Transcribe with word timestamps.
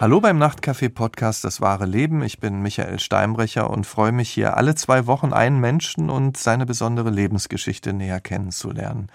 Hallo 0.00 0.20
beim 0.20 0.38
Nachtcafé-Podcast 0.38 1.44
Das 1.44 1.60
wahre 1.60 1.86
Leben. 1.86 2.22
Ich 2.24 2.40
bin 2.40 2.60
Michael 2.60 2.98
Steinbrecher 2.98 3.70
und 3.70 3.86
freue 3.86 4.10
mich 4.10 4.28
hier 4.28 4.56
alle 4.56 4.74
zwei 4.74 5.06
Wochen 5.06 5.32
einen 5.32 5.60
Menschen 5.60 6.10
und 6.10 6.36
seine 6.36 6.66
besondere 6.66 7.10
Lebensgeschichte 7.10 7.92
näher 7.92 8.20
kennenzulernen. 8.20 9.06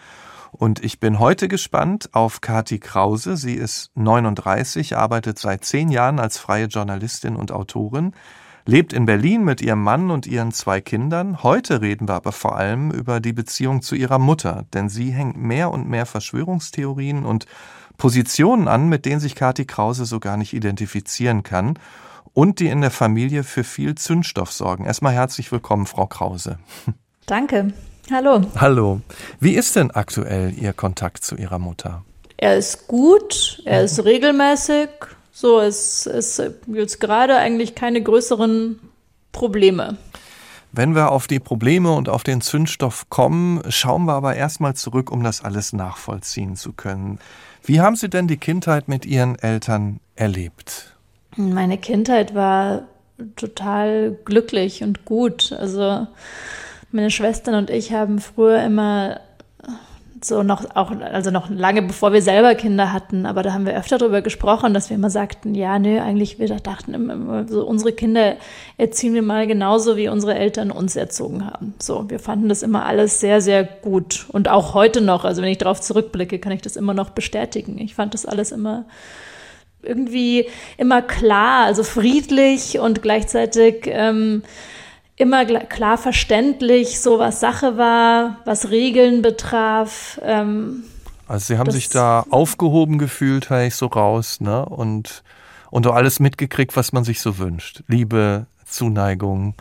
Und 0.51 0.83
ich 0.83 1.01
bin 1.01 1.19
heute 1.19 1.49
gespannt 1.49 2.09
auf 2.13 2.39
Kati 2.39 2.79
Krause. 2.79 3.35
Sie 3.35 3.55
ist 3.55 3.91
39, 3.95 4.95
arbeitet 4.95 5.37
seit 5.37 5.65
zehn 5.65 5.89
Jahren 5.89 6.17
als 6.17 6.37
freie 6.37 6.67
Journalistin 6.67 7.35
und 7.35 7.51
Autorin, 7.51 8.13
lebt 8.65 8.93
in 8.93 9.05
Berlin 9.05 9.43
mit 9.43 9.61
ihrem 9.61 9.83
Mann 9.83 10.09
und 10.09 10.27
ihren 10.27 10.53
zwei 10.53 10.79
Kindern. 10.79 11.43
Heute 11.43 11.81
reden 11.81 12.07
wir 12.07 12.15
aber 12.15 12.31
vor 12.31 12.55
allem 12.55 12.89
über 12.91 13.19
die 13.19 13.33
Beziehung 13.33 13.81
zu 13.81 13.95
ihrer 13.95 14.17
Mutter, 14.17 14.65
denn 14.73 14.87
sie 14.87 15.11
hängt 15.11 15.35
mehr 15.35 15.71
und 15.71 15.89
mehr 15.89 16.05
Verschwörungstheorien 16.05 17.25
und 17.25 17.47
Positionen 17.99 18.67
an, 18.67 18.89
mit 18.89 19.05
denen 19.05 19.19
sich 19.19 19.35
Kati 19.35 19.65
Krause 19.65 20.05
so 20.05 20.19
gar 20.19 20.37
nicht 20.37 20.53
identifizieren 20.53 21.43
kann 21.43 21.77
und 22.33 22.59
die 22.59 22.67
in 22.67 22.81
der 22.81 22.89
Familie 22.89 23.43
für 23.43 23.63
viel 23.63 23.93
Zündstoff 23.93 24.51
sorgen. 24.51 24.85
Erstmal 24.85 25.13
herzlich 25.13 25.51
willkommen, 25.51 25.85
Frau 25.85 26.07
Krause. 26.07 26.57
Danke. 27.27 27.73
Hallo. 28.09 28.41
Hallo. 28.55 29.01
Wie 29.39 29.53
ist 29.53 29.75
denn 29.75 29.91
aktuell 29.91 30.51
Ihr 30.57 30.73
Kontakt 30.73 31.23
zu 31.23 31.35
Ihrer 31.35 31.59
Mutter? 31.59 32.03
Er 32.37 32.57
ist 32.57 32.87
gut, 32.87 33.61
er 33.65 33.83
ist 33.83 34.03
regelmäßig. 34.03 34.89
So, 35.31 35.59
es 35.59 36.07
ist 36.07 36.41
jetzt 36.67 36.99
gerade 36.99 37.37
eigentlich 37.37 37.75
keine 37.75 38.01
größeren 38.01 38.79
Probleme. 39.31 39.97
Wenn 40.71 40.95
wir 40.95 41.11
auf 41.11 41.27
die 41.27 41.39
Probleme 41.39 41.91
und 41.91 42.09
auf 42.09 42.23
den 42.23 42.41
Zündstoff 42.41 43.09
kommen, 43.09 43.61
schauen 43.69 44.05
wir 44.05 44.13
aber 44.13 44.35
erstmal 44.35 44.75
zurück, 44.75 45.11
um 45.11 45.23
das 45.23 45.43
alles 45.43 45.73
nachvollziehen 45.73 46.55
zu 46.55 46.73
können. 46.73 47.19
Wie 47.63 47.81
haben 47.81 47.95
Sie 47.95 48.09
denn 48.09 48.27
die 48.27 48.37
Kindheit 48.37 48.87
mit 48.87 49.05
Ihren 49.05 49.37
Eltern 49.37 49.99
erlebt? 50.15 50.95
Meine 51.35 51.77
Kindheit 51.77 52.33
war 52.33 52.87
total 53.35 54.17
glücklich 54.25 54.83
und 54.83 55.05
gut. 55.05 55.51
Also 55.51 56.07
meine 56.91 57.11
Schwestern 57.11 57.55
und 57.55 57.69
ich 57.69 57.93
haben 57.93 58.19
früher 58.19 58.63
immer 58.63 59.19
so 60.21 60.43
noch 60.43 60.75
auch, 60.75 60.91
also 60.99 61.31
noch 61.31 61.49
lange 61.49 61.81
bevor 61.81 62.13
wir 62.13 62.21
selber 62.21 62.55
Kinder 62.55 62.91
hatten, 62.91 63.25
aber 63.25 63.43
da 63.43 63.53
haben 63.53 63.65
wir 63.65 63.77
öfter 63.77 63.97
darüber 63.97 64.21
gesprochen, 64.21 64.73
dass 64.73 64.89
wir 64.89 64.95
immer 64.95 65.09
sagten, 65.09 65.55
ja, 65.55 65.79
nö, 65.79 65.99
eigentlich, 65.99 66.39
wir 66.39 66.47
dachten 66.47 66.93
immer, 66.93 67.47
so 67.47 67.65
unsere 67.65 67.93
Kinder 67.93 68.35
erziehen 68.77 69.13
wir 69.13 69.21
mal 69.21 69.47
genauso, 69.47 69.97
wie 69.97 70.09
unsere 70.09 70.35
Eltern 70.35 70.71
uns 70.71 70.95
erzogen 70.95 71.45
haben. 71.45 71.73
So, 71.79 72.09
wir 72.09 72.19
fanden 72.19 72.49
das 72.49 72.63
immer 72.63 72.85
alles 72.85 73.19
sehr, 73.19 73.41
sehr 73.41 73.63
gut. 73.63 74.25
Und 74.29 74.49
auch 74.49 74.73
heute 74.73 75.01
noch, 75.01 75.25
also 75.25 75.41
wenn 75.41 75.49
ich 75.49 75.57
darauf 75.57 75.81
zurückblicke, 75.81 76.39
kann 76.39 76.51
ich 76.51 76.61
das 76.61 76.75
immer 76.75 76.93
noch 76.93 77.11
bestätigen. 77.11 77.77
Ich 77.79 77.95
fand 77.95 78.13
das 78.13 78.25
alles 78.25 78.51
immer 78.51 78.85
irgendwie 79.81 80.45
immer 80.77 81.01
klar, 81.01 81.65
also 81.65 81.83
friedlich 81.83 82.79
und 82.79 83.01
gleichzeitig 83.01 83.85
ähm, 83.85 84.43
immer 85.19 85.45
klar 85.45 85.97
verständlich, 85.97 87.01
so 87.01 87.19
was 87.19 87.39
Sache 87.39 87.77
war, 87.77 88.37
was 88.45 88.71
Regeln 88.71 89.21
betraf. 89.21 90.19
Ähm, 90.23 90.83
also 91.27 91.45
Sie 91.45 91.59
haben 91.59 91.69
sich 91.69 91.89
da 91.89 92.25
aufgehoben 92.31 92.97
gefühlt, 92.97 93.51
höre 93.51 93.65
ich 93.65 93.75
so 93.75 93.87
raus, 93.87 94.39
ne? 94.39 94.65
Und, 94.65 95.23
und 95.69 95.85
alles 95.85 96.19
mitgekriegt, 96.19 96.75
was 96.75 96.93
man 96.93 97.03
sich 97.03 97.21
so 97.21 97.37
wünscht. 97.37 97.83
Liebe, 97.87 98.47
Zuneigung, 98.65 99.55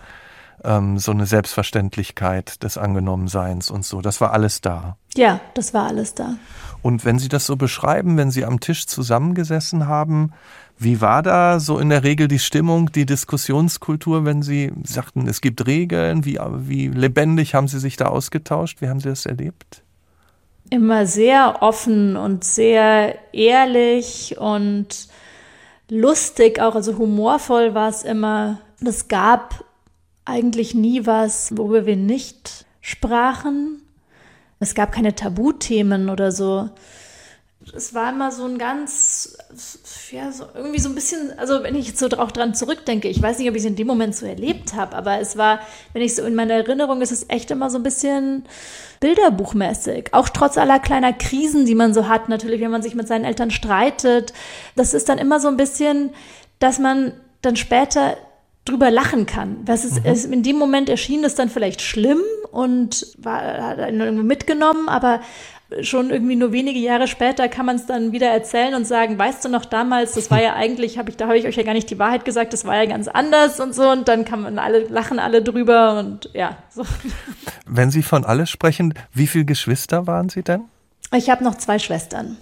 ähm, 0.64 0.98
so 0.98 1.10
eine 1.10 1.26
Selbstverständlichkeit 1.26 2.62
des 2.62 2.78
Angenommenseins 2.78 3.70
und 3.70 3.84
so. 3.84 4.00
Das 4.00 4.20
war 4.20 4.32
alles 4.32 4.60
da. 4.60 4.96
Ja, 5.16 5.40
das 5.54 5.74
war 5.74 5.88
alles 5.88 6.14
da. 6.14 6.36
Und 6.82 7.04
wenn 7.04 7.18
Sie 7.18 7.28
das 7.28 7.46
so 7.46 7.56
beschreiben, 7.56 8.16
wenn 8.16 8.30
Sie 8.30 8.44
am 8.44 8.60
Tisch 8.60 8.86
zusammengesessen 8.86 9.88
haben, 9.88 10.32
wie 10.78 11.00
war 11.00 11.22
da 11.22 11.58
so 11.58 11.78
in 11.78 11.88
der 11.88 12.04
Regel 12.04 12.28
die 12.28 12.38
Stimmung, 12.38 12.92
die 12.92 13.04
Diskussionskultur, 13.04 14.24
wenn 14.24 14.42
Sie 14.42 14.72
sagten, 14.84 15.26
es 15.26 15.40
gibt 15.40 15.66
Regeln? 15.66 16.24
Wie, 16.24 16.38
wie 16.40 16.86
lebendig 16.86 17.54
haben 17.54 17.66
Sie 17.66 17.80
sich 17.80 17.96
da 17.96 18.06
ausgetauscht? 18.06 18.80
Wie 18.80 18.88
haben 18.88 19.00
Sie 19.00 19.08
das 19.08 19.26
erlebt? 19.26 19.82
Immer 20.70 21.06
sehr 21.06 21.62
offen 21.62 22.16
und 22.16 22.44
sehr 22.44 23.16
ehrlich 23.32 24.36
und 24.38 25.08
lustig 25.90 26.60
auch, 26.60 26.76
also 26.76 26.96
humorvoll 26.96 27.74
war 27.74 27.88
es 27.88 28.04
immer. 28.04 28.60
Es 28.84 29.08
gab 29.08 29.64
eigentlich 30.24 30.74
nie 30.74 31.06
was, 31.06 31.56
worüber 31.56 31.86
wir 31.86 31.96
nicht 31.96 32.66
sprachen. 32.80 33.82
Es 34.60 34.74
gab 34.74 34.92
keine 34.92 35.14
Tabuthemen 35.16 36.08
oder 36.08 36.30
so 36.30 36.68
es 37.74 37.94
war 37.94 38.12
immer 38.12 38.32
so 38.32 38.44
ein 38.44 38.58
ganz, 38.58 39.36
ja, 40.12 40.32
so 40.32 40.44
irgendwie 40.54 40.78
so 40.78 40.88
ein 40.88 40.94
bisschen, 40.94 41.38
also 41.38 41.62
wenn 41.62 41.74
ich 41.74 41.88
jetzt 41.88 41.98
so 41.98 42.06
auch 42.18 42.30
dran 42.30 42.54
zurückdenke, 42.54 43.08
ich 43.08 43.20
weiß 43.20 43.38
nicht, 43.38 43.48
ob 43.48 43.54
ich 43.54 43.62
es 43.62 43.68
in 43.68 43.76
dem 43.76 43.86
Moment 43.86 44.14
so 44.14 44.26
erlebt 44.26 44.74
habe, 44.74 44.96
aber 44.96 45.20
es 45.20 45.36
war, 45.36 45.60
wenn 45.92 46.02
ich 46.02 46.14
so 46.14 46.22
in 46.22 46.34
meiner 46.34 46.54
Erinnerung, 46.54 47.00
ist 47.02 47.12
es 47.12 47.26
echt 47.28 47.50
immer 47.50 47.70
so 47.70 47.78
ein 47.78 47.82
bisschen 47.82 48.44
bilderbuchmäßig. 49.00 50.12
Auch 50.12 50.28
trotz 50.28 50.58
aller 50.58 50.78
kleiner 50.78 51.12
Krisen, 51.12 51.66
die 51.66 51.74
man 51.74 51.94
so 51.94 52.08
hat, 52.08 52.28
natürlich, 52.28 52.60
wenn 52.60 52.70
man 52.70 52.82
sich 52.82 52.94
mit 52.94 53.08
seinen 53.08 53.24
Eltern 53.24 53.50
streitet. 53.50 54.32
Das 54.76 54.94
ist 54.94 55.08
dann 55.08 55.18
immer 55.18 55.40
so 55.40 55.48
ein 55.48 55.56
bisschen, 55.56 56.10
dass 56.58 56.78
man 56.78 57.12
dann 57.42 57.56
später 57.56 58.16
drüber 58.64 58.90
lachen 58.90 59.26
kann. 59.26 59.64
Das 59.64 59.84
ist, 59.84 60.26
mhm. 60.26 60.32
in 60.32 60.42
dem 60.42 60.56
Moment 60.56 60.88
erschien 60.88 61.22
das 61.22 61.34
dann 61.34 61.48
vielleicht 61.48 61.80
schlimm 61.80 62.20
und 62.50 63.06
war, 63.18 63.40
hat 63.40 63.78
einen 63.78 64.00
irgendwie 64.00 64.26
mitgenommen, 64.26 64.88
aber 64.88 65.20
schon 65.82 66.10
irgendwie 66.10 66.36
nur 66.36 66.52
wenige 66.52 66.78
Jahre 66.78 67.08
später 67.08 67.48
kann 67.48 67.66
man 67.66 67.76
es 67.76 67.86
dann 67.86 68.12
wieder 68.12 68.28
erzählen 68.28 68.74
und 68.74 68.86
sagen, 68.86 69.18
weißt 69.18 69.44
du 69.44 69.48
noch 69.48 69.64
damals, 69.64 70.14
das 70.14 70.30
war 70.30 70.42
ja 70.42 70.54
eigentlich, 70.56 70.98
habe 70.98 71.10
ich, 71.10 71.16
da 71.16 71.26
habe 71.26 71.38
ich 71.38 71.46
euch 71.46 71.56
ja 71.56 71.62
gar 71.62 71.74
nicht 71.74 71.90
die 71.90 71.98
Wahrheit 71.98 72.24
gesagt, 72.24 72.52
das 72.52 72.64
war 72.64 72.76
ja 72.76 72.86
ganz 72.86 73.08
anders 73.08 73.60
und 73.60 73.74
so 73.74 73.90
und 73.90 74.08
dann 74.08 74.24
kann 74.24 74.40
man 74.40 74.58
alle 74.58 74.84
lachen 74.88 75.18
alle 75.18 75.42
drüber 75.42 75.98
und 75.98 76.30
ja. 76.32 76.56
So. 76.70 76.84
Wenn 77.66 77.90
Sie 77.90 78.02
von 78.02 78.24
alles 78.24 78.50
sprechen, 78.50 78.94
wie 79.12 79.26
viele 79.26 79.44
Geschwister 79.44 80.06
waren 80.06 80.28
Sie 80.28 80.42
denn? 80.42 80.64
Ich 81.14 81.30
habe 81.30 81.44
noch 81.44 81.56
zwei 81.56 81.78
Schwestern. 81.78 82.36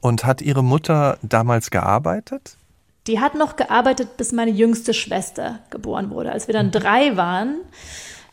Und 0.00 0.24
hat 0.24 0.42
Ihre 0.42 0.62
Mutter 0.62 1.18
damals 1.22 1.70
gearbeitet? 1.70 2.56
Die 3.06 3.20
hat 3.20 3.34
noch 3.34 3.56
gearbeitet, 3.56 4.16
bis 4.16 4.32
meine 4.32 4.50
jüngste 4.50 4.94
Schwester 4.94 5.60
geboren 5.70 6.10
wurde. 6.10 6.30
Als 6.30 6.46
wir 6.46 6.52
dann 6.52 6.70
drei 6.70 7.16
waren, 7.16 7.56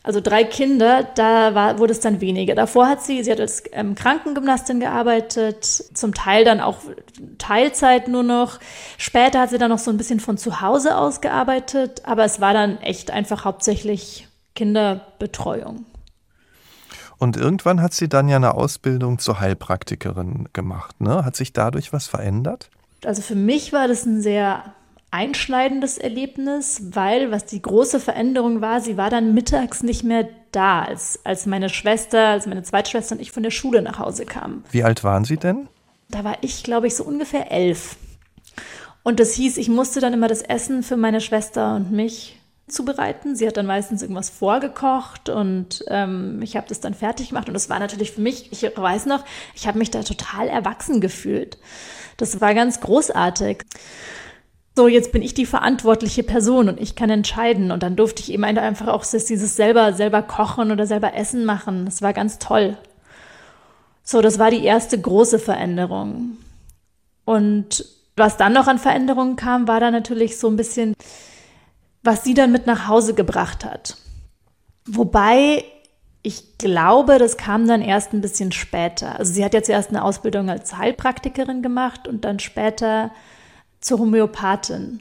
also 0.06 0.20
drei 0.20 0.44
Kinder, 0.44 1.02
da 1.02 1.56
war, 1.56 1.80
wurde 1.80 1.90
es 1.90 1.98
dann 1.98 2.20
weniger. 2.20 2.54
Davor 2.54 2.86
hat 2.86 3.02
sie, 3.02 3.24
sie 3.24 3.32
hat 3.32 3.40
als 3.40 3.64
ähm, 3.72 3.96
Krankengymnastin 3.96 4.78
gearbeitet, 4.78 5.64
zum 5.64 6.14
Teil 6.14 6.44
dann 6.44 6.60
auch 6.60 6.78
Teilzeit 7.38 8.06
nur 8.06 8.22
noch. 8.22 8.60
Später 8.98 9.40
hat 9.40 9.50
sie 9.50 9.58
dann 9.58 9.70
noch 9.70 9.80
so 9.80 9.90
ein 9.90 9.96
bisschen 9.96 10.20
von 10.20 10.38
zu 10.38 10.60
Hause 10.60 10.96
aus 10.96 11.20
gearbeitet, 11.20 12.02
aber 12.04 12.24
es 12.24 12.40
war 12.40 12.52
dann 12.52 12.78
echt 12.82 13.10
einfach 13.10 13.44
hauptsächlich 13.44 14.28
Kinderbetreuung. 14.54 15.86
Und 17.18 17.36
irgendwann 17.36 17.82
hat 17.82 17.92
sie 17.92 18.08
dann 18.08 18.28
ja 18.28 18.36
eine 18.36 18.54
Ausbildung 18.54 19.18
zur 19.18 19.40
Heilpraktikerin 19.40 20.50
gemacht. 20.52 21.00
Ne? 21.00 21.24
Hat 21.24 21.34
sich 21.34 21.52
dadurch 21.52 21.92
was 21.92 22.06
verändert? 22.06 22.70
Also 23.04 23.22
für 23.22 23.34
mich 23.34 23.72
war 23.72 23.88
das 23.88 24.06
ein 24.06 24.22
sehr 24.22 24.72
einschneidendes 25.16 25.96
Erlebnis, 25.96 26.82
weil 26.90 27.30
was 27.30 27.46
die 27.46 27.62
große 27.62 28.00
Veränderung 28.00 28.60
war, 28.60 28.82
sie 28.82 28.98
war 28.98 29.08
dann 29.08 29.32
mittags 29.32 29.82
nicht 29.82 30.04
mehr 30.04 30.28
da, 30.52 30.82
als, 30.82 31.20
als 31.24 31.46
meine 31.46 31.70
Schwester, 31.70 32.28
als 32.28 32.46
meine 32.46 32.62
Zweitschwester 32.62 33.14
und 33.14 33.22
ich 33.22 33.32
von 33.32 33.42
der 33.42 33.50
Schule 33.50 33.80
nach 33.80 33.98
Hause 33.98 34.26
kamen. 34.26 34.62
Wie 34.70 34.82
alt 34.82 35.04
waren 35.04 35.24
Sie 35.24 35.38
denn? 35.38 35.68
Da 36.10 36.22
war 36.22 36.36
ich, 36.42 36.62
glaube 36.62 36.86
ich, 36.86 36.96
so 36.96 37.02
ungefähr 37.02 37.50
elf. 37.50 37.96
Und 39.04 39.18
das 39.18 39.32
hieß, 39.32 39.56
ich 39.56 39.70
musste 39.70 40.00
dann 40.00 40.12
immer 40.12 40.28
das 40.28 40.42
Essen 40.42 40.82
für 40.82 40.98
meine 40.98 41.22
Schwester 41.22 41.76
und 41.76 41.92
mich 41.92 42.38
zubereiten. 42.68 43.36
Sie 43.36 43.46
hat 43.46 43.56
dann 43.56 43.66
meistens 43.66 44.02
irgendwas 44.02 44.28
vorgekocht 44.28 45.30
und 45.30 45.82
ähm, 45.88 46.42
ich 46.42 46.56
habe 46.56 46.68
das 46.68 46.80
dann 46.80 46.92
fertig 46.92 47.30
gemacht. 47.30 47.48
Und 47.48 47.54
das 47.54 47.70
war 47.70 47.78
natürlich 47.78 48.12
für 48.12 48.20
mich, 48.20 48.52
ich 48.52 48.70
weiß 48.76 49.06
noch, 49.06 49.24
ich 49.54 49.66
habe 49.66 49.78
mich 49.78 49.90
da 49.90 50.02
total 50.02 50.48
erwachsen 50.48 51.00
gefühlt. 51.00 51.56
Das 52.18 52.42
war 52.42 52.54
ganz 52.54 52.80
großartig 52.80 53.64
so, 54.76 54.88
jetzt 54.88 55.10
bin 55.10 55.22
ich 55.22 55.32
die 55.32 55.46
verantwortliche 55.46 56.22
Person 56.22 56.68
und 56.68 56.78
ich 56.78 56.94
kann 56.94 57.08
entscheiden. 57.08 57.70
Und 57.70 57.82
dann 57.82 57.96
durfte 57.96 58.22
ich 58.22 58.30
eben 58.30 58.44
einfach 58.44 58.88
auch 58.88 59.04
dieses 59.06 59.56
selber, 59.56 59.94
selber 59.94 60.20
kochen 60.22 60.70
oder 60.70 60.86
selber 60.86 61.14
Essen 61.14 61.46
machen. 61.46 61.86
Das 61.86 62.02
war 62.02 62.12
ganz 62.12 62.38
toll. 62.38 62.76
So, 64.02 64.20
das 64.20 64.38
war 64.38 64.50
die 64.50 64.62
erste 64.62 65.00
große 65.00 65.38
Veränderung. 65.38 66.36
Und 67.24 67.86
was 68.16 68.36
dann 68.36 68.52
noch 68.52 68.66
an 68.66 68.78
Veränderungen 68.78 69.36
kam, 69.36 69.66
war 69.66 69.80
dann 69.80 69.94
natürlich 69.94 70.38
so 70.38 70.48
ein 70.48 70.56
bisschen, 70.56 70.94
was 72.02 72.22
sie 72.22 72.34
dann 72.34 72.52
mit 72.52 72.66
nach 72.66 72.86
Hause 72.86 73.14
gebracht 73.14 73.64
hat. 73.64 73.96
Wobei 74.86 75.64
ich 76.22 76.58
glaube, 76.58 77.18
das 77.18 77.38
kam 77.38 77.66
dann 77.66 77.80
erst 77.80 78.12
ein 78.12 78.20
bisschen 78.20 78.52
später. 78.52 79.18
Also 79.18 79.32
sie 79.32 79.44
hat 79.44 79.54
jetzt 79.54 79.70
erst 79.70 79.88
eine 79.90 80.04
Ausbildung 80.04 80.50
als 80.50 80.76
Heilpraktikerin 80.76 81.62
gemacht 81.62 82.06
und 82.06 82.24
dann 82.24 82.40
später 82.40 83.10
zur 83.86 83.98
Homöopathin. 83.98 85.00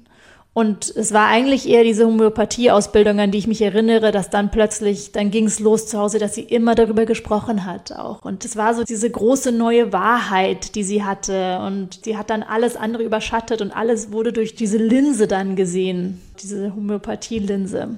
Und 0.57 0.95
es 0.95 1.11
war 1.11 1.27
eigentlich 1.27 1.67
eher 1.67 1.83
diese 1.83 2.05
Homöopathie-Ausbildung, 2.05 3.19
an 3.19 3.29
die 3.29 3.39
ich 3.39 3.47
mich 3.47 3.61
erinnere, 3.61 4.13
dass 4.13 4.29
dann 4.29 4.51
plötzlich, 4.51 5.11
dann 5.11 5.29
ging 5.29 5.47
es 5.47 5.59
los 5.59 5.85
zu 5.85 5.99
Hause, 5.99 6.17
dass 6.17 6.33
sie 6.33 6.43
immer 6.43 6.75
darüber 6.75 7.05
gesprochen 7.05 7.65
hat 7.65 7.91
auch. 7.91 8.23
Und 8.23 8.45
es 8.45 8.55
war 8.55 8.73
so 8.73 8.85
diese 8.85 9.09
große 9.09 9.51
neue 9.51 9.91
Wahrheit, 9.91 10.75
die 10.75 10.83
sie 10.83 11.03
hatte. 11.03 11.59
Und 11.59 12.05
sie 12.05 12.17
hat 12.17 12.29
dann 12.29 12.41
alles 12.41 12.77
andere 12.77 13.03
überschattet 13.03 13.61
und 13.61 13.71
alles 13.71 14.13
wurde 14.13 14.31
durch 14.31 14.55
diese 14.55 14.77
Linse 14.77 15.27
dann 15.27 15.57
gesehen, 15.57 16.21
diese 16.41 16.73
Homöopathie-Linse. 16.73 17.97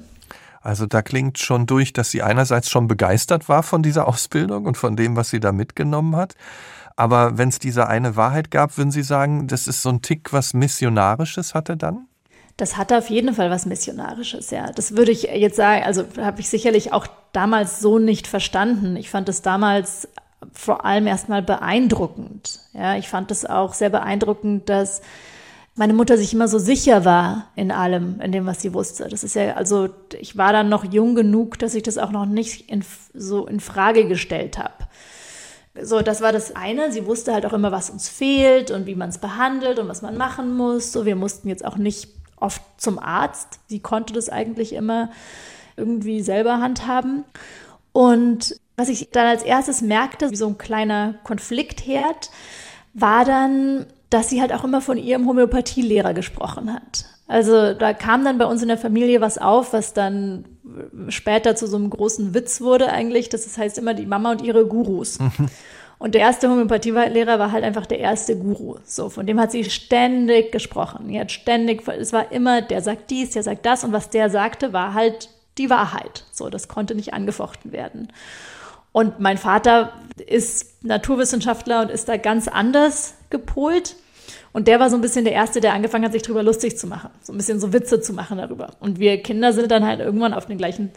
Also 0.62 0.88
da 0.88 1.04
klingt 1.04 1.38
schon 1.38 1.68
durch, 1.68 1.94
dass 1.94 2.10
sie 2.10 2.24
einerseits 2.24 2.72
schon 2.72 2.88
begeistert 2.88 3.48
war 3.50 3.62
von 3.62 3.84
dieser 3.84 4.08
Ausbildung 4.08 4.66
und 4.66 4.78
von 4.78 4.96
dem, 4.96 5.16
was 5.16 5.30
sie 5.30 5.40
da 5.40 5.52
mitgenommen 5.52 6.16
hat. 6.16 6.34
Aber 6.98 7.38
wenn 7.38 7.50
es 7.50 7.60
diese 7.60 7.88
eine 7.88 8.16
Wahrheit 8.16 8.52
gab, 8.52 8.78
würden 8.78 8.92
Sie 8.92 9.04
sagen, 9.04 9.48
das 9.48 9.68
ist 9.68 9.84
so 9.84 9.90
ein 9.90 10.02
Tick, 10.02 10.34
was 10.34 10.54
Missionarisches 10.54 11.54
hatte 11.54 11.78
dann? 11.78 12.08
Das 12.58 12.76
hatte 12.76 12.98
auf 12.98 13.12
jeden 13.12 13.36
Fall 13.36 13.52
was 13.52 13.68
Missionarisches, 13.68 14.50
ja. 14.50 14.72
Das 14.72 14.98
würde 14.98 15.12
ich 15.12 15.24
jetzt 15.24 15.56
sagen, 15.58 15.84
also 15.84 16.06
habe 16.18 16.42
ich 16.42 16.50
sicherlich 16.50 16.92
auch 16.92 17.06
damals 17.32 17.80
so 17.80 18.00
nicht 18.00 18.26
verstanden. 18.26 18.96
Ich 18.96 19.12
fand 19.12 19.30
es 19.30 19.44
damals 19.44 20.08
vor 20.52 20.86
allem 20.86 21.06
erstmal 21.06 21.44
beeindruckend. 21.44 22.62
Ja, 22.74 22.98
ich 22.98 23.08
fand 23.08 23.30
es 23.30 23.46
auch 23.46 23.76
sehr 23.76 23.92
beeindruckend, 23.92 24.68
dass 24.68 25.02
meine 25.76 25.94
Mutter 25.94 26.18
sich 26.18 26.34
immer 26.34 26.48
so 26.48 26.58
sicher 26.58 27.06
war 27.06 27.52
in 27.56 27.72
allem, 27.72 28.20
in 28.22 28.32
dem, 28.32 28.48
was 28.48 28.64
sie 28.64 28.74
wusste. 28.74 29.08
Das 29.08 29.24
ist 29.24 29.36
ja, 29.36 29.54
also 29.54 29.90
ich 30.20 30.36
war 30.36 30.52
dann 30.52 30.68
noch 30.68 30.84
jung 30.84 31.14
genug, 31.14 31.60
dass 31.60 31.76
ich 31.76 31.84
das 31.84 32.00
auch 32.00 32.10
noch 32.10 32.26
nicht 32.26 32.72
in, 32.72 32.84
so 33.14 33.46
in 33.46 33.60
Frage 33.60 34.08
gestellt 34.08 34.58
habe. 34.58 34.74
So, 35.82 36.02
das 36.02 36.22
war 36.22 36.32
das 36.32 36.56
eine. 36.56 36.92
Sie 36.92 37.06
wusste 37.06 37.34
halt 37.34 37.46
auch 37.46 37.54
immer, 37.54 37.72
was 37.72 37.90
uns 37.90 38.10
fehlt 38.10 38.72
und 38.72 38.86
wie 38.86 38.96
man 38.96 39.10
es 39.10 39.18
behandelt 39.18 39.80
und 39.80 39.88
was 39.88 40.02
man 40.02 40.18
machen 40.18 40.56
muss. 40.56 40.92
So, 40.92 41.06
wir 41.06 41.16
mussten 41.16 41.50
jetzt 41.50 41.66
auch 41.66 41.78
nicht 41.78 42.10
oft 42.38 42.62
zum 42.78 43.00
Arzt. 43.00 43.60
Sie 43.68 43.80
konnte 43.80 44.14
das 44.14 44.30
eigentlich 44.30 44.74
immer 44.74 45.10
irgendwie 45.76 46.22
selber 46.22 46.60
handhaben. 46.60 47.24
Und 47.92 48.60
was 48.76 48.90
ich 48.90 49.10
dann 49.12 49.28
als 49.28 49.44
erstes 49.44 49.82
merkte, 49.82 50.32
wie 50.32 50.36
so 50.36 50.48
ein 50.48 50.58
kleiner 50.58 51.16
Konfliktherd, 51.24 52.30
war 52.94 53.26
dann, 53.26 53.86
dass 54.10 54.30
sie 54.30 54.42
halt 54.42 54.54
auch 54.54 54.64
immer 54.64 54.82
von 54.82 54.98
ihrem 54.98 55.28
Homöopathielehrer 55.28 56.14
gesprochen 56.14 56.74
hat. 56.74 57.06
Also 57.28 57.74
da 57.74 57.94
kam 57.94 58.24
dann 58.24 58.38
bei 58.38 58.46
uns 58.46 58.62
in 58.62 58.70
der 58.70 58.78
Familie 58.78 59.20
was 59.20 59.38
auf, 59.38 59.74
was 59.74 59.94
dann 59.94 60.46
später 61.10 61.56
zu 61.56 61.68
so 61.68 61.78
einem 61.78 61.90
großen 61.90 62.34
Witz 62.34 62.62
wurde 62.62 62.92
eigentlich. 62.92 63.30
Das 63.30 63.58
heißt 63.58 63.78
immer 63.78 63.94
die 63.94 64.06
Mama 64.06 64.32
und 64.32 64.42
ihre 64.42 64.66
Gurus. 64.66 65.20
Und 66.00 66.14
der 66.14 66.22
erste 66.22 66.50
Homöopathielehrer 66.50 67.40
war 67.40 67.52
halt 67.52 67.64
einfach 67.64 67.88
der 67.88 68.00
erste 68.00 68.38
Guru. 68.38 68.76
So, 68.84 69.10
von 69.10 69.26
dem 69.26 69.40
hat 69.40 69.52
sie 69.52 69.64
ständig 69.64 70.52
gesprochen. 70.52 71.08
Die 71.08 71.20
hat 71.20 71.32
ständig, 71.32 71.88
es 71.88 72.14
war 72.14 72.32
immer, 72.32 72.62
der 72.62 72.82
sagt 72.82 73.10
dies, 73.10 73.32
der 73.32 73.42
sagt 73.42 73.66
das. 73.66 73.84
Und 73.84 73.94
was 73.94 74.12
der 74.12 74.30
sagte, 74.30 74.74
war 74.74 74.94
halt 74.94 75.30
die 75.58 75.72
Wahrheit. 75.72 76.26
So, 76.32 76.50
das 76.50 76.68
konnte 76.68 76.94
nicht 76.94 77.14
angefochten 77.16 77.72
werden. 77.72 78.10
Und 78.92 79.20
mein 79.20 79.38
Vater 79.38 79.94
ist 80.24 80.84
Naturwissenschaftler 80.84 81.82
und 81.82 81.90
ist 81.90 82.10
da 82.10 82.18
ganz 82.18 82.48
anders 82.48 83.16
gepolt. 83.30 83.96
Und 84.58 84.68
der 84.68 84.80
war 84.80 84.90
so 84.90 84.96
ein 84.96 85.02
bisschen 85.02 85.24
der 85.24 85.34
Erste, 85.34 85.62
der 85.62 85.76
angefangen 85.76 86.04
hat, 86.04 86.14
sich 86.14 86.24
darüber 86.24 86.42
lustig 86.42 86.80
zu 86.80 86.88
machen. 86.88 87.12
So 87.22 87.32
ein 87.32 87.38
bisschen 87.38 87.60
so 87.60 87.74
Witze 87.74 88.02
zu 88.02 88.12
machen 88.12 88.40
darüber. 88.40 88.72
Und 88.80 88.98
wir 88.98 89.22
Kinder 89.22 89.54
sind 89.54 89.70
dann 89.70 89.86
halt 89.86 90.00
irgendwann 90.00 90.34
auf 90.34 90.48
den 90.48 90.58
gleichen 90.58 90.90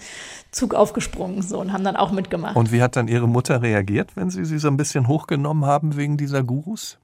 Zug 0.50 0.72
aufgesprungen 0.72 1.42
so 1.42 1.60
und 1.60 1.70
haben 1.70 1.84
dann 1.84 1.94
auch 1.94 2.10
mitgemacht. 2.10 2.56
Und 2.56 2.72
wie 2.72 2.80
hat 2.80 2.96
dann 2.96 3.06
Ihre 3.06 3.28
Mutter 3.28 3.60
reagiert, 3.60 4.16
wenn 4.16 4.30
Sie 4.30 4.46
sie 4.46 4.58
so 4.58 4.68
ein 4.68 4.78
bisschen 4.78 5.08
hochgenommen 5.08 5.66
haben 5.66 5.98
wegen 5.98 6.16
dieser 6.16 6.42
Gurus? 6.42 6.96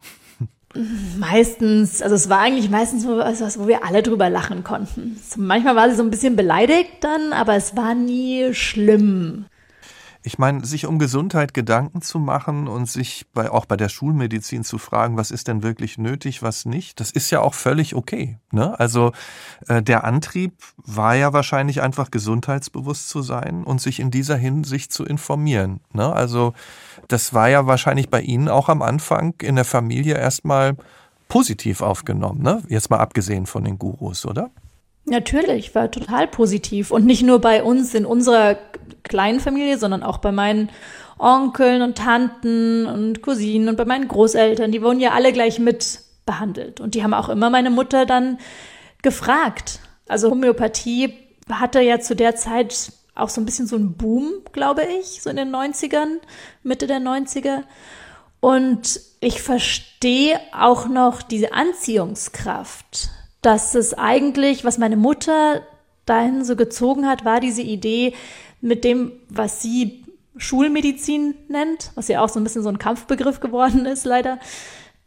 Meistens, 1.18 2.00
also 2.00 2.14
es 2.14 2.30
war 2.30 2.38
eigentlich 2.38 2.70
meistens 2.70 3.06
was, 3.06 3.58
wo 3.58 3.68
wir 3.68 3.84
alle 3.84 4.02
drüber 4.02 4.30
lachen 4.30 4.64
konnten. 4.64 5.20
Manchmal 5.36 5.76
war 5.76 5.90
sie 5.90 5.96
so 5.96 6.02
ein 6.02 6.10
bisschen 6.10 6.36
beleidigt 6.36 6.90
dann, 7.02 7.34
aber 7.34 7.54
es 7.54 7.76
war 7.76 7.94
nie 7.94 8.54
schlimm. 8.54 9.44
Ich 10.26 10.38
meine, 10.38 10.66
sich 10.66 10.86
um 10.86 10.98
Gesundheit 10.98 11.54
Gedanken 11.54 12.02
zu 12.02 12.18
machen 12.18 12.66
und 12.66 12.90
sich 12.90 13.26
bei, 13.32 13.48
auch 13.48 13.64
bei 13.64 13.76
der 13.76 13.88
Schulmedizin 13.88 14.64
zu 14.64 14.76
fragen, 14.76 15.16
was 15.16 15.30
ist 15.30 15.46
denn 15.46 15.62
wirklich 15.62 15.98
nötig, 15.98 16.42
was 16.42 16.64
nicht, 16.64 16.98
das 16.98 17.12
ist 17.12 17.30
ja 17.30 17.40
auch 17.40 17.54
völlig 17.54 17.94
okay. 17.94 18.36
Ne? 18.50 18.76
Also 18.76 19.12
äh, 19.68 19.84
der 19.84 20.02
Antrieb 20.02 20.52
war 20.78 21.14
ja 21.14 21.32
wahrscheinlich 21.32 21.80
einfach 21.80 22.10
gesundheitsbewusst 22.10 23.08
zu 23.08 23.22
sein 23.22 23.62
und 23.62 23.80
sich 23.80 24.00
in 24.00 24.10
dieser 24.10 24.34
Hinsicht 24.34 24.92
zu 24.92 25.04
informieren. 25.04 25.78
Ne? 25.92 26.12
Also 26.12 26.54
das 27.06 27.32
war 27.32 27.48
ja 27.48 27.68
wahrscheinlich 27.68 28.10
bei 28.10 28.20
Ihnen 28.20 28.48
auch 28.48 28.68
am 28.68 28.82
Anfang 28.82 29.34
in 29.42 29.54
der 29.54 29.64
Familie 29.64 30.16
erstmal 30.16 30.76
positiv 31.28 31.82
aufgenommen, 31.82 32.42
ne? 32.42 32.64
Jetzt 32.68 32.90
mal 32.90 32.98
abgesehen 32.98 33.46
von 33.46 33.62
den 33.62 33.78
Gurus, 33.78 34.26
oder? 34.26 34.50
Natürlich, 35.06 35.74
war 35.74 35.90
total 35.90 36.26
positiv. 36.26 36.90
Und 36.90 37.06
nicht 37.06 37.22
nur 37.22 37.40
bei 37.40 37.62
uns 37.62 37.94
in 37.94 38.04
unserer 38.04 38.58
kleinen 39.04 39.40
Familie, 39.40 39.78
sondern 39.78 40.02
auch 40.02 40.18
bei 40.18 40.32
meinen 40.32 40.70
Onkeln 41.18 41.80
und 41.82 41.96
Tanten 41.96 42.86
und 42.86 43.22
Cousinen 43.22 43.68
und 43.68 43.76
bei 43.76 43.84
meinen 43.84 44.08
Großeltern. 44.08 44.72
Die 44.72 44.82
wurden 44.82 45.00
ja 45.00 45.12
alle 45.12 45.32
gleich 45.32 45.58
mit 45.58 46.00
behandelt. 46.26 46.80
Und 46.80 46.94
die 46.94 47.04
haben 47.04 47.14
auch 47.14 47.28
immer 47.28 47.50
meine 47.50 47.70
Mutter 47.70 48.04
dann 48.04 48.38
gefragt. 49.00 49.78
Also 50.08 50.30
Homöopathie 50.30 51.14
hatte 51.50 51.80
ja 51.80 52.00
zu 52.00 52.16
der 52.16 52.34
Zeit 52.34 52.92
auch 53.14 53.28
so 53.28 53.40
ein 53.40 53.46
bisschen 53.46 53.66
so 53.66 53.76
einen 53.76 53.96
Boom, 53.96 54.30
glaube 54.52 54.84
ich, 54.84 55.22
so 55.22 55.30
in 55.30 55.36
den 55.36 55.54
90ern, 55.54 56.18
Mitte 56.64 56.86
der 56.86 56.98
90er. 56.98 57.62
Und 58.40 59.00
ich 59.20 59.40
verstehe 59.40 60.38
auch 60.52 60.88
noch 60.88 61.22
diese 61.22 61.52
Anziehungskraft 61.52 63.10
dass 63.46 63.76
es 63.76 63.94
eigentlich, 63.94 64.64
was 64.64 64.76
meine 64.76 64.96
Mutter 64.96 65.62
dahin 66.04 66.44
so 66.44 66.56
gezogen 66.56 67.06
hat, 67.06 67.24
war 67.24 67.38
diese 67.38 67.62
Idee 67.62 68.12
mit 68.60 68.82
dem, 68.82 69.12
was 69.28 69.62
sie 69.62 70.04
Schulmedizin 70.36 71.36
nennt, 71.46 71.92
was 71.94 72.08
ja 72.08 72.22
auch 72.22 72.28
so 72.28 72.40
ein 72.40 72.42
bisschen 72.42 72.64
so 72.64 72.68
ein 72.70 72.80
Kampfbegriff 72.80 73.38
geworden 73.38 73.86
ist, 73.86 74.04
leider. 74.04 74.40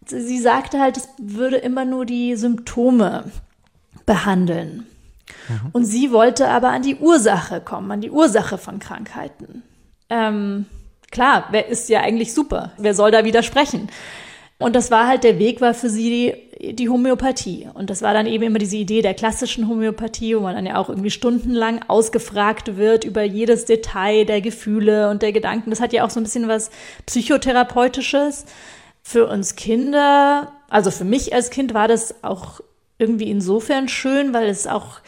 Sie 0.05 0.39
sagte 0.39 0.79
halt, 0.79 0.95
es 0.95 1.09
würde 1.17 1.57
immer 1.57 1.83
nur 1.83 2.05
die 2.05 2.37
Symptome 2.37 3.25
behandeln. 4.05 4.87
Mhm. 5.49 5.69
Und 5.73 5.83
sie 5.83 6.13
wollte 6.13 6.47
aber 6.47 6.69
an 6.69 6.81
die 6.81 6.95
Ursache 6.95 7.59
kommen, 7.59 7.91
an 7.91 7.99
die 7.99 8.09
Ursache 8.09 8.57
von 8.57 8.79
Krankheiten. 8.79 9.63
Ähm, 10.09 10.65
klar, 11.11 11.49
wer 11.51 11.67
ist 11.67 11.89
ja 11.89 11.99
eigentlich 11.99 12.33
super? 12.33 12.71
Wer 12.77 12.93
soll 12.93 13.11
da 13.11 13.25
widersprechen? 13.25 13.89
Und 14.59 14.75
das 14.75 14.91
war 14.91 15.07
halt 15.07 15.23
der 15.23 15.39
Weg, 15.39 15.61
war 15.61 15.73
für 15.73 15.89
sie 15.89 16.09
die, 16.59 16.73
die 16.73 16.89
Homöopathie. 16.89 17.69
Und 17.73 17.89
das 17.89 18.01
war 18.01 18.13
dann 18.13 18.27
eben 18.27 18.43
immer 18.43 18.59
diese 18.59 18.75
Idee 18.75 19.01
der 19.01 19.13
klassischen 19.13 19.69
Homöopathie, 19.69 20.35
wo 20.35 20.41
man 20.41 20.53
dann 20.53 20.65
ja 20.65 20.75
auch 20.75 20.89
irgendwie 20.89 21.11
stundenlang 21.11 21.81
ausgefragt 21.87 22.75
wird 22.75 23.05
über 23.05 23.23
jedes 23.23 23.63
Detail 23.63 24.25
der 24.25 24.41
Gefühle 24.41 25.09
und 25.09 25.21
der 25.21 25.31
Gedanken. 25.31 25.69
Das 25.69 25.79
hat 25.79 25.93
ja 25.93 26.03
auch 26.03 26.09
so 26.09 26.19
ein 26.19 26.23
bisschen 26.23 26.49
was 26.49 26.71
Psychotherapeutisches. 27.05 28.45
Für 29.01 29.27
uns 29.27 29.55
Kinder, 29.55 30.51
also 30.67 30.91
für 30.91 31.05
mich 31.05 31.33
als 31.33 31.51
Kind 31.51 31.73
war 31.73 31.87
das 31.87 32.21
auch 32.21 32.59
irgendwie 32.97 33.31
insofern 33.31 33.87
schön, 33.87 34.33
weil 34.33 34.49
es 34.49 34.67
auch, 34.67 34.99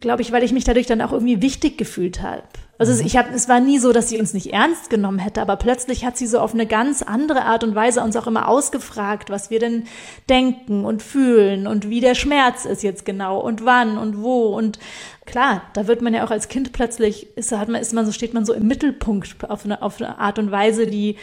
glaube 0.00 0.20
ich, 0.20 0.30
weil 0.30 0.44
ich 0.44 0.52
mich 0.52 0.64
dadurch 0.64 0.86
dann 0.86 1.00
auch 1.00 1.12
irgendwie 1.12 1.40
wichtig 1.40 1.78
gefühlt 1.78 2.20
habe. 2.20 2.42
Also 2.80 2.94
mhm. 2.94 3.06
ich 3.06 3.18
habe, 3.18 3.28
es 3.34 3.46
war 3.46 3.60
nie 3.60 3.78
so, 3.78 3.92
dass 3.92 4.08
sie 4.08 4.18
uns 4.18 4.32
nicht 4.32 4.54
ernst 4.54 4.88
genommen 4.88 5.18
hätte, 5.18 5.42
aber 5.42 5.56
plötzlich 5.56 6.06
hat 6.06 6.16
sie 6.16 6.26
so 6.26 6.40
auf 6.40 6.54
eine 6.54 6.66
ganz 6.66 7.02
andere 7.02 7.44
Art 7.44 7.62
und 7.62 7.74
Weise 7.74 8.02
uns 8.02 8.16
auch 8.16 8.26
immer 8.26 8.48
ausgefragt, 8.48 9.28
was 9.28 9.50
wir 9.50 9.58
denn 9.58 9.84
denken 10.30 10.86
und 10.86 11.02
fühlen 11.02 11.66
und 11.66 11.90
wie 11.90 12.00
der 12.00 12.14
Schmerz 12.14 12.64
ist 12.64 12.82
jetzt 12.82 13.04
genau 13.04 13.38
und 13.38 13.66
wann 13.66 13.98
und 13.98 14.22
wo 14.22 14.56
und 14.56 14.78
klar, 15.26 15.60
da 15.74 15.86
wird 15.88 16.00
man 16.00 16.14
ja 16.14 16.24
auch 16.24 16.30
als 16.30 16.48
Kind 16.48 16.72
plötzlich 16.72 17.36
ist, 17.36 17.52
hat 17.52 17.68
man, 17.68 17.82
ist 17.82 17.92
man 17.92 18.06
so 18.06 18.12
steht 18.12 18.32
man 18.32 18.46
so 18.46 18.54
im 18.54 18.66
Mittelpunkt 18.66 19.36
auf 19.50 19.66
eine, 19.66 19.82
auf 19.82 20.00
eine 20.00 20.18
Art 20.18 20.38
und 20.38 20.50
Weise, 20.50 20.86
die 20.86 21.16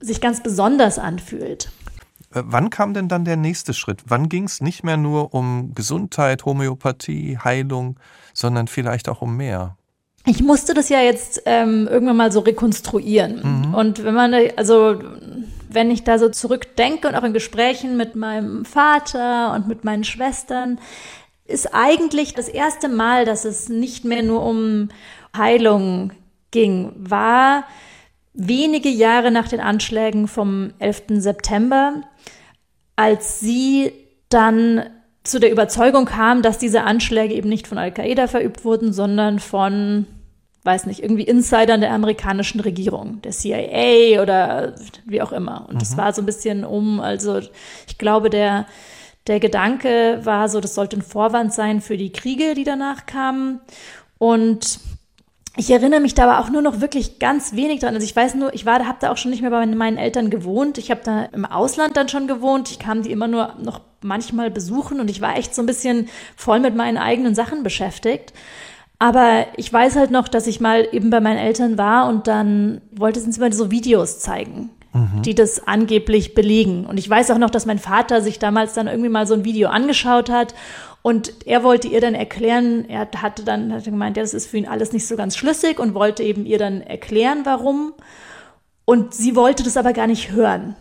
sich 0.00 0.20
ganz 0.20 0.42
besonders 0.42 0.98
anfühlt. 0.98 1.70
Äh, 2.34 2.42
wann 2.44 2.68
kam 2.68 2.92
denn 2.92 3.08
dann 3.08 3.24
der 3.24 3.36
nächste 3.36 3.72
Schritt? 3.72 4.02
Wann 4.04 4.28
ging 4.28 4.44
es 4.44 4.60
nicht 4.60 4.84
mehr 4.84 4.98
nur 4.98 5.32
um 5.32 5.74
Gesundheit, 5.74 6.44
Homöopathie, 6.44 7.38
Heilung, 7.42 7.98
sondern 8.34 8.68
vielleicht 8.68 9.08
auch 9.08 9.22
um 9.22 9.34
mehr? 9.34 9.78
Ich 10.26 10.42
musste 10.42 10.74
das 10.74 10.88
ja 10.88 11.00
jetzt 11.00 11.42
ähm, 11.44 11.86
irgendwann 11.90 12.16
mal 12.16 12.32
so 12.32 12.40
rekonstruieren. 12.40 13.66
Mhm. 13.68 13.74
Und 13.74 14.04
wenn 14.04 14.14
man, 14.14 14.34
also 14.56 14.98
wenn 15.68 15.90
ich 15.90 16.04
da 16.04 16.18
so 16.18 16.28
zurückdenke 16.28 17.08
und 17.08 17.14
auch 17.14 17.24
in 17.24 17.32
Gesprächen 17.32 17.96
mit 17.96 18.16
meinem 18.16 18.64
Vater 18.64 19.52
und 19.54 19.68
mit 19.68 19.84
meinen 19.84 20.04
Schwestern, 20.04 20.78
ist 21.46 21.74
eigentlich 21.74 22.32
das 22.32 22.48
erste 22.48 22.88
Mal, 22.88 23.26
dass 23.26 23.44
es 23.44 23.68
nicht 23.68 24.04
mehr 24.04 24.22
nur 24.22 24.44
um 24.44 24.88
Heilung 25.36 26.12
ging, 26.50 26.92
war 26.96 27.64
wenige 28.32 28.88
Jahre 28.88 29.30
nach 29.30 29.48
den 29.48 29.60
Anschlägen 29.60 30.26
vom 30.26 30.72
11. 30.78 31.04
September, 31.20 32.00
als 32.96 33.40
sie 33.40 33.92
dann 34.28 34.84
zu 35.24 35.40
der 35.40 35.50
Überzeugung 35.50 36.04
kam, 36.04 36.42
dass 36.42 36.58
diese 36.58 36.84
Anschläge 36.84 37.34
eben 37.34 37.48
nicht 37.48 37.66
von 37.66 37.78
Al-Qaida 37.78 38.28
verübt 38.28 38.64
wurden, 38.64 38.92
sondern 38.92 39.40
von 39.40 40.06
weiß 40.66 40.86
nicht, 40.86 41.02
irgendwie 41.02 41.24
Insidern 41.24 41.82
der 41.82 41.92
amerikanischen 41.92 42.60
Regierung, 42.60 43.20
der 43.20 43.32
CIA 43.32 44.22
oder 44.22 44.74
wie 45.04 45.20
auch 45.20 45.32
immer. 45.32 45.66
Und 45.68 45.74
mhm. 45.74 45.78
das 45.80 45.98
war 45.98 46.14
so 46.14 46.22
ein 46.22 46.26
bisschen 46.26 46.64
um, 46.64 47.00
also 47.00 47.38
ich 47.86 47.98
glaube, 47.98 48.30
der, 48.30 48.66
Der 49.26 49.40
Gedanke 49.40 50.20
war 50.24 50.48
so, 50.48 50.60
das 50.60 50.74
sollte 50.74 50.98
ein 50.98 51.02
Vorwand 51.02 51.54
sein 51.54 51.80
für 51.80 51.96
die 51.96 52.12
Kriege, 52.12 52.54
die 52.54 52.64
danach 52.64 53.06
kamen. 53.06 53.60
Und 54.18 54.80
ich 55.56 55.70
erinnere 55.70 56.00
mich 56.00 56.14
da 56.14 56.24
aber 56.24 56.44
auch 56.44 56.50
nur 56.50 56.62
noch 56.62 56.80
wirklich 56.80 57.20
ganz 57.20 57.54
wenig 57.54 57.80
dran. 57.80 57.94
Also 57.94 58.04
ich 58.04 58.16
weiß 58.16 58.34
nur, 58.34 58.52
ich 58.54 58.66
war, 58.66 58.84
habe 58.86 58.98
da 59.00 59.12
auch 59.12 59.16
schon 59.16 59.30
nicht 59.30 59.40
mehr 59.40 59.50
bei 59.50 59.64
meinen 59.66 59.98
Eltern 59.98 60.28
gewohnt. 60.28 60.78
Ich 60.78 60.90
habe 60.90 61.02
da 61.04 61.24
im 61.26 61.44
Ausland 61.44 61.96
dann 61.96 62.08
schon 62.08 62.26
gewohnt. 62.26 62.70
Ich 62.72 62.80
kam 62.80 63.02
die 63.02 63.12
immer 63.12 63.28
nur 63.28 63.54
noch 63.62 63.80
manchmal 64.00 64.50
besuchen 64.50 64.98
und 64.98 65.08
ich 65.08 65.20
war 65.20 65.36
echt 65.36 65.54
so 65.54 65.62
ein 65.62 65.66
bisschen 65.66 66.08
voll 66.36 66.58
mit 66.58 66.74
meinen 66.74 66.98
eigenen 66.98 67.36
Sachen 67.36 67.62
beschäftigt. 67.62 68.32
Aber 68.98 69.46
ich 69.56 69.72
weiß 69.72 69.96
halt 69.96 70.10
noch, 70.10 70.26
dass 70.26 70.48
ich 70.48 70.60
mal 70.60 70.88
eben 70.90 71.10
bei 71.10 71.20
meinen 71.20 71.38
Eltern 71.38 71.78
war 71.78 72.08
und 72.08 72.26
dann 72.26 72.80
wollte 72.90 73.20
sie 73.20 73.26
uns 73.26 73.38
immer 73.38 73.52
so 73.52 73.70
Videos 73.70 74.18
zeigen, 74.18 74.70
mhm. 74.92 75.22
die 75.22 75.36
das 75.36 75.66
angeblich 75.68 76.34
belegen. 76.34 76.84
Und 76.84 76.98
ich 76.98 77.08
weiß 77.08 77.30
auch 77.30 77.38
noch, 77.38 77.50
dass 77.50 77.66
mein 77.66 77.78
Vater 77.78 78.22
sich 78.22 78.40
damals 78.40 78.74
dann 78.74 78.88
irgendwie 78.88 79.10
mal 79.10 79.26
so 79.26 79.34
ein 79.34 79.44
Video 79.44 79.68
angeschaut 79.68 80.30
hat 80.30 80.54
und 81.06 81.46
er 81.46 81.62
wollte 81.62 81.86
ihr 81.86 82.00
dann 82.00 82.14
erklären, 82.14 82.88
er 82.88 83.06
hatte 83.20 83.44
dann 83.44 83.74
hatte 83.74 83.90
gemeint, 83.90 84.16
ja, 84.16 84.22
das 84.22 84.32
ist 84.32 84.46
für 84.46 84.56
ihn 84.56 84.66
alles 84.66 84.94
nicht 84.94 85.06
so 85.06 85.16
ganz 85.16 85.36
schlüssig 85.36 85.78
und 85.78 85.92
wollte 85.92 86.22
eben 86.22 86.46
ihr 86.46 86.56
dann 86.56 86.80
erklären, 86.80 87.40
warum. 87.44 87.92
Und 88.86 89.12
sie 89.12 89.36
wollte 89.36 89.62
das 89.62 89.76
aber 89.76 89.92
gar 89.92 90.06
nicht 90.06 90.32
hören. 90.32 90.76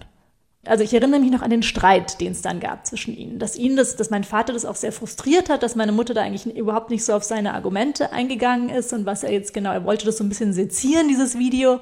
Also 0.66 0.82
ich 0.82 0.94
erinnere 0.94 1.20
mich 1.20 1.30
noch 1.30 1.42
an 1.42 1.50
den 1.50 1.62
Streit, 1.62 2.22
den 2.22 2.32
es 2.32 2.42
dann 2.42 2.62
gab 2.62 2.88
zwischen 2.88 3.14
ihnen. 3.18 3.38
Dass 3.38 3.58
ihn 3.58 3.76
das, 3.76 3.98
dass 3.98 4.12
mein 4.12 4.24
Vater 4.24 4.54
das 4.54 4.64
auch 4.64 4.78
sehr 4.78 4.94
frustriert 4.94 5.50
hat, 5.50 5.62
dass 5.62 5.76
meine 5.76 5.92
Mutter 5.92 6.14
da 6.14 6.22
eigentlich 6.22 6.46
überhaupt 6.56 6.90
nicht 6.90 7.04
so 7.04 7.12
auf 7.12 7.26
seine 7.26 7.54
Argumente 7.54 8.14
eingegangen 8.14 8.70
ist 8.70 8.94
und 8.94 9.06
was 9.06 9.24
er 9.24 9.34
jetzt 9.34 9.54
genau, 9.54 9.74
er 9.74 9.84
wollte 9.84 10.06
das 10.06 10.18
so 10.20 10.24
ein 10.24 10.30
bisschen 10.30 10.54
sezieren, 10.54 11.10
dieses 11.10 11.38
Video. 11.38 11.82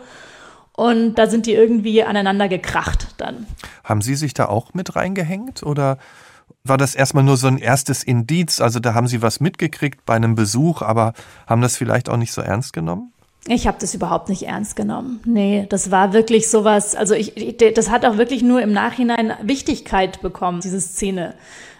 Und 0.75 1.13
da 1.13 1.27
sind 1.27 1.45
die 1.45 1.53
irgendwie 1.53 2.01
aneinander 2.01 2.47
gekracht 2.47 3.09
dann. 3.19 3.45
Haben 3.83 4.01
Sie 4.01 4.15
sich 4.15 4.33
da 4.33 4.47
auch 4.47 4.73
mit 4.73 4.95
reingehängt 4.95 5.61
oder 5.61 5.99
war 6.63 6.77
das 6.77 6.95
erstmal 6.95 7.23
nur 7.23 7.37
so 7.37 7.47
ein 7.47 7.57
erstes 7.57 8.03
Indiz? 8.03 8.61
Also 8.61 8.79
da 8.79 8.93
haben 8.93 9.07
Sie 9.07 9.21
was 9.21 9.39
mitgekriegt 9.39 10.05
bei 10.05 10.15
einem 10.15 10.35
Besuch, 10.35 10.81
aber 10.81 11.13
haben 11.47 11.61
das 11.61 11.75
vielleicht 11.75 12.09
auch 12.09 12.17
nicht 12.17 12.33
so 12.33 12.41
ernst 12.41 12.73
genommen? 12.73 13.11
Ich 13.47 13.65
habe 13.65 13.77
das 13.79 13.95
überhaupt 13.95 14.29
nicht 14.29 14.43
ernst 14.43 14.75
genommen. 14.75 15.19
Nee, 15.25 15.65
das 15.67 15.89
war 15.89 16.13
wirklich 16.13 16.47
sowas, 16.49 16.93
also 16.93 17.15
ich, 17.15 17.57
das 17.57 17.89
hat 17.89 18.05
auch 18.05 18.17
wirklich 18.17 18.43
nur 18.43 18.61
im 18.61 18.71
Nachhinein 18.71 19.33
Wichtigkeit 19.41 20.21
bekommen, 20.21 20.61
diese 20.61 20.79
Szene, 20.79 21.33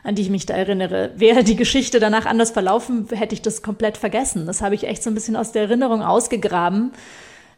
an 0.03 0.15
die 0.15 0.23
ich 0.23 0.31
mich 0.31 0.47
da 0.47 0.55
erinnere. 0.55 1.11
Wäre 1.17 1.43
die 1.43 1.55
Geschichte 1.55 1.99
danach 1.99 2.25
anders 2.25 2.49
verlaufen, 2.49 3.07
hätte 3.11 3.35
ich 3.35 3.43
das 3.43 3.61
komplett 3.61 3.97
vergessen. 3.97 4.47
Das 4.47 4.63
habe 4.63 4.73
ich 4.73 4.85
echt 4.85 5.03
so 5.03 5.11
ein 5.11 5.13
bisschen 5.13 5.35
aus 5.35 5.51
der 5.51 5.63
Erinnerung 5.63 6.01
ausgegraben, 6.01 6.93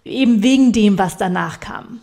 eben 0.03 0.43
wegen 0.43 0.73
dem, 0.73 0.97
was 0.97 1.15
danach 1.15 1.61
kam. 1.61 2.01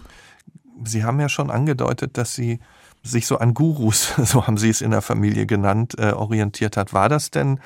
Sie 0.83 1.05
haben 1.05 1.21
ja 1.21 1.29
schon 1.29 1.51
angedeutet, 1.51 2.17
dass 2.17 2.35
Sie 2.35 2.61
sich 3.03 3.27
so 3.27 3.39
an 3.39 3.55
Gurus, 3.55 4.15
so 4.25 4.47
haben 4.47 4.57
Sie 4.57 4.69
es 4.69 4.81
in 4.81 4.91
der 4.91 5.03
Familie 5.03 5.47
genannt, 5.47 5.95
äh, 5.99 6.13
orientiert 6.13 6.77
hat. 6.77 6.93
War 6.93 7.09
das 7.09 7.31
denn 7.31 7.61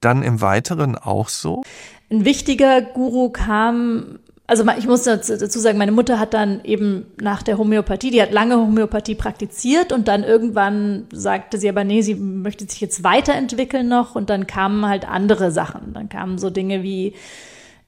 dann 0.00 0.22
im 0.22 0.40
Weiteren 0.40 0.96
auch 0.96 1.28
so? 1.28 1.62
Ein 2.10 2.24
wichtiger 2.24 2.80
Guru 2.80 3.30
kam, 3.30 4.20
also 4.46 4.64
ich 4.78 4.86
muss 4.86 5.02
dazu 5.02 5.58
sagen, 5.58 5.76
meine 5.76 5.92
Mutter 5.92 6.18
hat 6.18 6.32
dann 6.32 6.64
eben 6.64 7.06
nach 7.20 7.42
der 7.42 7.58
Homöopathie, 7.58 8.10
die 8.10 8.22
hat 8.22 8.32
lange 8.32 8.56
Homöopathie 8.56 9.14
praktiziert 9.14 9.92
und 9.92 10.08
dann 10.08 10.24
irgendwann 10.24 11.06
sagte 11.12 11.58
sie 11.58 11.68
aber, 11.68 11.84
nee, 11.84 12.00
sie 12.00 12.14
möchte 12.14 12.64
sich 12.66 12.80
jetzt 12.80 13.04
weiterentwickeln 13.04 13.88
noch 13.88 14.14
und 14.14 14.30
dann 14.30 14.46
kamen 14.46 14.86
halt 14.86 15.06
andere 15.06 15.50
Sachen. 15.50 15.92
Dann 15.92 16.08
kamen 16.08 16.38
so 16.38 16.48
Dinge 16.48 16.82
wie 16.82 17.14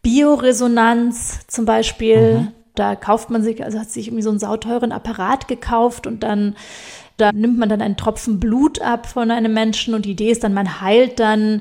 Bioresonanz 0.02 1.46
zum 1.46 1.64
Beispiel. 1.64 2.40
Mhm. 2.40 2.48
Da 2.80 2.96
kauft 2.96 3.28
man 3.28 3.42
sich, 3.42 3.62
also 3.62 3.78
hat 3.78 3.90
sich 3.90 4.06
irgendwie 4.06 4.22
so 4.22 4.30
einen 4.30 4.38
sauteuren 4.38 4.90
Apparat 4.90 5.48
gekauft 5.48 6.06
und 6.06 6.22
dann 6.22 6.56
da 7.18 7.30
nimmt 7.32 7.58
man 7.58 7.68
dann 7.68 7.82
einen 7.82 7.98
Tropfen 7.98 8.40
Blut 8.40 8.80
ab 8.80 9.06
von 9.06 9.30
einem 9.30 9.52
Menschen 9.52 9.92
und 9.92 10.06
die 10.06 10.12
Idee 10.12 10.30
ist 10.30 10.42
dann, 10.42 10.54
man 10.54 10.80
heilt 10.80 11.20
dann 11.20 11.60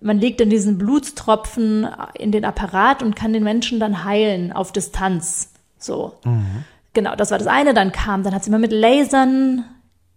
man 0.00 0.18
legt 0.18 0.40
dann 0.40 0.48
diesen 0.48 0.78
Blutstropfen 0.78 1.86
in 2.14 2.32
den 2.32 2.46
Apparat 2.46 3.02
und 3.02 3.14
kann 3.14 3.34
den 3.34 3.44
Menschen 3.44 3.80
dann 3.80 4.04
heilen 4.04 4.52
auf 4.52 4.72
Distanz. 4.72 5.50
So. 5.78 6.14
Mhm. 6.24 6.64
Genau, 6.94 7.14
das 7.16 7.30
war 7.30 7.38
das 7.38 7.46
eine. 7.46 7.74
Dann 7.74 7.92
kam, 7.92 8.22
dann 8.22 8.34
hat 8.34 8.44
sie 8.44 8.50
mal 8.50 8.58
mit 8.58 8.72
Lasern 8.72 9.64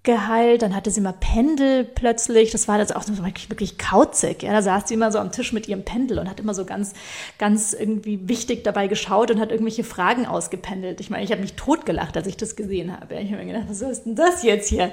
geheilt, 0.07 0.61
dann 0.61 0.73
hatte 0.73 0.89
sie 0.89 1.01
mal 1.01 1.13
Pendel 1.13 1.83
plötzlich. 1.83 2.49
Das 2.49 2.67
war 2.69 2.77
das 2.77 2.93
auch 2.93 3.03
wirklich, 3.07 3.49
wirklich 3.49 3.77
kauzig. 3.77 4.41
Ja, 4.41 4.53
da 4.53 4.61
saß 4.61 4.87
sie 4.87 4.93
immer 4.93 5.11
so 5.11 5.19
am 5.19 5.33
Tisch 5.33 5.51
mit 5.51 5.67
ihrem 5.67 5.83
Pendel 5.83 6.17
und 6.17 6.29
hat 6.29 6.39
immer 6.39 6.53
so 6.53 6.63
ganz, 6.63 6.93
ganz 7.37 7.73
irgendwie 7.73 8.27
wichtig 8.27 8.63
dabei 8.63 8.87
geschaut 8.87 9.29
und 9.31 9.39
hat 9.41 9.51
irgendwelche 9.51 9.83
Fragen 9.83 10.25
ausgependelt. 10.25 11.01
Ich 11.01 11.09
meine, 11.09 11.25
ich 11.25 11.31
habe 11.31 11.41
mich 11.41 11.53
totgelacht, 11.53 12.15
als 12.15 12.25
ich 12.25 12.37
das 12.37 12.55
gesehen 12.55 12.97
habe. 12.97 13.15
Ich 13.15 13.31
habe 13.31 13.43
mir 13.43 13.51
gedacht, 13.51 13.69
was 13.69 13.81
ist 13.81 14.05
denn 14.05 14.15
das 14.15 14.43
jetzt 14.43 14.69
hier? 14.69 14.91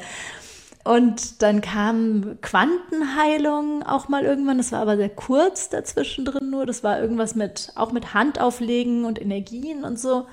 Und 0.83 1.41
dann 1.43 1.61
kam 1.61 2.37
Quantenheilung 2.43 3.85
auch 3.85 4.09
mal 4.09 4.25
irgendwann. 4.25 4.59
Das 4.59 4.73
war 4.73 4.81
aber 4.81 4.97
sehr 4.97 5.11
kurz 5.11 5.69
dazwischen 5.69 6.25
drin 6.25 6.51
nur. 6.51 6.67
Das 6.67 6.83
war 6.83 7.01
irgendwas 7.01 7.37
mit, 7.37 7.71
auch 7.77 7.93
mit 7.93 8.15
Handauflegen 8.15 9.05
und 9.05 9.23
Energien 9.23 9.85
und 9.85 9.99
so. 9.99 10.27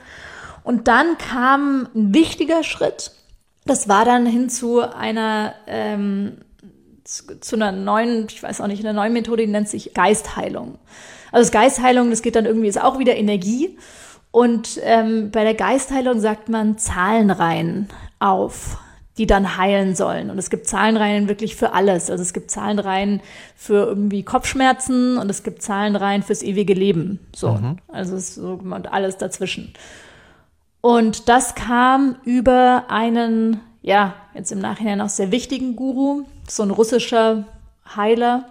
Und 0.64 0.88
dann 0.88 1.20
kam 1.20 1.88
ein 1.96 2.14
wichtiger 2.16 2.64
Schritt. 2.64 3.12
Das 3.66 3.88
war 3.88 4.06
dann 4.06 4.26
hin 4.26 4.50
zu 4.50 4.82
einer, 4.82 5.54
ähm, 5.68 6.38
zu, 7.04 7.40
zu 7.40 7.56
einer 7.56 7.72
neuen, 7.72 8.28
ich 8.30 8.42
weiß 8.42 8.62
auch 8.62 8.68
nicht, 8.68 8.84
einer 8.84 8.94
neuen 8.94 9.14
Methode, 9.14 9.46
die 9.46 9.52
nennt 9.52 9.70
sich 9.70 9.94
Geistheilung. 9.94 10.80
Also 11.32 11.44
das 11.44 11.52
Geistheilung, 11.52 12.10
das 12.10 12.22
geht 12.22 12.36
dann 12.36 12.46
irgendwie, 12.46 12.68
ist 12.68 12.82
auch 12.82 13.00
wieder 13.00 13.16
Energie. 13.16 13.78
Und 14.32 14.80
ähm, 14.84 15.32
bei 15.32 15.44
der 15.44 15.54
Geistheilung 15.54 16.20
sagt 16.20 16.50
man 16.50 16.78
Zahlenreihen 16.78 17.90
auf 18.20 18.78
die 19.18 19.28
dann 19.28 19.58
heilen 19.58 19.96
sollen. 19.96 20.30
Und 20.30 20.38
es 20.38 20.50
gibt 20.50 20.68
Zahlenreihen 20.68 21.28
wirklich 21.28 21.56
für 21.56 21.74
alles. 21.74 22.10
Also 22.10 22.24
es 22.24 22.34
gibt 22.34 22.50
Zahlenreihen 22.50 23.22
für 23.56 23.86
irgendwie 23.86 24.24
Kopfschmerzen 24.24 25.18
und 25.18 25.30
es 25.30 25.44
gibt 25.44 25.62
Zahlenreihen 25.62 26.24
fürs 26.24 26.42
ewige 26.42 26.74
Leben. 26.74 27.20
So. 27.36 27.52
Mhm. 27.52 27.78
Also 27.90 28.16
es 28.16 28.30
ist 28.30 28.36
so 28.36 28.54
und 28.54 28.92
alles 28.92 29.18
dazwischen. 29.18 29.74
Und 30.82 31.30
das 31.30 31.56
kam 31.56 32.18
über 32.26 32.86
einen, 32.90 33.62
ja, 33.82 34.16
jetzt 34.34 34.52
im 34.52 34.60
Nachhinein 34.60 35.00
auch 35.02 35.10
sehr 35.10 35.32
wichtigen 35.32 35.76
Guru, 35.76 36.26
so 36.48 36.64
ein 36.64 36.72
russischer 36.72 37.46
Heiler, 37.96 38.50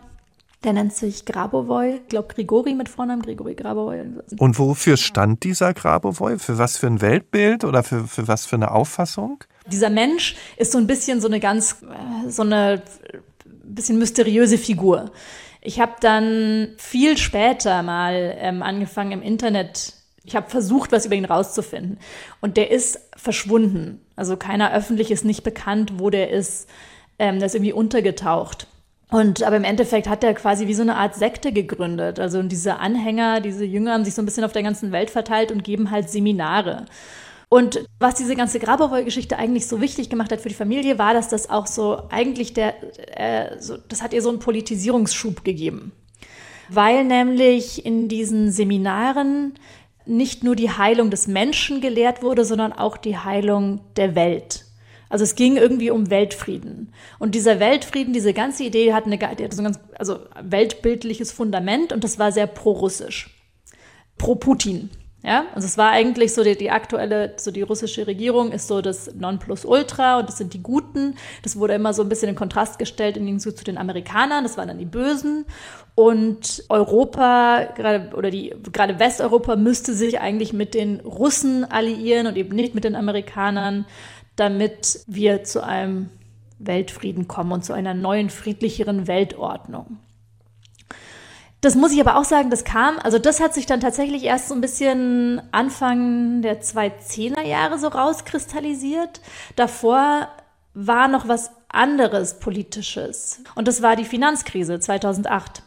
der 0.63 0.75
nennt 0.75 0.93
sich 0.93 1.25
Grabovoi, 1.25 1.97
ich 1.97 2.09
glaube 2.09 2.35
Grigori 2.35 2.75
mit 2.75 2.89
Vornamen, 2.89 3.23
Grigori 3.23 3.55
Grabovoi. 3.55 4.05
Und 4.39 4.59
wofür 4.59 4.97
stand 4.99 5.43
dieser 5.43 5.73
Grabovoi? 5.73 6.39
Für 6.39 6.59
was 6.59 6.77
für 6.77 6.87
ein 6.87 7.01
Weltbild 7.01 7.65
oder 7.65 7.83
für, 7.83 8.07
für 8.07 8.29
was 8.29 8.45
für 8.45 8.57
eine 8.57 8.71
Auffassung? 8.71 9.43
Dieser 9.67 9.89
Mensch 9.89 10.37
ist 10.59 10.73
so 10.73 10.79
ein 10.79 10.87
bisschen 10.87 11.21
so 11.21 11.29
eine 11.29 11.41
ganz, 11.41 11.83
äh, 11.83 12.29
so 12.31 12.43
eine 12.43 12.83
bisschen 13.65 13.99
mysteriöse 13.99 14.59
Figur. 14.59 15.11
Ich 15.63 15.81
habe 15.81 15.93
dann 16.01 16.69
viel 16.77 17.17
später 17.17 17.83
mal 17.83 18.35
ähm, 18.39 18.63
angefangen 18.63 19.13
im 19.13 19.23
Internet. 19.23 19.95
Ich 20.25 20.37
habe 20.37 20.51
versucht, 20.51 20.93
was 20.93 21.07
über 21.07 21.15
ihn 21.15 21.25
rauszufinden. 21.25 21.99
Und 22.41 22.57
der 22.57 22.71
ist 22.71 23.01
verschwunden. 23.17 24.01
Also 24.17 24.37
keiner 24.37 24.73
öffentlich 24.73 25.11
ist 25.11 25.25
nicht 25.25 25.43
bekannt, 25.43 25.95
wo 25.97 26.11
der 26.11 26.31
ist. 26.31 26.69
Ähm, 27.19 27.39
der 27.39 27.47
ist 27.47 27.55
irgendwie 27.55 27.73
untergetaucht. 27.73 28.67
Und 29.11 29.43
aber 29.43 29.57
im 29.57 29.65
Endeffekt 29.65 30.09
hat 30.09 30.23
er 30.23 30.35
quasi 30.35 30.69
wie 30.69 30.75
so 30.75 30.83
eine 30.83 30.97
Art 30.97 31.17
Sekte 31.17 31.53
gegründet. 31.53 32.21
Also 32.21 32.43
diese 32.43 32.79
Anhänger, 32.79 33.41
diese 33.41 33.65
Jünger 33.65 33.95
haben 33.95 34.05
sich 34.05 34.15
so 34.15 34.23
ein 34.23 34.25
bisschen 34.25 34.45
auf 34.45 34.53
der 34.53 34.63
ganzen 34.63 34.93
Welt 34.93 35.11
verteilt 35.11 35.51
und 35.51 35.65
geben 35.65 35.91
halt 35.91 36.09
Seminare. 36.09 36.87
Und 37.49 37.85
was 37.99 38.15
diese 38.15 38.37
ganze 38.37 38.61
Grabowoy-Geschichte 38.61 39.37
eigentlich 39.37 39.67
so 39.67 39.81
wichtig 39.81 40.09
gemacht 40.09 40.31
hat 40.31 40.41
für 40.41 40.49
die 40.49 40.55
Familie, 40.55 40.99
war, 41.01 41.15
dass 41.15 41.29
das 41.29 41.51
auch 41.51 41.67
so 41.67 42.05
eigentlich 42.09 42.55
der, 42.55 42.75
äh, 43.19 43.61
so, 43.61 43.77
das 43.77 44.03
hat 44.03 44.13
ihr 44.13 44.23
so 44.23 44.29
einen 44.29 44.39
Politisierungsschub 44.39 45.43
gegeben. 45.43 45.91
Weil 46.69 47.05
nämlich 47.05 47.85
in 47.85 48.07
diesen 48.07 48.53
Seminaren 48.53 49.55
nicht 50.11 50.45
nur 50.45 50.57
die 50.57 50.71
Heilung 50.71 51.11
des 51.11 51.27
Menschen 51.27 51.81
gelehrt 51.81 52.23
wurde, 52.23 52.45
sondern 52.45 52.73
auch 52.73 52.97
die 52.97 53.17
Heilung 53.17 53.81
der 53.97 54.15
Welt. 54.15 54.67
Also 55.09 55.25
es 55.25 55.35
ging 55.35 55.57
irgendwie 55.57 55.91
um 55.91 56.11
Weltfrieden. 56.11 56.93
Und 57.19 57.35
dieser 57.35 57.59
Weltfrieden, 57.59 58.13
diese 58.13 58.33
ganze 58.33 58.65
Idee 58.65 58.93
hat, 58.93 59.07
eine, 59.07 59.19
hat 59.19 59.39
so 59.53 59.63
ein 59.63 59.65
ganz, 59.65 59.81
also 59.99 60.19
weltbildliches 60.41 61.33
Fundament 61.33 61.93
und 61.93 62.05
das 62.05 62.19
war 62.19 62.33
sehr 62.33 62.47
pro-russisch. 62.47 63.31
Pro-Putin. 64.19 64.91
Ja, 65.23 65.45
also 65.55 65.67
es 65.67 65.77
war 65.77 65.91
eigentlich 65.91 66.33
so 66.33 66.43
die, 66.43 66.57
die 66.57 66.71
aktuelle, 66.71 67.35
so 67.37 67.51
die 67.51 67.61
russische 67.61 68.07
Regierung 68.07 68.53
ist 68.53 68.69
so 68.69 68.81
das 68.81 69.15
Nonplusultra 69.15 70.19
und 70.19 70.29
das 70.29 70.39
sind 70.39 70.55
die 70.55 70.63
Guten. 70.63 71.15
Das 71.43 71.59
wurde 71.59 71.75
immer 71.75 71.93
so 71.93 72.03
ein 72.03 72.09
bisschen 72.09 72.31
in 72.31 72.37
Kontrast 72.37 72.79
gestellt 72.79 73.19
in 73.19 73.27
Gegensatz 73.27 73.57
zu 73.57 73.65
den 73.65 73.77
Amerikanern. 73.77 74.45
Das 74.45 74.57
waren 74.57 74.69
dann 74.69 74.79
die 74.79 74.87
Bösen. 74.87 75.45
Und 75.95 76.65
Europa, 76.71 77.65
gerade, 77.77 78.17
oder 78.17 78.31
die, 78.31 78.55
gerade 78.73 78.99
Westeuropa 78.99 79.57
müsste 79.57 79.93
sich 79.93 80.21
eigentlich 80.21 80.55
mit 80.55 80.73
den 80.73 81.01
Russen 81.01 81.71
alliieren 81.71 82.27
und 82.27 82.37
eben 82.39 82.57
nicht 82.57 82.75
mit 82.75 82.85
den 82.85 82.97
Amerikanern, 82.97 83.85
damit 84.37 85.01
wir 85.07 85.45
zu 85.45 85.63
einem 85.63 86.09
Weltfrieden 86.59 87.29
kommen 87.29 87.53
und 87.53 87.65
zu 87.65 87.75
einer 87.75 87.93
neuen, 87.93 88.31
friedlicheren 88.31 89.07
Weltordnung. 89.07 89.99
Das 91.61 91.75
muss 91.75 91.93
ich 91.93 92.01
aber 92.01 92.17
auch 92.17 92.25
sagen, 92.25 92.49
das 92.49 92.65
kam, 92.65 92.99
also 92.99 93.19
das 93.19 93.41
hat 93.41 93.53
sich 93.53 93.67
dann 93.67 93.81
tatsächlich 93.81 94.25
erst 94.25 94.49
so 94.49 94.55
ein 94.55 94.63
bisschen 94.63 95.43
Anfang 95.53 96.41
der 96.41 96.63
2010er 96.63 97.43
Jahre 97.43 97.79
so 97.79 97.89
rauskristallisiert. 97.89 99.21
Davor 99.57 100.29
war 100.73 101.09
noch 101.09 101.29
was 101.29 101.51
anderes 101.69 102.41
Politisches. 102.41 103.43
Und 103.55 103.69
das 103.69 103.83
war 103.83 103.97
die 103.97 104.05
Finanzkrise 104.05 104.81
2008. 104.81 105.63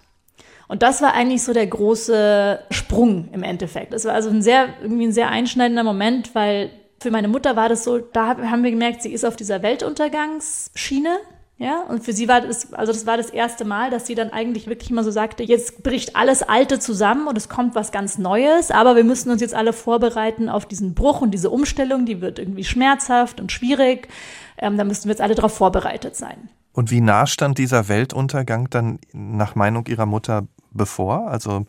Und 0.67 0.81
das 0.81 1.01
war 1.03 1.13
eigentlich 1.13 1.43
so 1.43 1.53
der 1.53 1.67
große 1.67 2.59
Sprung 2.71 3.29
im 3.31 3.43
Endeffekt. 3.43 3.93
Es 3.93 4.05
war 4.05 4.13
also 4.13 4.29
ein 4.29 4.41
sehr, 4.41 4.69
irgendwie 4.81 5.05
ein 5.07 5.11
sehr 5.11 5.29
einschneidender 5.29 5.83
Moment, 5.83 6.33
weil 6.33 6.71
für 6.99 7.11
meine 7.11 7.27
Mutter 7.27 7.55
war 7.55 7.69
das 7.69 7.83
so, 7.83 7.99
da 7.99 8.37
haben 8.37 8.63
wir 8.63 8.71
gemerkt, 8.71 9.03
sie 9.03 9.13
ist 9.13 9.25
auf 9.25 9.35
dieser 9.35 9.61
Weltuntergangsschiene. 9.61 11.19
Ja, 11.63 11.83
und 11.87 12.03
für 12.03 12.11
sie 12.11 12.27
war 12.27 12.41
das, 12.41 12.73
also 12.73 12.91
das 12.91 13.05
war 13.05 13.15
das 13.15 13.29
erste 13.29 13.63
Mal, 13.63 13.89
dass 13.89 14.05
sie 14.05 14.15
dann 14.15 14.31
eigentlich 14.31 14.67
wirklich 14.67 14.91
mal 14.91 15.03
so 15.03 15.11
sagte, 15.11 15.43
jetzt 15.43 15.81
bricht 15.81 16.15
alles 16.17 16.43
Alte 16.43 16.77
zusammen 16.77 17.25
und 17.25 17.37
es 17.37 17.47
kommt 17.47 17.73
was 17.73 17.93
ganz 17.93 18.17
Neues, 18.17 18.69
aber 18.69 18.97
wir 18.97 19.05
müssen 19.05 19.31
uns 19.31 19.39
jetzt 19.39 19.53
alle 19.53 19.71
vorbereiten 19.71 20.49
auf 20.49 20.65
diesen 20.65 20.93
Bruch 20.93 21.21
und 21.21 21.31
diese 21.31 21.49
Umstellung, 21.49 22.05
die 22.05 22.19
wird 22.19 22.37
irgendwie 22.37 22.65
schmerzhaft 22.65 23.39
und 23.39 23.53
schwierig. 23.53 24.09
Ähm, 24.57 24.77
da 24.77 24.83
müssen 24.83 25.05
wir 25.05 25.11
jetzt 25.11 25.21
alle 25.21 25.35
darauf 25.35 25.55
vorbereitet 25.55 26.17
sein. 26.17 26.49
Und 26.73 26.91
wie 26.91 26.99
nah 26.99 27.27
stand 27.27 27.57
dieser 27.57 27.87
Weltuntergang 27.87 28.69
dann 28.69 28.99
nach 29.13 29.55
Meinung 29.55 29.85
Ihrer 29.87 30.05
Mutter 30.05 30.47
bevor? 30.71 31.29
Also 31.29 31.65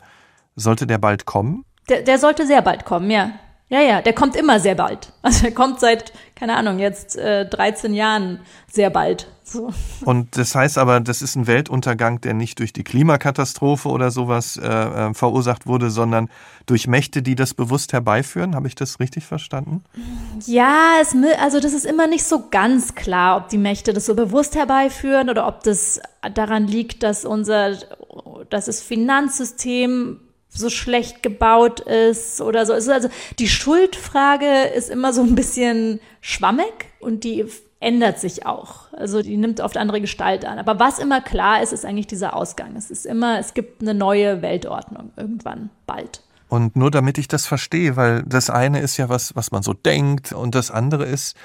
sollte 0.57 0.87
der 0.87 0.97
bald 0.97 1.25
kommen? 1.25 1.63
Der, 1.87 2.01
der 2.01 2.19
sollte 2.19 2.45
sehr 2.45 2.61
bald 2.61 2.83
kommen, 2.83 3.09
ja. 3.09 3.31
Ja, 3.67 3.81
ja, 3.81 4.01
der 4.01 4.13
kommt 4.13 4.35
immer 4.35 4.59
sehr 4.59 4.75
bald. 4.75 5.11
Also 5.25 5.47
er 5.47 5.53
kommt 5.53 5.79
seit, 5.79 6.13
keine 6.35 6.55
Ahnung, 6.55 6.77
jetzt 6.77 7.15
äh, 7.15 7.49
13 7.49 7.95
Jahren 7.95 8.41
sehr 8.71 8.91
bald. 8.91 9.27
So. 9.43 9.73
Und 10.05 10.37
das 10.37 10.53
heißt 10.53 10.77
aber, 10.77 10.99
das 10.99 11.23
ist 11.23 11.35
ein 11.35 11.47
Weltuntergang, 11.47 12.21
der 12.21 12.35
nicht 12.35 12.59
durch 12.59 12.73
die 12.73 12.83
Klimakatastrophe 12.83 13.89
oder 13.89 14.11
sowas 14.11 14.55
äh, 14.57 14.67
äh, 14.67 15.13
verursacht 15.15 15.65
wurde, 15.65 15.89
sondern 15.89 16.29
durch 16.67 16.87
Mächte, 16.87 17.23
die 17.23 17.33
das 17.33 17.55
bewusst 17.55 17.91
herbeiführen. 17.91 18.53
Habe 18.53 18.67
ich 18.67 18.75
das 18.75 18.99
richtig 18.99 19.25
verstanden? 19.25 19.83
Ja, 20.45 20.97
es, 21.01 21.15
also 21.39 21.59
das 21.59 21.73
ist 21.73 21.85
immer 21.85 22.05
nicht 22.05 22.23
so 22.23 22.49
ganz 22.51 22.93
klar, 22.93 23.37
ob 23.37 23.49
die 23.49 23.57
Mächte 23.57 23.93
das 23.93 24.05
so 24.05 24.13
bewusst 24.13 24.55
herbeiführen 24.55 25.29
oder 25.31 25.47
ob 25.47 25.63
das 25.63 25.99
daran 26.35 26.67
liegt, 26.67 27.01
dass 27.01 27.25
unser, 27.25 27.77
dass 28.49 28.65
das 28.65 28.81
Finanzsystem 28.81 30.19
so 30.55 30.69
schlecht 30.69 31.23
gebaut 31.23 31.79
ist 31.81 32.41
oder 32.41 32.65
so. 32.65 32.73
Also 32.73 33.09
die 33.39 33.47
Schuldfrage 33.47 34.63
ist 34.75 34.89
immer 34.89 35.13
so 35.13 35.21
ein 35.21 35.35
bisschen 35.35 35.99
schwammig 36.21 36.85
und 36.99 37.23
die 37.23 37.45
ändert 37.79 38.19
sich 38.19 38.45
auch. 38.45 38.91
Also 38.93 39.21
die 39.21 39.37
nimmt 39.37 39.61
oft 39.61 39.77
andere 39.77 40.01
Gestalt 40.01 40.45
an. 40.45 40.57
Aber 40.57 40.79
was 40.79 40.99
immer 40.99 41.21
klar 41.21 41.61
ist, 41.61 41.73
ist 41.73 41.85
eigentlich 41.85 42.07
dieser 42.07 42.35
Ausgang. 42.35 42.75
Es 42.75 42.89
ist 42.89 43.05
immer, 43.05 43.39
es 43.39 43.53
gibt 43.53 43.81
eine 43.81 43.93
neue 43.93 44.41
Weltordnung 44.41 45.11
irgendwann 45.17 45.69
bald. 45.85 46.21
Und 46.47 46.75
nur 46.75 46.91
damit 46.91 47.17
ich 47.17 47.27
das 47.27 47.45
verstehe, 47.45 47.95
weil 47.95 48.23
das 48.23 48.49
eine 48.49 48.79
ist 48.79 48.97
ja 48.97 49.09
was, 49.09 49.35
was 49.35 49.51
man 49.51 49.63
so 49.63 49.73
denkt 49.73 50.31
und 50.31 50.55
das 50.55 50.71
andere 50.71 51.05
ist, 51.05 51.35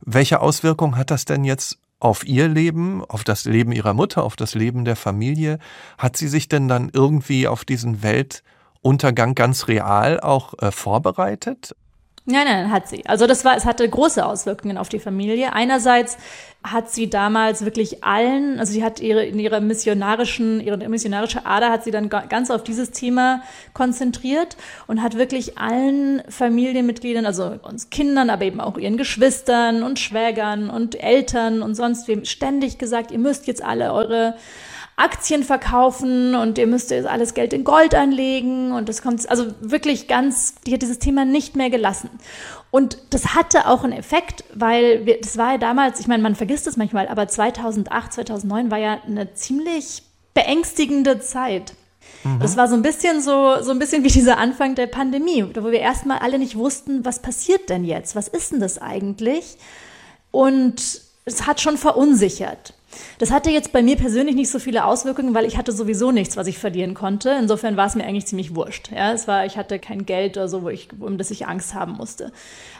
welche 0.00 0.40
Auswirkungen 0.40 0.96
hat 0.96 1.10
das 1.10 1.24
denn 1.24 1.44
jetzt 1.44 1.78
auf 2.00 2.26
ihr 2.26 2.48
Leben, 2.48 3.04
auf 3.04 3.24
das 3.24 3.44
Leben 3.44 3.72
ihrer 3.72 3.94
Mutter, 3.94 4.22
auf 4.22 4.36
das 4.36 4.54
Leben 4.54 4.84
der 4.84 4.96
Familie? 4.96 5.58
Hat 5.96 6.16
sie 6.16 6.28
sich 6.28 6.48
denn 6.48 6.68
dann 6.68 6.90
irgendwie 6.92 7.48
auf 7.48 7.64
diesen 7.64 8.02
Welt 8.02 8.42
Untergang 8.82 9.34
ganz 9.34 9.68
real 9.68 10.20
auch 10.20 10.54
äh, 10.60 10.70
vorbereitet? 10.70 11.74
Nein, 12.30 12.44
nein, 12.44 12.70
hat 12.70 12.88
sie. 12.88 13.06
Also 13.06 13.26
das 13.26 13.46
war, 13.46 13.56
es 13.56 13.64
hatte 13.64 13.88
große 13.88 14.24
Auswirkungen 14.24 14.76
auf 14.76 14.90
die 14.90 14.98
Familie. 14.98 15.54
Einerseits 15.54 16.18
hat 16.62 16.90
sie 16.90 17.08
damals 17.08 17.64
wirklich 17.64 18.04
allen, 18.04 18.60
also 18.60 18.70
sie 18.70 18.84
hat 18.84 19.00
ihre, 19.00 19.24
in 19.24 19.38
ihrer 19.38 19.60
missionarischen, 19.60 20.60
ihre 20.60 20.76
missionarische 20.90 21.46
Ader 21.46 21.70
hat 21.70 21.84
sie 21.84 21.90
dann 21.90 22.10
ganz 22.10 22.50
auf 22.50 22.62
dieses 22.62 22.90
Thema 22.90 23.42
konzentriert 23.72 24.58
und 24.86 25.02
hat 25.02 25.16
wirklich 25.16 25.56
allen 25.56 26.22
Familienmitgliedern, 26.28 27.24
also 27.24 27.54
uns 27.62 27.88
Kindern, 27.88 28.28
aber 28.28 28.44
eben 28.44 28.60
auch 28.60 28.76
ihren 28.76 28.98
Geschwistern 28.98 29.82
und 29.82 29.98
Schwägern 29.98 30.68
und 30.68 31.02
Eltern 31.02 31.62
und 31.62 31.76
sonst 31.76 32.08
wem 32.08 32.26
ständig 32.26 32.76
gesagt, 32.76 33.10
ihr 33.10 33.20
müsst 33.20 33.46
jetzt 33.46 33.64
alle 33.64 33.94
eure 33.94 34.34
Aktien 34.98 35.44
verkaufen 35.44 36.34
und 36.34 36.58
ihr 36.58 36.66
müsst 36.66 36.90
jetzt 36.90 37.06
alles 37.06 37.34
Geld 37.34 37.52
in 37.52 37.64
Gold 37.64 37.94
anlegen 37.94 38.72
und 38.72 38.88
das 38.88 39.00
kommt 39.02 39.28
also 39.30 39.46
wirklich 39.60 40.08
ganz, 40.08 40.56
die 40.66 40.74
hat 40.74 40.82
dieses 40.82 40.98
Thema 40.98 41.24
nicht 41.24 41.56
mehr 41.56 41.70
gelassen. 41.70 42.10
Und 42.70 42.98
das 43.10 43.34
hatte 43.34 43.66
auch 43.66 43.84
einen 43.84 43.92
Effekt, 43.92 44.44
weil 44.54 45.06
wir, 45.06 45.20
das 45.20 45.38
war 45.38 45.52
ja 45.52 45.58
damals, 45.58 46.00
ich 46.00 46.06
meine, 46.06 46.22
man 46.22 46.34
vergisst 46.34 46.66
es 46.66 46.76
manchmal, 46.76 47.08
aber 47.08 47.28
2008, 47.28 48.12
2009 48.12 48.70
war 48.70 48.78
ja 48.78 49.00
eine 49.06 49.32
ziemlich 49.34 50.02
beängstigende 50.34 51.20
Zeit. 51.20 51.74
Mhm. 52.24 52.40
Das 52.40 52.56
war 52.56 52.68
so 52.68 52.74
ein 52.74 52.82
bisschen 52.82 53.20
so, 53.20 53.62
so 53.62 53.70
ein 53.70 53.78
bisschen 53.78 54.04
wie 54.04 54.08
dieser 54.08 54.38
Anfang 54.38 54.74
der 54.74 54.86
Pandemie, 54.86 55.44
wo 55.54 55.70
wir 55.70 55.80
erstmal 55.80 56.18
alle 56.18 56.38
nicht 56.38 56.56
wussten, 56.56 57.04
was 57.04 57.22
passiert 57.22 57.70
denn 57.70 57.84
jetzt? 57.84 58.16
Was 58.16 58.28
ist 58.28 58.52
denn 58.52 58.60
das 58.60 58.78
eigentlich? 58.78 59.56
Und 60.30 61.02
es 61.24 61.46
hat 61.46 61.60
schon 61.60 61.76
verunsichert. 61.76 62.74
Das 63.18 63.30
hatte 63.30 63.50
jetzt 63.50 63.72
bei 63.72 63.82
mir 63.82 63.96
persönlich 63.96 64.34
nicht 64.34 64.50
so 64.50 64.58
viele 64.58 64.84
Auswirkungen, 64.84 65.34
weil 65.34 65.44
ich 65.44 65.56
hatte 65.56 65.72
sowieso 65.72 66.10
nichts, 66.10 66.36
was 66.36 66.46
ich 66.46 66.58
verlieren 66.58 66.94
konnte. 66.94 67.36
Insofern 67.38 67.76
war 67.76 67.86
es 67.86 67.94
mir 67.94 68.04
eigentlich 68.04 68.26
ziemlich 68.26 68.54
wurscht. 68.54 68.90
Ja, 68.90 69.12
es 69.12 69.28
war, 69.28 69.44
ich 69.44 69.56
hatte 69.56 69.78
kein 69.78 70.06
Geld 70.06 70.36
oder 70.36 70.48
so, 70.48 70.62
wo 70.62 70.68
ich, 70.68 70.88
um 70.98 71.18
das 71.18 71.30
ich 71.30 71.46
Angst 71.46 71.74
haben 71.74 71.92
musste. 71.92 72.32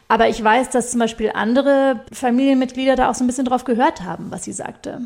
Aber 0.08 0.28
ich 0.28 0.42
weiß, 0.42 0.70
dass 0.70 0.90
zum 0.90 1.00
Beispiel 1.00 1.32
andere 1.34 2.00
Familienmitglieder 2.12 2.96
da 2.96 3.10
auch 3.10 3.14
so 3.14 3.24
ein 3.24 3.26
bisschen 3.26 3.44
drauf 3.44 3.64
gehört 3.64 4.02
haben, 4.02 4.30
was 4.30 4.44
sie 4.44 4.52
sagte. 4.52 5.02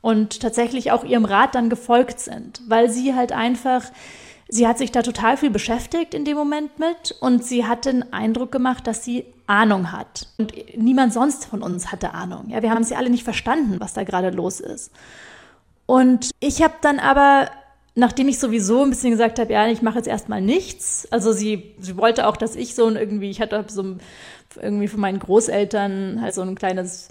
Und 0.00 0.40
tatsächlich 0.40 0.92
auch 0.92 1.04
ihrem 1.04 1.24
Rat 1.24 1.54
dann 1.54 1.68
gefolgt 1.68 2.20
sind, 2.20 2.62
weil 2.68 2.88
sie 2.88 3.14
halt 3.14 3.32
einfach 3.32 3.82
Sie 4.48 4.66
hat 4.66 4.78
sich 4.78 4.92
da 4.92 5.02
total 5.02 5.36
viel 5.36 5.50
beschäftigt 5.50 6.14
in 6.14 6.24
dem 6.24 6.36
Moment 6.36 6.78
mit 6.78 7.16
und 7.20 7.44
sie 7.44 7.66
hat 7.66 7.84
den 7.84 8.12
Eindruck 8.12 8.52
gemacht, 8.52 8.86
dass 8.86 9.04
sie 9.04 9.24
Ahnung 9.46 9.90
hat. 9.90 10.28
Und 10.38 10.52
niemand 10.76 11.12
sonst 11.12 11.46
von 11.46 11.62
uns 11.62 11.90
hatte 11.90 12.14
Ahnung. 12.14 12.48
Ja, 12.48 12.62
wir 12.62 12.70
haben 12.70 12.84
sie 12.84 12.94
alle 12.94 13.10
nicht 13.10 13.24
verstanden, 13.24 13.80
was 13.80 13.92
da 13.94 14.04
gerade 14.04 14.30
los 14.30 14.60
ist. 14.60 14.92
Und 15.86 16.30
ich 16.38 16.62
habe 16.62 16.74
dann 16.80 17.00
aber, 17.00 17.50
nachdem 17.96 18.28
ich 18.28 18.38
sowieso 18.38 18.82
ein 18.82 18.90
bisschen 18.90 19.10
gesagt 19.10 19.40
habe, 19.40 19.52
ja, 19.52 19.66
ich 19.66 19.82
mache 19.82 19.96
jetzt 19.96 20.08
erstmal 20.08 20.40
nichts. 20.40 21.08
Also 21.10 21.32
sie, 21.32 21.74
sie 21.80 21.96
wollte 21.96 22.28
auch, 22.28 22.36
dass 22.36 22.54
ich 22.54 22.76
so 22.76 22.86
ein 22.86 22.96
irgendwie, 22.96 23.30
ich 23.30 23.40
hatte 23.40 23.64
so 23.68 23.96
irgendwie 24.60 24.88
von 24.88 25.00
meinen 25.00 25.18
Großeltern 25.18 26.20
halt 26.20 26.34
so 26.34 26.42
ein 26.42 26.54
kleines 26.54 27.08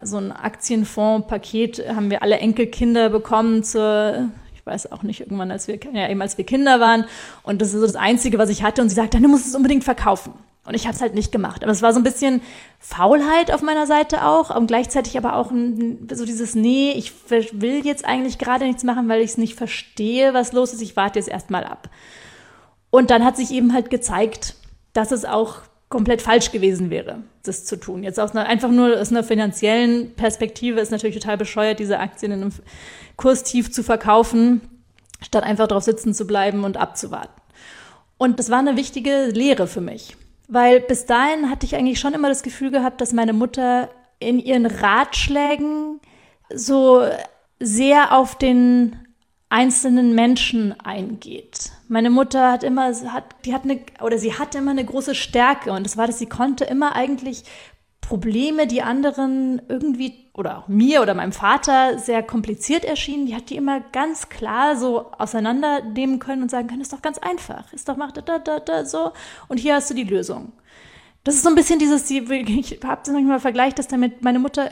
so 0.00 0.16
ein 0.16 0.30
Aktienfonds-Paket 0.30 1.88
haben 1.88 2.10
wir 2.10 2.22
alle 2.22 2.38
Enkelkinder 2.38 3.08
bekommen 3.08 3.64
zur 3.64 4.28
weiß 4.68 4.92
auch 4.92 5.02
nicht, 5.02 5.20
irgendwann, 5.20 5.50
als 5.50 5.66
wir, 5.66 5.78
ja, 5.92 6.08
eben 6.08 6.22
als 6.22 6.38
wir 6.38 6.46
Kinder 6.46 6.78
waren. 6.78 7.06
Und 7.42 7.60
das 7.60 7.68
ist 7.68 7.80
so 7.80 7.86
das 7.86 7.96
Einzige, 7.96 8.38
was 8.38 8.50
ich 8.50 8.62
hatte. 8.62 8.82
Und 8.82 8.88
sie 8.88 8.94
sagte, 8.94 9.20
du 9.20 9.28
musst 9.28 9.46
es 9.46 9.56
unbedingt 9.56 9.82
verkaufen. 9.82 10.32
Und 10.64 10.74
ich 10.74 10.86
habe 10.86 10.94
es 10.94 11.00
halt 11.00 11.14
nicht 11.14 11.32
gemacht. 11.32 11.62
Aber 11.62 11.72
es 11.72 11.80
war 11.80 11.94
so 11.94 11.98
ein 11.98 12.04
bisschen 12.04 12.42
Faulheit 12.78 13.50
auf 13.50 13.62
meiner 13.62 13.86
Seite 13.86 14.26
auch 14.26 14.54
und 14.54 14.66
gleichzeitig 14.66 15.16
aber 15.16 15.34
auch 15.34 15.50
so 15.50 16.24
dieses, 16.26 16.54
nee, 16.54 16.92
ich 16.92 17.12
will 17.28 17.86
jetzt 17.86 18.04
eigentlich 18.04 18.36
gerade 18.36 18.66
nichts 18.66 18.84
machen, 18.84 19.08
weil 19.08 19.22
ich 19.22 19.30
es 19.30 19.38
nicht 19.38 19.54
verstehe, 19.54 20.34
was 20.34 20.52
los 20.52 20.74
ist. 20.74 20.82
Ich 20.82 20.94
warte 20.94 21.18
jetzt 21.18 21.30
erstmal 21.30 21.64
ab. 21.64 21.88
Und 22.90 23.10
dann 23.10 23.24
hat 23.24 23.38
sich 23.38 23.50
eben 23.50 23.72
halt 23.72 23.88
gezeigt, 23.88 24.56
dass 24.92 25.10
es 25.10 25.24
auch 25.24 25.62
komplett 25.88 26.20
falsch 26.20 26.52
gewesen 26.52 26.90
wäre, 26.90 27.22
das 27.44 27.64
zu 27.64 27.76
tun. 27.76 28.02
Jetzt 28.02 28.20
aus 28.20 28.32
einer, 28.32 28.46
einfach 28.46 28.70
nur 28.70 29.00
aus 29.00 29.10
einer 29.10 29.24
finanziellen 29.24 30.14
Perspektive 30.14 30.80
ist 30.80 30.90
natürlich 30.90 31.16
total 31.18 31.38
bescheuert, 31.38 31.78
diese 31.78 31.98
Aktien 31.98 32.32
in 32.32 32.42
einem 32.42 32.52
Kurstief 33.16 33.72
zu 33.72 33.82
verkaufen, 33.82 34.60
statt 35.22 35.44
einfach 35.44 35.66
drauf 35.66 35.82
sitzen 35.82 36.12
zu 36.14 36.26
bleiben 36.26 36.64
und 36.64 36.76
abzuwarten. 36.76 37.40
Und 38.18 38.38
das 38.38 38.50
war 38.50 38.58
eine 38.58 38.76
wichtige 38.76 39.26
Lehre 39.26 39.66
für 39.66 39.80
mich, 39.80 40.16
weil 40.48 40.80
bis 40.80 41.06
dahin 41.06 41.50
hatte 41.50 41.64
ich 41.64 41.74
eigentlich 41.74 42.00
schon 42.00 42.14
immer 42.14 42.28
das 42.28 42.42
Gefühl 42.42 42.70
gehabt, 42.70 43.00
dass 43.00 43.12
meine 43.12 43.32
Mutter 43.32 43.88
in 44.18 44.38
ihren 44.38 44.66
Ratschlägen 44.66 46.00
so 46.52 47.02
sehr 47.60 48.16
auf 48.16 48.36
den 48.36 48.96
einzelnen 49.50 50.14
Menschen 50.14 50.78
eingeht. 50.80 51.72
Meine 51.88 52.10
Mutter 52.10 52.52
hat 52.52 52.64
immer, 52.64 52.92
hat, 53.12 53.24
die 53.44 53.54
hat 53.54 53.64
eine, 53.64 53.80
oder 54.02 54.18
sie 54.18 54.34
hatte 54.34 54.58
immer 54.58 54.72
eine 54.72 54.84
große 54.84 55.14
Stärke 55.14 55.72
und 55.72 55.84
das 55.84 55.96
war, 55.96 56.06
dass 56.06 56.18
sie 56.18 56.28
konnte 56.28 56.64
immer 56.64 56.94
eigentlich 56.94 57.44
Probleme, 58.00 58.66
die 58.66 58.82
anderen 58.82 59.60
irgendwie 59.68 60.30
oder 60.32 60.58
auch 60.58 60.68
mir 60.68 61.02
oder 61.02 61.14
meinem 61.14 61.32
Vater 61.32 61.98
sehr 61.98 62.22
kompliziert 62.22 62.84
erschienen, 62.84 63.26
die 63.26 63.34
hat 63.34 63.50
die 63.50 63.56
immer 63.56 63.80
ganz 63.80 64.28
klar 64.28 64.76
so 64.76 65.12
auseinandernehmen 65.12 66.18
können 66.18 66.42
und 66.42 66.50
sagen 66.50 66.68
können, 66.68 66.80
ist 66.80 66.92
doch 66.92 67.02
ganz 67.02 67.18
einfach, 67.18 67.72
ist 67.72 67.88
doch 67.88 67.96
mach 67.96 68.12
da 68.12 68.20
da 68.20 68.38
da 68.38 68.60
da 68.60 68.84
so 68.84 69.12
und 69.48 69.58
hier 69.58 69.74
hast 69.74 69.90
du 69.90 69.94
die 69.94 70.04
Lösung. 70.04 70.52
Das 71.24 71.34
ist 71.34 71.42
so 71.42 71.48
ein 71.50 71.54
bisschen 71.54 71.78
dieses, 71.78 72.08
ich 72.10 72.20
habe 72.22 73.00
das 73.04 73.12
manchmal 73.12 73.40
vergleicht 73.40 73.78
das 73.78 73.88
damit, 73.88 74.22
meine 74.22 74.38
Mutter 74.38 74.70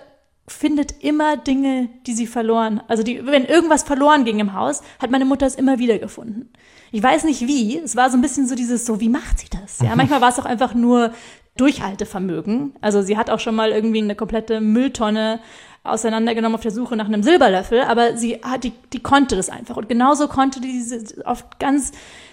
findet 0.48 1.02
immer 1.02 1.36
Dinge, 1.36 1.88
die 2.06 2.14
sie 2.14 2.26
verloren. 2.26 2.80
Also 2.88 3.02
die, 3.02 3.26
wenn 3.26 3.44
irgendwas 3.44 3.82
verloren 3.82 4.24
ging 4.24 4.38
im 4.38 4.52
Haus, 4.52 4.82
hat 5.00 5.10
meine 5.10 5.24
Mutter 5.24 5.46
es 5.46 5.56
immer 5.56 5.78
wieder 5.78 5.98
gefunden. 5.98 6.50
Ich 6.92 7.02
weiß 7.02 7.24
nicht 7.24 7.46
wie. 7.46 7.78
Es 7.78 7.96
war 7.96 8.10
so 8.10 8.16
ein 8.16 8.22
bisschen 8.22 8.46
so 8.46 8.54
dieses 8.54 8.86
so, 8.86 9.00
wie 9.00 9.08
macht 9.08 9.40
sie 9.40 9.48
das? 9.50 9.80
Ja, 9.80 9.96
manchmal 9.96 10.20
war 10.20 10.28
es 10.28 10.38
auch 10.38 10.44
einfach 10.44 10.74
nur 10.74 11.12
Durchhaltevermögen. 11.56 12.74
Also 12.80 13.02
sie 13.02 13.16
hat 13.16 13.30
auch 13.30 13.40
schon 13.40 13.54
mal 13.54 13.70
irgendwie 13.70 14.00
eine 14.00 14.14
komplette 14.14 14.60
Mülltonne 14.60 15.40
auseinandergenommen 15.82 16.54
auf 16.54 16.62
der 16.62 16.70
Suche 16.70 16.96
nach 16.96 17.06
einem 17.06 17.22
Silberlöffel, 17.22 17.82
aber 17.82 18.16
sie 18.16 18.40
hat, 18.42 18.64
die, 18.64 18.72
die 18.92 19.02
konnte 19.02 19.36
das 19.36 19.48
einfach. 19.48 19.76
Und 19.76 19.88
genauso 19.88 20.28
konnte 20.28 20.60
diese 20.60 21.24
oft 21.24 21.58
ganz 21.58 21.92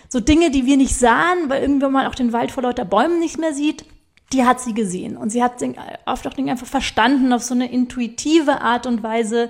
so 0.10 0.20
Dinge, 0.20 0.52
die 0.52 0.66
wir 0.66 0.78
nicht 0.78 0.96
sahen, 0.96 1.50
weil 1.50 1.62
irgendwann 1.62 1.92
man 1.92 2.08
auch 2.08 2.16
den 2.16 2.34
Wald 2.34 2.52
vor 2.52 2.64
lauter 2.64 2.86
Bäumen 2.86 3.20
nicht 3.20 3.40
mehr 3.40 3.54
sieht, 3.54 3.86
die 4.34 4.46
hat 4.46 4.60
sie 4.60 4.74
gesehen. 4.74 5.16
Und 5.16 5.30
sie 5.30 5.44
hat 5.44 5.64
oft 6.06 6.28
auch 6.28 6.34
Dinge 6.34 6.52
einfach 6.52 6.68
verstanden 6.68 7.32
auf 7.32 7.44
so 7.44 7.54
eine 7.54 7.72
intuitive 7.72 8.62
Art 8.62 8.86
und 8.86 9.04
Weise, 9.04 9.50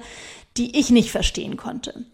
die 0.57 0.77
ich 0.77 0.89
nicht 0.89 1.11
verstehen 1.11 1.57
konnte. 1.57 2.05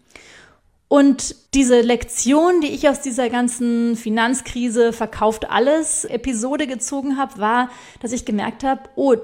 Und 0.88 1.36
diese 1.54 1.82
Lektion, 1.82 2.60
die 2.60 2.68
ich 2.68 2.88
aus 2.88 3.00
dieser 3.00 3.30
ganzen 3.30 3.94
Finanzkrise 3.94 4.92
verkauft 4.92 5.48
alles 5.48 6.04
Episode 6.04 6.66
gezogen 6.66 7.16
habe, 7.16 7.38
war, 7.38 7.70
dass 8.00 8.10
ich 8.10 8.24
gemerkt 8.24 8.64
habe, 8.64 8.82
oh, 8.96 9.14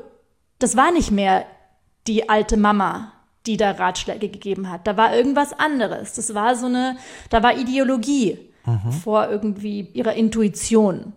das 0.60 0.76
war 0.76 0.92
nicht 0.92 1.10
mehr 1.10 1.44
die 2.06 2.28
alte 2.28 2.56
Mama, 2.56 3.12
die 3.46 3.56
da 3.56 3.72
Ratschläge 3.72 4.28
gegeben 4.28 4.70
hat. 4.70 4.86
Da 4.86 4.96
war 4.96 5.16
irgendwas 5.16 5.52
anderes. 5.52 6.14
Das 6.14 6.34
war 6.34 6.54
so 6.54 6.66
eine, 6.66 6.98
da 7.30 7.42
war 7.42 7.56
Ideologie 7.56 8.38
mhm. 8.64 8.92
vor 8.92 9.28
irgendwie 9.28 9.88
ihrer 9.92 10.14
Intuition. 10.14 11.14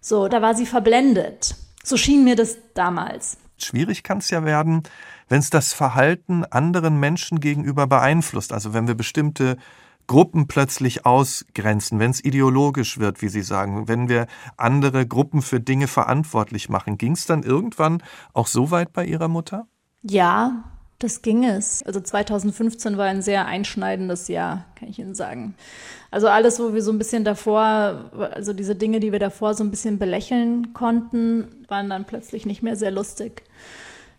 So, 0.00 0.26
da 0.26 0.42
war 0.42 0.56
sie 0.56 0.66
verblendet. 0.66 1.54
So 1.82 1.96
schien 1.96 2.24
mir 2.24 2.36
das 2.36 2.56
damals. 2.74 3.38
Schwierig 3.58 4.02
kann 4.02 4.18
es 4.18 4.30
ja 4.30 4.44
werden, 4.44 4.82
wenn 5.28 5.38
es 5.38 5.50
das 5.50 5.72
Verhalten 5.72 6.44
anderen 6.44 6.98
Menschen 6.98 7.40
gegenüber 7.40 7.86
beeinflusst. 7.86 8.52
Also 8.52 8.74
wenn 8.74 8.86
wir 8.86 8.94
bestimmte 8.94 9.56
Gruppen 10.06 10.48
plötzlich 10.48 11.06
ausgrenzen, 11.06 11.98
wenn 11.98 12.10
es 12.10 12.24
ideologisch 12.24 12.98
wird, 12.98 13.22
wie 13.22 13.28
Sie 13.28 13.42
sagen, 13.42 13.88
wenn 13.88 14.08
wir 14.08 14.26
andere 14.56 15.06
Gruppen 15.06 15.42
für 15.42 15.60
Dinge 15.60 15.86
verantwortlich 15.86 16.68
machen. 16.68 16.98
Ging 16.98 17.12
es 17.12 17.24
dann 17.26 17.42
irgendwann 17.42 18.02
auch 18.32 18.46
so 18.46 18.70
weit 18.70 18.92
bei 18.92 19.04
Ihrer 19.04 19.28
Mutter? 19.28 19.66
Ja, 20.02 20.64
das 21.02 21.22
ging 21.22 21.44
es. 21.44 21.82
Also 21.84 22.00
2015 22.00 22.96
war 22.96 23.06
ein 23.06 23.22
sehr 23.22 23.46
einschneidendes 23.46 24.28
Jahr, 24.28 24.64
kann 24.78 24.88
ich 24.88 24.98
Ihnen 24.98 25.14
sagen. 25.14 25.54
Also 26.10 26.28
alles, 26.28 26.60
wo 26.60 26.74
wir 26.74 26.82
so 26.82 26.92
ein 26.92 26.98
bisschen 26.98 27.24
davor, 27.24 28.10
also 28.32 28.52
diese 28.52 28.76
Dinge, 28.76 29.00
die 29.00 29.12
wir 29.12 29.18
davor 29.18 29.54
so 29.54 29.64
ein 29.64 29.70
bisschen 29.70 29.98
belächeln 29.98 30.72
konnten, 30.74 31.48
waren 31.68 31.88
dann 31.88 32.04
plötzlich 32.04 32.46
nicht 32.46 32.62
mehr 32.62 32.76
sehr 32.76 32.90
lustig 32.90 33.42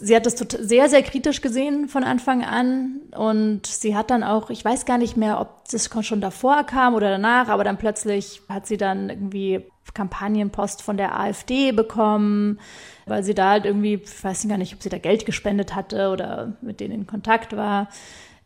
sie 0.04 0.16
hat 0.16 0.26
das 0.26 0.36
sehr, 0.38 0.90
sehr 0.90 1.02
kritisch 1.02 1.42
gesehen 1.42 1.88
von 1.88 2.04
Anfang 2.04 2.44
an 2.44 3.00
und 3.16 3.66
sie 3.66 3.96
hat 3.96 4.12
dann 4.12 4.24
auch, 4.24 4.50
ich 4.50 4.64
weiß 4.64 4.86
gar 4.86 4.98
nicht 4.98 5.16
mehr, 5.16 5.40
ob 5.40 5.70
das 5.72 5.90
schon 6.06 6.22
davor 6.22 6.64
kam 6.66 6.94
oder 6.94 7.10
danach, 7.10 7.48
aber 7.48 7.64
dann 7.64 7.78
plötzlich 7.78 8.42
hat 8.50 8.68
sie 8.68 8.78
dann 8.78 9.10
irgendwie 9.10 9.66
Kampagnenpost 9.94 10.82
von 10.82 10.98
der 10.98 11.20
AfD 11.20 11.72
bekommen, 11.72 12.60
weil 13.06 13.24
sie 13.24 13.34
da 13.34 13.52
halt 13.52 13.66
irgendwie, 13.66 13.96
ich 13.96 14.24
weiß 14.24 14.48
gar 14.48 14.58
nicht, 14.58 14.74
ob 14.74 14.82
sie 14.82 14.90
da 14.90 14.98
Geld 14.98 15.26
gespendet 15.26 15.76
hatte 15.76 16.10
oder 16.10 16.58
mit 16.62 16.80
denen 16.80 16.94
in 16.94 17.08
Kontakt 17.08 17.56
war. 17.56 17.90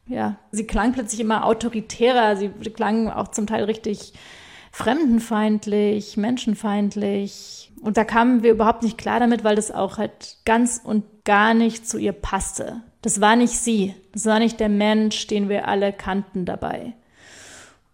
Ja, 0.07 0.35
sie 0.51 0.67
klang 0.67 0.93
plötzlich 0.93 1.19
immer 1.19 1.45
autoritärer, 1.45 2.35
sie 2.35 2.49
klang 2.49 3.09
auch 3.09 3.29
zum 3.29 3.47
Teil 3.47 3.63
richtig 3.63 4.13
fremdenfeindlich, 4.71 6.17
menschenfeindlich. 6.17 7.71
Und 7.81 7.97
da 7.97 8.03
kamen 8.03 8.43
wir 8.43 8.51
überhaupt 8.51 8.83
nicht 8.83 8.97
klar 8.97 9.19
damit, 9.19 9.43
weil 9.43 9.55
das 9.55 9.71
auch 9.71 9.97
halt 9.97 10.37
ganz 10.45 10.81
und 10.83 11.03
gar 11.27 11.53
nicht 11.53 11.87
zu 11.87 11.99
ihr 11.99 12.13
passte. 12.13 12.81
Das 13.01 13.21
war 13.21 13.35
nicht 13.35 13.59
sie. 13.59 13.93
Das 14.13 14.25
war 14.25 14.39
nicht 14.39 14.59
der 14.59 14.69
Mensch, 14.69 15.27
den 15.27 15.49
wir 15.49 15.67
alle 15.67 15.91
kannten 15.91 16.45
dabei. 16.45 16.93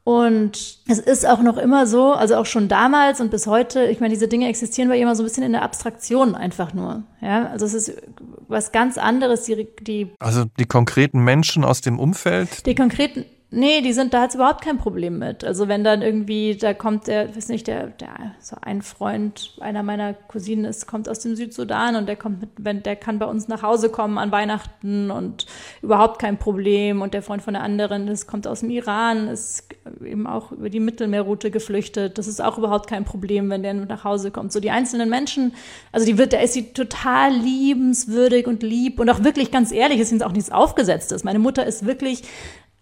Und 0.06 0.80
es 0.88 1.00
ist 1.00 1.26
auch 1.26 1.42
noch 1.42 1.58
immer 1.58 1.88
so, 1.88 2.12
also 2.12 2.36
auch 2.36 2.46
schon 2.46 2.68
damals 2.68 3.22
und 3.22 3.32
bis 3.32 3.48
heute, 3.48 3.86
ich 3.86 4.02
meine, 4.02 4.14
diese 4.14 4.28
Dinge 4.28 4.50
existieren 4.50 4.90
bei 4.90 4.98
ihr 4.98 5.04
immer 5.04 5.16
so 5.16 5.24
ein 5.24 5.26
bisschen 5.26 5.44
in 5.44 5.54
der 5.54 5.62
Abstraktion 5.62 6.36
einfach 6.36 6.74
nur. 6.74 7.04
Ja, 7.22 7.48
also 7.48 7.66
es 7.66 7.74
ist 7.74 8.02
was 8.50 8.74
ganz 8.74 8.98
anderes, 8.98 9.44
die, 9.46 9.68
die 9.80 10.12
Also 10.20 10.44
die 10.60 10.66
konkreten 10.66 11.24
Menschen 11.24 11.64
aus 11.64 11.80
dem 11.80 12.00
Umfeld? 12.00 12.66
Die 12.66 12.76
konkreten, 12.76 13.26
Nee, 13.56 13.82
die 13.82 13.94
sind, 13.94 14.16
da 14.16 14.22
hat 14.22 14.34
überhaupt 14.34 14.64
kein 14.64 14.80
Problem 14.80 15.20
mit. 15.20 15.44
Also 15.44 15.68
wenn 15.68 15.84
dann 15.84 16.02
irgendwie, 16.02 16.58
da 16.58 16.74
kommt 16.74 17.06
der, 17.06 17.36
weiß 17.36 17.50
nicht, 17.50 17.68
der, 17.68 17.86
der, 17.88 18.32
so 18.40 18.56
ein 18.60 18.82
Freund, 18.82 19.54
einer 19.60 19.84
meiner 19.84 20.16
Cousinen 20.16 20.66
ist, 20.66 20.88
kommt 20.88 21.08
aus 21.08 21.20
dem 21.20 21.36
Südsudan 21.36 21.96
und 21.96 22.08
der 22.08 22.16
kommt 22.16 22.42
mit, 22.42 22.50
wenn, 22.58 22.82
der 22.82 22.96
kann 22.96 23.20
bei 23.20 23.28
uns 23.28 23.48
nach 23.48 23.62
Hause 23.62 23.90
kommen 23.90 24.18
an 24.18 24.32
Weihnachten 24.32 25.12
und 25.12 25.46
überhaupt 25.84 26.18
kein 26.18 26.40
Problem. 26.40 27.04
Und 27.04 27.14
der 27.14 27.22
Freund 27.22 27.44
von 27.44 27.54
der 27.54 27.62
anderen 27.62 28.08
ist, 28.08 28.26
kommt 28.26 28.48
aus 28.48 28.62
dem 28.62 28.72
Iran, 28.72 29.28
ist 29.28 29.68
eben 30.04 30.26
auch 30.26 30.52
über 30.52 30.72
die 30.72 30.80
Mittelmeerroute 30.80 31.52
geflüchtet. 31.52 32.18
Das 32.18 32.26
ist 32.26 32.42
auch 32.42 32.58
überhaupt 32.58 32.90
kein 32.90 33.06
Problem, 33.06 33.52
wenn 33.52 33.62
der 33.62 33.76
nach 33.76 34.04
Hause 34.04 34.32
kommt. 34.32 34.52
So 34.52 34.62
die 34.62 34.72
einzelnen 34.72 35.12
Menschen, 35.12 35.54
also 35.92 36.08
die 36.08 36.18
wird, 36.18 36.34
da 36.34 36.40
ist 36.40 36.54
sie 36.54 36.74
total 36.74 37.32
liebenswürdig 37.32 38.48
und 38.48 38.64
lieb 38.64 39.00
und 39.00 39.12
auch 39.12 39.24
wirklich 39.24 39.52
ganz 39.52 39.72
ehrlich, 39.72 40.00
ist 40.00 40.24
auch 40.24 40.32
nichts 40.32 40.52
Aufgesetztes. 40.52 41.24
Meine 41.24 41.38
Mutter 41.38 41.68
ist 41.68 41.86
wirklich 41.86 42.24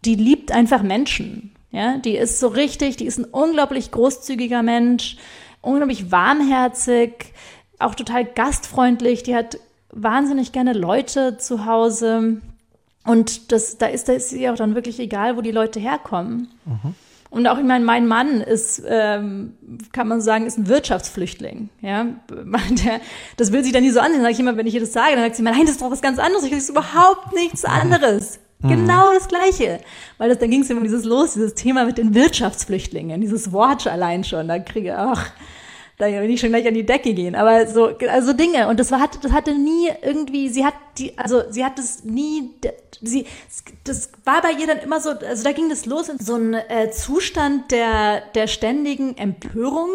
die 0.05 0.15
liebt 0.15 0.51
einfach 0.51 0.83
Menschen. 0.83 1.51
Ja, 1.71 1.97
die 1.97 2.17
ist 2.17 2.39
so 2.39 2.47
richtig, 2.47 2.97
die 2.97 3.05
ist 3.05 3.17
ein 3.17 3.25
unglaublich 3.25 3.91
großzügiger 3.91 4.61
Mensch, 4.61 5.15
unglaublich 5.61 6.11
warmherzig, 6.11 7.33
auch 7.79 7.95
total 7.95 8.25
gastfreundlich. 8.25 9.23
Die 9.23 9.35
hat 9.35 9.57
wahnsinnig 9.91 10.51
gerne 10.51 10.73
Leute 10.73 11.37
zu 11.37 11.65
Hause. 11.65 12.41
Und 13.05 13.51
das, 13.51 13.77
da 13.77 13.87
ist, 13.87 14.09
da 14.09 14.13
ist 14.13 14.33
ihr 14.33 14.51
auch 14.51 14.57
dann 14.57 14.75
wirklich 14.75 14.99
egal, 14.99 15.37
wo 15.37 15.41
die 15.41 15.51
Leute 15.51 15.79
herkommen. 15.79 16.49
Mhm. 16.65 16.95
Und 17.29 17.47
auch, 17.47 17.57
ich 17.57 17.63
meine, 17.63 17.85
mein 17.85 18.07
Mann 18.07 18.41
ist, 18.41 18.83
ähm, 18.85 19.53
kann 19.93 20.09
man 20.09 20.19
sagen, 20.19 20.45
ist 20.45 20.57
ein 20.57 20.67
Wirtschaftsflüchtling. 20.67 21.69
Ja, 21.79 22.07
Der, 22.29 22.99
das 23.37 23.53
will 23.53 23.63
sie 23.63 23.71
dann 23.71 23.83
nie 23.83 23.91
so 23.91 24.01
ansehen. 24.01 24.21
Sag 24.21 24.31
ich 24.31 24.39
immer, 24.41 24.57
wenn 24.57 24.67
ich 24.67 24.73
ihr 24.73 24.81
das 24.81 24.91
sage, 24.91 25.15
dann 25.15 25.23
sagt 25.23 25.37
sie, 25.37 25.41
nein, 25.41 25.61
das 25.61 25.71
ist 25.71 25.81
doch 25.81 25.89
was 25.89 26.01
ganz 26.01 26.19
anderes. 26.19 26.43
Ich, 26.43 26.51
das 26.51 26.63
ist 26.63 26.69
überhaupt 26.69 27.33
nichts 27.33 27.63
anderes. 27.63 28.39
Mhm. 28.63 28.69
Genau 28.69 29.13
das 29.13 29.27
Gleiche. 29.27 29.79
Weil 30.17 30.29
das, 30.29 30.39
da 30.39 30.47
ging 30.47 30.61
es 30.61 30.69
immer 30.69 30.81
dieses 30.81 31.05
los, 31.05 31.33
dieses 31.33 31.55
Thema 31.55 31.85
mit 31.85 31.97
den 31.97 32.13
Wirtschaftsflüchtlingen, 32.13 33.21
dieses 33.21 33.51
Wort 33.51 33.87
allein 33.87 34.23
schon, 34.23 34.47
da 34.47 34.59
kriege 34.59 34.97
ach, 34.97 35.31
da 36.01 36.07
will 36.07 36.31
ich 36.31 36.39
schon 36.39 36.49
gleich 36.49 36.67
an 36.67 36.73
die 36.73 36.85
Decke 36.85 37.13
gehen. 37.13 37.35
Aber 37.35 37.67
so, 37.67 37.95
also 38.09 38.33
Dinge. 38.33 38.67
Und 38.67 38.79
das 38.79 38.91
war, 38.91 39.07
das 39.21 39.31
hatte 39.31 39.53
nie 39.55 39.89
irgendwie, 40.01 40.49
sie 40.49 40.65
hat 40.65 40.73
die, 40.97 41.17
also 41.17 41.43
sie 41.49 41.63
hat 41.63 41.77
das 41.77 42.03
nie, 42.03 42.49
sie, 43.01 43.25
das 43.83 44.09
war 44.25 44.41
bei 44.41 44.51
ihr 44.51 44.67
dann 44.67 44.79
immer 44.79 44.99
so, 44.99 45.11
also 45.11 45.43
da 45.43 45.51
ging 45.51 45.69
das 45.69 45.85
los 45.85 46.09
in 46.09 46.17
so 46.17 46.35
einen 46.35 46.55
äh, 46.55 46.91
Zustand 46.91 47.71
der, 47.71 48.23
der 48.33 48.47
ständigen 48.47 49.15
Empörung 49.15 49.89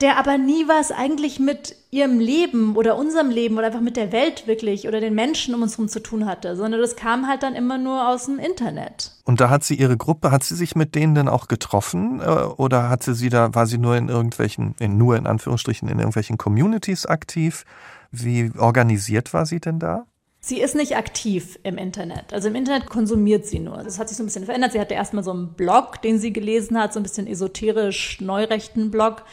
der 0.00 0.18
aber 0.18 0.36
nie 0.36 0.68
was 0.68 0.92
eigentlich 0.92 1.40
mit 1.40 1.74
ihrem 1.90 2.20
Leben 2.20 2.76
oder 2.76 2.98
unserem 2.98 3.30
Leben 3.30 3.56
oder 3.56 3.68
einfach 3.68 3.80
mit 3.80 3.96
der 3.96 4.12
Welt 4.12 4.46
wirklich 4.46 4.86
oder 4.86 5.00
den 5.00 5.14
Menschen 5.14 5.54
um 5.54 5.62
uns 5.62 5.72
herum 5.72 5.88
zu 5.88 6.00
tun 6.00 6.26
hatte, 6.26 6.54
sondern 6.54 6.82
das 6.82 6.96
kam 6.96 7.26
halt 7.26 7.42
dann 7.42 7.54
immer 7.54 7.78
nur 7.78 8.06
aus 8.08 8.26
dem 8.26 8.38
Internet. 8.38 9.12
Und 9.24 9.40
da 9.40 9.48
hat 9.48 9.64
sie 9.64 9.74
ihre 9.74 9.96
Gruppe, 9.96 10.30
hat 10.30 10.44
sie 10.44 10.54
sich 10.54 10.76
mit 10.76 10.94
denen 10.94 11.14
denn 11.14 11.28
auch 11.28 11.48
getroffen 11.48 12.20
äh, 12.20 12.24
oder 12.24 12.90
hatte 12.90 13.14
sie 13.14 13.30
da, 13.30 13.54
war 13.54 13.66
sie 13.66 13.78
nur 13.78 13.96
in 13.96 14.10
irgendwelchen, 14.10 14.74
in, 14.78 14.98
nur 14.98 15.16
in 15.16 15.26
Anführungsstrichen, 15.26 15.88
in 15.88 15.98
irgendwelchen 15.98 16.36
Communities 16.36 17.06
aktiv? 17.06 17.64
Wie 18.10 18.52
organisiert 18.58 19.32
war 19.32 19.46
sie 19.46 19.60
denn 19.60 19.78
da? 19.78 20.04
Sie 20.40 20.60
ist 20.60 20.76
nicht 20.76 20.96
aktiv 20.96 21.58
im 21.64 21.76
Internet. 21.76 22.32
Also 22.32 22.48
im 22.48 22.54
Internet 22.54 22.86
konsumiert 22.86 23.46
sie 23.46 23.58
nur. 23.58 23.78
Das 23.78 23.98
hat 23.98 24.08
sich 24.08 24.16
so 24.16 24.22
ein 24.22 24.26
bisschen 24.26 24.44
verändert. 24.44 24.72
Sie 24.72 24.80
hatte 24.80 24.94
erstmal 24.94 25.24
so 25.24 25.32
einen 25.32 25.54
Blog, 25.54 26.02
den 26.02 26.20
sie 26.20 26.32
gelesen 26.32 26.78
hat, 26.78 26.92
so 26.92 27.00
ein 27.00 27.02
bisschen 27.02 27.26
esoterisch 27.26 28.20
neurechten 28.20 28.90
Blog 28.92 29.24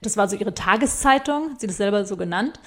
das 0.00 0.16
war 0.16 0.28
so 0.28 0.36
ihre 0.36 0.54
Tageszeitung, 0.54 1.50
hat 1.50 1.60
sie 1.60 1.66
das 1.66 1.76
selber 1.76 2.04
so 2.04 2.16
genannt. 2.16 2.58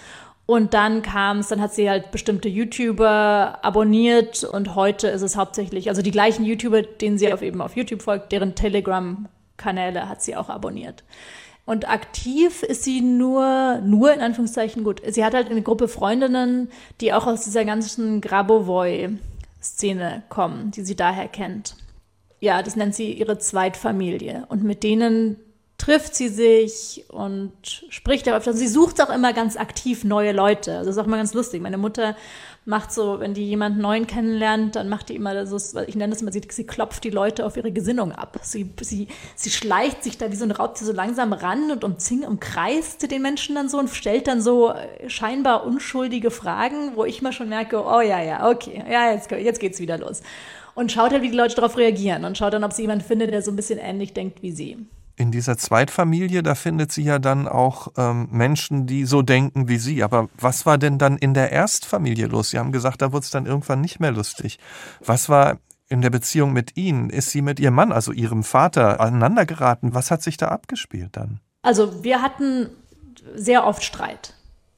Und 0.45 0.73
dann 0.73 1.01
kam 1.01 1.39
es, 1.39 1.47
dann 1.47 1.61
hat 1.61 1.73
sie 1.73 1.89
halt 1.89 2.11
bestimmte 2.11 2.49
YouTuber 2.49 3.59
abonniert 3.61 4.43
und 4.43 4.75
heute 4.75 5.07
ist 5.07 5.21
es 5.21 5.37
hauptsächlich, 5.37 5.87
also 5.87 6.01
die 6.01 6.11
gleichen 6.11 6.43
YouTuber, 6.43 6.81
denen 6.81 7.17
sie 7.17 7.31
auf 7.31 7.41
eben 7.41 7.61
auf 7.61 7.77
YouTube 7.77 8.01
folgt, 8.01 8.33
deren 8.33 8.53
Telegram-Kanäle 8.53 10.09
hat 10.09 10.21
sie 10.21 10.35
auch 10.35 10.49
abonniert. 10.49 11.05
Und 11.65 11.89
aktiv 11.89 12.61
ist 12.61 12.83
sie 12.83 12.99
nur, 12.99 13.79
nur 13.85 14.13
in 14.13 14.19
Anführungszeichen 14.19 14.83
gut. 14.83 15.01
Sie 15.07 15.23
hat 15.23 15.33
halt 15.33 15.49
eine 15.49 15.61
Gruppe 15.61 15.87
Freundinnen, 15.87 16.69
die 16.99 17.13
auch 17.13 17.25
aus 17.25 17.45
dieser 17.45 17.63
ganzen 17.63 18.19
Grabovoi-Szene 18.19 20.23
kommen, 20.27 20.71
die 20.71 20.83
sie 20.83 20.97
daher 20.97 21.29
kennt. 21.29 21.77
Ja, 22.41 22.61
das 22.61 22.75
nennt 22.75 22.95
sie 22.95 23.13
ihre 23.13 23.37
Zweitfamilie. 23.37 24.45
Und 24.49 24.65
mit 24.65 24.83
denen 24.83 25.37
trifft 25.83 26.15
sie 26.15 26.29
sich 26.29 27.03
und 27.09 27.51
spricht 27.89 28.25
ja 28.25 28.37
öfter. 28.37 28.53
Sie 28.53 28.69
sucht 28.69 29.01
auch 29.01 29.09
immer 29.09 29.33
ganz 29.33 29.57
aktiv 29.57 30.05
neue 30.05 30.31
Leute. 30.31 30.77
Also 30.77 30.85
das 30.85 30.95
ist 30.95 31.01
auch 31.01 31.07
immer 31.07 31.17
ganz 31.17 31.33
lustig. 31.33 31.61
Meine 31.61 31.77
Mutter 31.77 32.15
macht 32.63 32.93
so, 32.93 33.19
wenn 33.19 33.33
die 33.33 33.45
jemanden 33.45 33.81
neuen 33.81 34.07
kennenlernt, 34.07 34.77
dann 34.77 34.87
macht 34.87 35.09
die 35.09 35.15
immer 35.17 35.45
so, 35.45 35.57
ich 35.85 35.95
nenne 35.95 36.13
das 36.13 36.21
immer, 36.21 36.31
sie, 36.31 36.41
sie 36.49 36.65
klopft 36.65 37.03
die 37.03 37.09
Leute 37.09 37.45
auf 37.45 37.57
ihre 37.57 37.73
Gesinnung 37.73 38.13
ab. 38.13 38.39
Sie, 38.43 38.69
sie, 38.79 39.09
sie 39.35 39.49
schleicht 39.49 40.05
sich 40.05 40.17
da 40.17 40.31
wie 40.31 40.37
so 40.37 40.45
ein 40.45 40.51
Raubtier 40.51 40.87
so 40.87 40.93
langsam 40.93 41.33
ran 41.33 41.69
und 41.69 41.83
umzing, 41.83 42.23
umkreist 42.23 43.11
den 43.11 43.21
Menschen 43.21 43.55
dann 43.55 43.67
so 43.67 43.77
und 43.77 43.89
stellt 43.89 44.27
dann 44.27 44.41
so 44.41 44.71
äh, 44.71 45.09
scheinbar 45.09 45.65
unschuldige 45.65 46.31
Fragen, 46.31 46.95
wo 46.95 47.03
ich 47.03 47.21
mal 47.21 47.33
schon 47.33 47.49
merke, 47.49 47.83
oh 47.83 47.99
ja, 47.99 48.23
ja, 48.23 48.49
okay, 48.49 48.85
ja, 48.89 49.11
jetzt, 49.11 49.29
jetzt 49.31 49.59
geht's 49.59 49.81
wieder 49.81 49.97
los. 49.97 50.21
Und 50.75 50.93
schaut 50.93 51.11
halt, 51.11 51.23
wie 51.23 51.29
die 51.29 51.37
Leute 51.37 51.55
darauf 51.55 51.77
reagieren 51.77 52.23
und 52.23 52.37
schaut 52.37 52.53
dann, 52.53 52.63
ob 52.63 52.71
sie 52.71 52.83
jemanden 52.83 53.03
findet, 53.03 53.33
der 53.33 53.41
so 53.41 53.51
ein 53.51 53.57
bisschen 53.57 53.79
ähnlich 53.79 54.13
denkt 54.13 54.41
wie 54.41 54.53
sie 54.53 54.87
in 55.15 55.31
dieser 55.31 55.57
Zweitfamilie, 55.57 56.41
da 56.41 56.55
findet 56.55 56.91
sie 56.91 57.03
ja 57.03 57.19
dann 57.19 57.47
auch 57.47 57.89
ähm, 57.97 58.27
Menschen, 58.31 58.87
die 58.87 59.05
so 59.05 59.21
denken 59.21 59.67
wie 59.67 59.77
sie. 59.77 60.03
Aber 60.03 60.29
was 60.39 60.65
war 60.65 60.77
denn 60.77 60.97
dann 60.97 61.17
in 61.17 61.33
der 61.33 61.51
Erstfamilie 61.51 62.27
los? 62.27 62.49
Sie 62.49 62.59
haben 62.59 62.71
gesagt, 62.71 63.01
da 63.01 63.11
wurde 63.11 63.23
es 63.23 63.29
dann 63.29 63.45
irgendwann 63.45 63.81
nicht 63.81 63.99
mehr 63.99 64.11
lustig. 64.11 64.57
Was 65.05 65.29
war 65.29 65.59
in 65.87 66.01
der 66.01 66.09
Beziehung 66.09 66.53
mit 66.53 66.75
Ihnen? 66.75 67.09
Ist 67.09 67.29
sie 67.29 67.41
mit 67.41 67.59
Ihrem 67.59 67.75
Mann, 67.75 67.91
also 67.91 68.11
Ihrem 68.11 68.43
Vater, 68.43 68.99
aneinander 68.99 69.45
geraten? 69.45 69.93
Was 69.93 70.09
hat 70.09 70.23
sich 70.23 70.37
da 70.37 70.47
abgespielt 70.47 71.09
dann? 71.13 71.39
Also 71.61 72.03
wir 72.03 72.21
hatten 72.21 72.69
sehr 73.35 73.65
oft 73.67 73.83
Streit. 73.83 74.33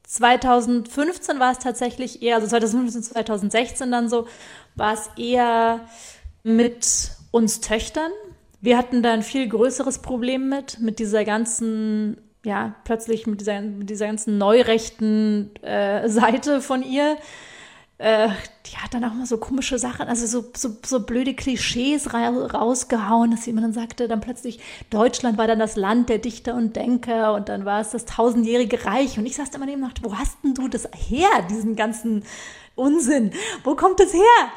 2015 0.07 1.39
war 1.39 1.51
es 1.51 1.59
tatsächlich 1.59 2.21
eher, 2.21 2.35
also 2.35 2.47
2015, 2.47 3.03
2016 3.03 3.91
dann 3.91 4.09
so, 4.09 4.27
war 4.75 4.93
es 4.93 5.09
eher 5.17 5.81
mit 6.43 7.11
uns 7.31 7.61
Töchtern. 7.61 8.11
Wir 8.65 8.77
hatten 8.77 9.03
da 9.03 9.13
ein 9.13 9.21
viel 9.21 9.47
größeres 9.47 9.99
Problem 9.99 10.49
mit, 10.49 10.79
mit 10.79 10.99
dieser 10.99 11.23
ganzen, 11.23 12.17
ja, 12.43 12.75
plötzlich 12.83 13.27
mit 13.27 13.39
dieser, 13.41 13.61
mit 13.61 13.89
dieser 13.89 14.07
ganzen 14.07 14.37
neurechten 14.37 15.55
äh, 15.63 16.09
Seite 16.09 16.61
von 16.61 16.83
ihr 16.83 17.17
äh, 17.97 18.27
die 18.65 18.75
hat 18.77 18.93
dann 18.93 19.05
auch 19.05 19.13
mal 19.13 19.25
so 19.25 19.37
komische 19.37 19.79
Sachen, 19.79 20.07
also 20.07 20.27
so, 20.27 20.51
so, 20.55 20.75
so 20.85 20.99
blöde 20.99 21.33
Klischees 21.33 22.13
ra 22.13 22.27
rausgehauen, 22.27 23.31
dass 23.31 23.45
jemand 23.45 23.65
dann 23.65 23.73
sagte, 23.73 24.09
dann 24.09 24.19
plötzlich, 24.19 24.59
Deutschland 24.89 25.37
war 25.37 25.47
dann 25.47 25.59
das 25.59 25.77
Land 25.77 26.09
der 26.09 26.17
Dichter 26.17 26.55
und 26.55 26.75
Denker 26.75 27.33
und 27.35 27.47
dann 27.47 27.63
war 27.63 27.79
es 27.79 27.91
das 27.91 28.03
tausendjährige 28.03 28.85
Reich. 28.85 29.17
Und 29.17 29.25
ich 29.25 29.35
saß 29.35 29.49
immer 29.55 29.65
neben 29.65 29.81
und 29.81 29.89
dachte, 29.89 30.03
wo 30.03 30.15
hast 30.15 30.37
denn 30.43 30.53
du 30.53 30.67
das 30.67 30.89
her, 30.93 31.29
diesen 31.49 31.77
ganzen 31.77 32.23
Unsinn? 32.75 33.31
Wo 33.63 33.75
kommt 33.75 34.01
das 34.01 34.13
her? 34.13 34.51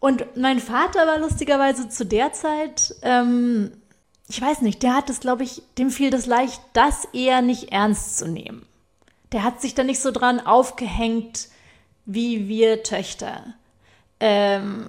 Und 0.00 0.36
mein 0.36 0.60
Vater 0.60 1.06
war 1.06 1.18
lustigerweise 1.18 1.88
zu 1.88 2.06
der 2.06 2.32
Zeit, 2.32 2.94
ähm, 3.02 3.72
ich 4.28 4.40
weiß 4.40 4.60
nicht, 4.60 4.82
der 4.82 4.94
hat 4.94 5.10
es, 5.10 5.20
glaube 5.20 5.42
ich, 5.42 5.62
dem 5.78 5.90
fiel 5.90 6.10
das 6.10 6.26
leicht, 6.26 6.60
das 6.74 7.06
eher 7.12 7.40
nicht 7.40 7.72
ernst 7.72 8.18
zu 8.18 8.28
nehmen. 8.28 8.66
Der 9.32 9.42
hat 9.42 9.60
sich 9.60 9.74
da 9.74 9.82
nicht 9.82 10.00
so 10.00 10.10
dran 10.10 10.40
aufgehängt, 10.40 11.48
wie 12.04 12.46
wir 12.48 12.82
Töchter. 12.82 13.54
Ähm, 14.20 14.86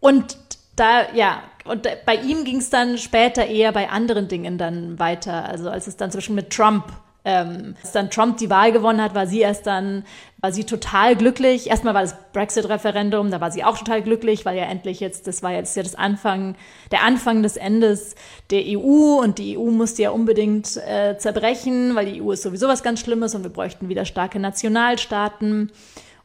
und 0.00 0.38
da, 0.76 1.12
ja, 1.14 1.42
und 1.64 1.86
bei 2.06 2.16
ihm 2.16 2.44
ging 2.44 2.58
es 2.58 2.70
dann 2.70 2.98
später 2.98 3.46
eher 3.46 3.72
bei 3.72 3.90
anderen 3.90 4.28
Dingen 4.28 4.58
dann 4.58 4.98
weiter. 4.98 5.44
Also 5.46 5.70
als 5.70 5.86
es 5.86 5.96
dann 5.96 6.10
zum 6.10 6.18
Beispiel 6.18 6.36
mit 6.36 6.50
Trump, 6.50 6.84
ähm, 7.24 7.74
als 7.82 7.92
dann 7.92 8.10
Trump 8.10 8.38
die 8.38 8.48
Wahl 8.48 8.72
gewonnen 8.72 9.02
hat, 9.02 9.14
war 9.14 9.26
sie 9.26 9.40
erst 9.40 9.66
dann, 9.66 10.04
war 10.40 10.52
sie 10.52 10.64
total 10.64 11.16
glücklich. 11.16 11.68
Erstmal 11.68 11.92
war 11.94 12.02
das 12.02 12.16
Brexit-Referendum, 12.32 13.30
da 13.30 13.40
war 13.40 13.50
sie 13.50 13.64
auch 13.64 13.76
total 13.76 14.02
glücklich, 14.02 14.46
weil 14.46 14.56
ja 14.56 14.64
endlich 14.64 15.00
jetzt, 15.00 15.26
das 15.26 15.42
war 15.42 15.52
jetzt 15.52 15.76
ja 15.76 15.82
das 15.82 15.94
Anfang, 15.94 16.56
der 16.90 17.02
Anfang 17.02 17.42
des 17.42 17.56
Endes 17.56 18.14
der 18.50 18.62
EU 18.66 19.20
und 19.20 19.38
die 19.38 19.58
EU 19.58 19.70
musste 19.70 20.02
ja 20.02 20.10
unbedingt 20.10 20.76
äh, 20.76 21.18
zerbrechen, 21.18 21.94
weil 21.96 22.06
die 22.06 22.22
EU 22.22 22.32
ist 22.32 22.42
sowieso 22.42 22.68
was 22.68 22.82
ganz 22.82 23.00
Schlimmes 23.00 23.34
und 23.34 23.42
wir 23.42 23.50
bräuchten 23.50 23.88
wieder 23.88 24.04
starke 24.04 24.38
Nationalstaaten. 24.38 25.72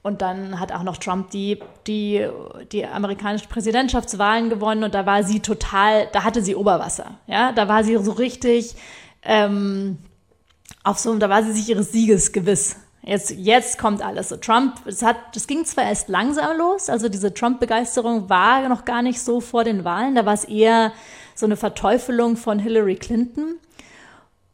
Und 0.03 0.21
dann 0.21 0.59
hat 0.59 0.73
auch 0.73 0.83
noch 0.83 0.97
Trump 0.97 1.31
die, 1.31 1.59
die, 1.87 2.27
die 2.73 2.85
amerikanischen 2.85 3.47
Präsidentschaftswahlen 3.47 4.49
gewonnen 4.49 4.83
und 4.83 4.93
da 4.93 5.05
war 5.05 5.23
sie 5.23 5.39
total, 5.39 6.07
da 6.11 6.25
hatte 6.25 6.41
sie 6.41 6.55
Oberwasser. 6.55 7.11
Ja, 7.25 7.53
da 7.53 7.69
war 7.69 7.85
sie 7.85 7.97
so 7.97 8.11
richtig 8.11 8.75
ähm, 9.23 9.97
auf 10.83 10.99
so, 10.99 11.15
da 11.15 11.29
war 11.29 11.43
sie 11.43 11.53
sich 11.53 11.69
ihres 11.69 11.91
Sieges 11.91 12.31
gewiss. 12.31 12.75
Jetzt, 13.05 13.31
jetzt 13.31 13.77
kommt 13.77 14.01
alles. 14.01 14.29
So 14.29 14.37
Trump, 14.37 14.75
es 14.85 15.01
hat, 15.01 15.17
das 15.33 15.47
ging 15.47 15.65
zwar 15.65 15.85
erst 15.85 16.07
langsam 16.07 16.57
los, 16.57 16.89
also 16.89 17.09
diese 17.09 17.33
Trump-Begeisterung 17.33 18.29
war 18.29 18.67
noch 18.69 18.85
gar 18.85 19.01
nicht 19.01 19.19
so 19.19 19.41
vor 19.41 19.65
den 19.65 19.83
Wahlen, 19.83 20.15
da 20.15 20.25
war 20.25 20.33
es 20.33 20.45
eher 20.45 20.93
so 21.35 21.45
eine 21.45 21.57
Verteufelung 21.57 22.37
von 22.37 22.59
Hillary 22.59 22.95
Clinton. 22.95 23.55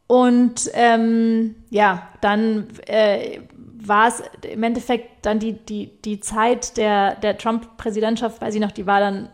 Und 0.08 0.68
ähm, 0.74 1.54
ja, 1.70 2.08
dann 2.20 2.66
äh, 2.86 3.38
war 3.82 4.08
es 4.08 4.22
im 4.42 4.62
Endeffekt 4.64 5.24
dann 5.24 5.38
die, 5.38 5.52
die, 5.52 6.02
die 6.02 6.18
Zeit 6.18 6.76
der, 6.76 7.14
der 7.14 7.38
Trump-Präsidentschaft, 7.38 8.40
weiß 8.40 8.54
ich 8.54 8.60
noch, 8.60 8.72
die 8.72 8.86
war 8.86 8.98
dann 8.98 9.28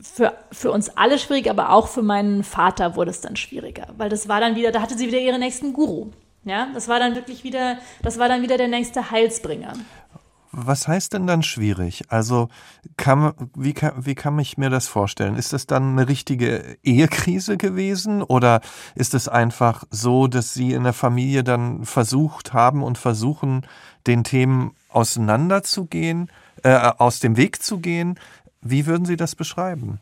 für, 0.00 0.34
für 0.52 0.70
uns 0.70 0.90
alle 0.96 1.18
schwierig, 1.18 1.50
aber 1.50 1.70
auch 1.70 1.88
für 1.88 2.02
meinen 2.02 2.44
Vater 2.44 2.94
wurde 2.94 3.10
es 3.10 3.20
dann 3.20 3.34
schwieriger, 3.34 3.88
weil 3.96 4.08
das 4.08 4.28
war 4.28 4.40
dann 4.40 4.54
wieder, 4.54 4.70
da 4.70 4.80
hatte 4.80 4.96
sie 4.96 5.08
wieder 5.08 5.18
ihren 5.18 5.40
nächsten 5.40 5.72
Guru. 5.72 6.10
Ja, 6.44 6.68
das 6.72 6.88
war 6.88 6.98
dann 6.98 7.14
wirklich 7.14 7.44
wieder, 7.44 7.78
das 8.02 8.18
war 8.18 8.28
dann 8.28 8.42
wieder 8.42 8.56
der 8.56 8.68
nächste 8.68 9.10
Heilsbringer. 9.10 9.74
Was 10.52 10.88
heißt 10.88 11.12
denn 11.12 11.28
dann 11.28 11.44
schwierig? 11.44 12.02
Also 12.08 12.48
kann, 12.96 13.34
wie, 13.54 13.72
kann, 13.72 14.04
wie 14.04 14.16
kann 14.16 14.36
ich 14.40 14.58
mir 14.58 14.68
das 14.68 14.88
vorstellen? 14.88 15.36
Ist 15.36 15.52
das 15.52 15.66
dann 15.66 15.92
eine 15.92 16.08
richtige 16.08 16.76
Ehekrise 16.82 17.56
gewesen 17.56 18.20
oder 18.22 18.60
ist 18.96 19.14
es 19.14 19.28
einfach 19.28 19.84
so, 19.90 20.26
dass 20.26 20.52
Sie 20.52 20.72
in 20.72 20.82
der 20.82 20.92
Familie 20.92 21.44
dann 21.44 21.84
versucht 21.84 22.52
haben 22.52 22.82
und 22.82 22.98
versuchen, 22.98 23.64
den 24.08 24.24
Themen 24.24 24.74
auseinanderzugehen, 24.88 26.30
äh, 26.64 26.74
aus 26.98 27.20
dem 27.20 27.36
Weg 27.36 27.62
zu 27.62 27.78
gehen? 27.78 28.18
Wie 28.60 28.86
würden 28.86 29.04
Sie 29.04 29.16
das 29.16 29.36
beschreiben? 29.36 30.00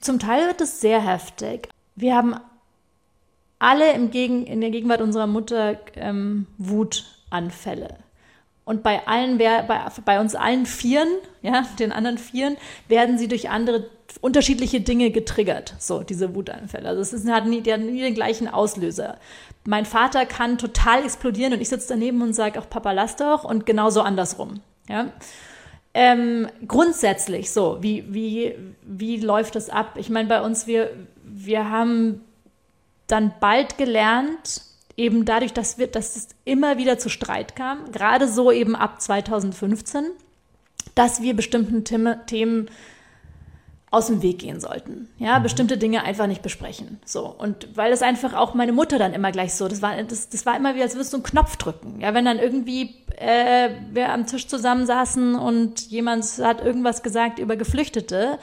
Zum 0.00 0.18
Teil 0.18 0.46
wird 0.46 0.60
es 0.60 0.80
sehr 0.82 1.00
heftig. 1.00 1.70
Wir 1.94 2.14
haben 2.14 2.36
alle 3.58 3.92
im 3.92 4.10
Gegen, 4.10 4.46
in 4.46 4.60
der 4.60 4.70
Gegenwart 4.70 5.00
unserer 5.00 5.26
Mutter 5.26 5.78
ähm, 5.96 6.46
Wutanfälle. 6.58 7.98
Und 8.64 8.82
bei 8.82 9.06
allen, 9.06 9.38
bei, 9.38 9.64
bei 10.04 10.20
uns 10.20 10.34
allen 10.34 10.66
Vieren, 10.66 11.08
ja, 11.40 11.64
den 11.78 11.92
anderen 11.92 12.18
Vieren, 12.18 12.56
werden 12.88 13.16
sie 13.16 13.28
durch 13.28 13.48
andere 13.48 13.88
unterschiedliche 14.20 14.80
Dinge 14.80 15.10
getriggert. 15.10 15.74
So, 15.78 16.02
diese 16.02 16.34
Wutanfälle. 16.34 16.88
Also 16.88 17.00
es 17.00 17.12
ist, 17.12 17.30
hat 17.30 17.46
nie, 17.46 17.60
der 17.60 17.74
hat 17.74 17.82
nie 17.82 18.00
den 18.00 18.14
gleichen 18.14 18.48
Auslöser. 18.48 19.18
Mein 19.64 19.84
Vater 19.84 20.26
kann 20.26 20.58
total 20.58 21.04
explodieren 21.04 21.52
und 21.52 21.60
ich 21.60 21.68
sitze 21.68 21.88
daneben 21.90 22.22
und 22.22 22.34
sage 22.34 22.58
auch 22.58 22.68
Papa, 22.68 22.92
lass 22.92 23.16
doch 23.16 23.44
und 23.44 23.66
genauso 23.66 24.02
andersrum. 24.02 24.60
Ja. 24.88 25.12
Ähm, 25.94 26.48
grundsätzlich 26.66 27.50
so, 27.50 27.78
wie, 27.80 28.04
wie, 28.12 28.54
wie 28.82 29.18
läuft 29.18 29.54
das 29.54 29.70
ab? 29.70 29.96
Ich 29.96 30.10
meine, 30.10 30.28
bei 30.28 30.42
uns, 30.42 30.66
wir, 30.66 30.90
wir 31.24 31.70
haben 31.70 32.20
dann 33.06 33.32
bald 33.40 33.78
gelernt, 33.78 34.62
eben 34.96 35.24
dadurch, 35.24 35.52
dass, 35.52 35.78
wir, 35.78 35.86
dass 35.86 36.16
es 36.16 36.28
immer 36.44 36.78
wieder 36.78 36.98
zu 36.98 37.08
Streit 37.08 37.56
kam, 37.56 37.92
gerade 37.92 38.28
so 38.28 38.50
eben 38.50 38.74
ab 38.74 39.00
2015, 39.00 40.04
dass 40.94 41.20
wir 41.20 41.36
bestimmten 41.36 41.84
Themen 41.84 42.70
aus 43.90 44.08
dem 44.08 44.20
Weg 44.20 44.40
gehen 44.40 44.60
sollten. 44.60 45.08
Ja, 45.18 45.38
mhm. 45.38 45.44
bestimmte 45.44 45.78
Dinge 45.78 46.02
einfach 46.02 46.26
nicht 46.26 46.42
besprechen. 46.42 46.98
So. 47.04 47.26
Und 47.26 47.68
weil 47.76 47.90
das 47.90 48.02
einfach 48.02 48.34
auch 48.34 48.54
meine 48.54 48.72
Mutter 48.72 48.98
dann 48.98 49.14
immer 49.14 49.30
gleich 49.30 49.54
so, 49.54 49.68
das 49.68 49.80
war, 49.80 50.02
das, 50.02 50.28
das 50.28 50.44
war 50.44 50.56
immer 50.56 50.74
wie, 50.74 50.82
als 50.82 50.94
würdest 50.94 51.12
du 51.12 51.18
einen 51.18 51.24
Knopf 51.24 51.56
drücken. 51.56 52.00
Ja, 52.00 52.12
wenn 52.12 52.24
dann 52.24 52.38
irgendwie 52.38 52.94
äh, 53.16 53.70
wir 53.92 54.12
am 54.12 54.26
Tisch 54.26 54.48
zusammensaßen 54.48 55.34
und 55.36 55.82
jemand 55.82 56.24
hat 56.42 56.62
irgendwas 56.64 57.02
gesagt 57.02 57.38
über 57.38 57.56
Geflüchtete 57.56 58.38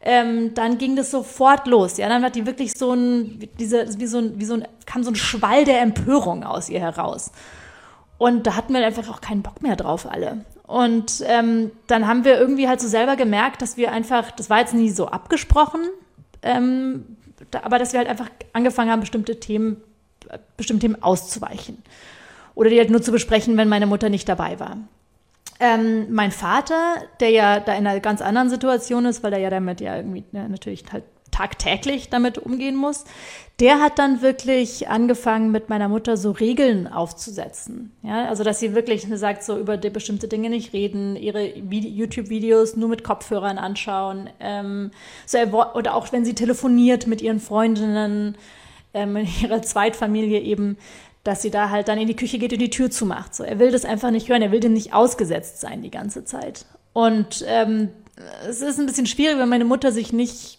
ähm, 0.00 0.54
dann 0.54 0.78
ging 0.78 0.96
das 0.96 1.10
sofort 1.10 1.66
los. 1.66 1.96
Ja, 1.96 2.08
dann 2.08 2.22
hat 2.22 2.36
die 2.36 2.46
wirklich 2.46 2.72
so 2.72 2.92
ein, 2.92 3.48
diese, 3.58 3.98
wie 3.98 4.06
so 4.06 4.18
ein, 4.18 4.38
wie 4.38 4.44
so 4.44 4.54
ein, 4.54 4.68
kam 4.86 5.02
so 5.02 5.10
ein 5.10 5.16
Schwall 5.16 5.64
der 5.64 5.80
Empörung 5.80 6.44
aus 6.44 6.68
ihr 6.68 6.80
heraus. 6.80 7.32
Und 8.16 8.46
da 8.46 8.56
hatten 8.56 8.74
wir 8.74 8.84
einfach 8.84 9.08
auch 9.08 9.20
keinen 9.20 9.42
Bock 9.42 9.62
mehr 9.62 9.76
drauf 9.76 10.10
alle. 10.10 10.44
Und 10.66 11.24
ähm, 11.26 11.70
dann 11.86 12.06
haben 12.06 12.24
wir 12.24 12.38
irgendwie 12.38 12.68
halt 12.68 12.80
so 12.80 12.88
selber 12.88 13.16
gemerkt, 13.16 13.62
dass 13.62 13.76
wir 13.76 13.90
einfach, 13.90 14.30
das 14.32 14.50
war 14.50 14.58
jetzt 14.60 14.74
nie 14.74 14.90
so 14.90 15.08
abgesprochen, 15.08 15.80
ähm, 16.42 17.16
da, 17.50 17.62
aber 17.62 17.78
dass 17.78 17.92
wir 17.92 17.98
halt 17.98 18.08
einfach 18.08 18.28
angefangen 18.52 18.90
haben, 18.90 19.00
bestimmte 19.00 19.40
Themen, 19.40 19.78
bestimmte 20.56 20.86
Themen 20.86 21.02
auszuweichen. 21.02 21.82
Oder 22.54 22.70
die 22.70 22.78
halt 22.78 22.90
nur 22.90 23.00
zu 23.00 23.12
besprechen, 23.12 23.56
wenn 23.56 23.68
meine 23.68 23.86
Mutter 23.86 24.08
nicht 24.08 24.28
dabei 24.28 24.58
war. 24.60 24.76
Ähm, 25.60 26.06
mein 26.12 26.30
Vater, 26.30 27.02
der 27.20 27.30
ja 27.30 27.60
da 27.60 27.74
in 27.74 27.86
einer 27.86 28.00
ganz 28.00 28.20
anderen 28.20 28.48
Situation 28.48 29.06
ist, 29.06 29.22
weil 29.22 29.32
er 29.32 29.40
ja 29.40 29.50
damit 29.50 29.80
ja 29.80 29.96
irgendwie 29.96 30.24
ne, 30.30 30.48
natürlich 30.48 30.84
halt 30.92 31.04
tagtäglich 31.30 32.08
damit 32.10 32.38
umgehen 32.38 32.76
muss, 32.76 33.04
der 33.60 33.80
hat 33.80 33.98
dann 33.98 34.22
wirklich 34.22 34.88
angefangen, 34.88 35.50
mit 35.50 35.68
meiner 35.68 35.88
Mutter 35.88 36.16
so 36.16 36.30
Regeln 36.30 36.86
aufzusetzen. 36.86 37.92
Ja, 38.02 38.26
also 38.26 38.44
dass 38.44 38.60
sie 38.60 38.74
wirklich 38.74 39.06
sagt, 39.12 39.42
so 39.42 39.58
über 39.58 39.76
bestimmte 39.76 40.28
Dinge 40.28 40.48
nicht 40.48 40.72
reden, 40.72 41.16
ihre 41.16 41.44
YouTube-Videos 41.44 42.76
nur 42.76 42.88
mit 42.88 43.02
Kopfhörern 43.02 43.58
anschauen, 43.58 44.30
ähm, 44.40 44.92
so 45.26 45.38
oder 45.74 45.94
auch 45.94 46.12
wenn 46.12 46.24
sie 46.24 46.34
telefoniert 46.34 47.06
mit 47.06 47.20
ihren 47.20 47.40
Freundinnen, 47.40 48.36
ähm, 48.94 49.16
in 49.16 49.28
ihrer 49.42 49.62
Zweitfamilie 49.62 50.40
eben, 50.40 50.76
dass 51.28 51.42
sie 51.42 51.50
da 51.50 51.68
halt 51.68 51.88
dann 51.88 51.98
in 51.98 52.08
die 52.08 52.16
Küche 52.16 52.38
geht 52.38 52.54
und 52.54 52.58
die 52.58 52.70
Tür 52.70 52.90
zumacht. 52.90 53.34
So, 53.34 53.44
er 53.44 53.58
will 53.58 53.70
das 53.70 53.84
einfach 53.84 54.10
nicht 54.10 54.30
hören, 54.30 54.40
er 54.40 54.50
will 54.50 54.60
dem 54.60 54.72
nicht 54.72 54.94
ausgesetzt 54.94 55.60
sein 55.60 55.82
die 55.82 55.90
ganze 55.90 56.24
Zeit. 56.24 56.64
Und 56.94 57.44
ähm, 57.46 57.90
es 58.48 58.62
ist 58.62 58.80
ein 58.80 58.86
bisschen 58.86 59.04
schwierig, 59.04 59.38
wenn 59.38 59.48
meine 59.50 59.66
Mutter 59.66 59.92
sich 59.92 60.10
nicht 60.10 60.58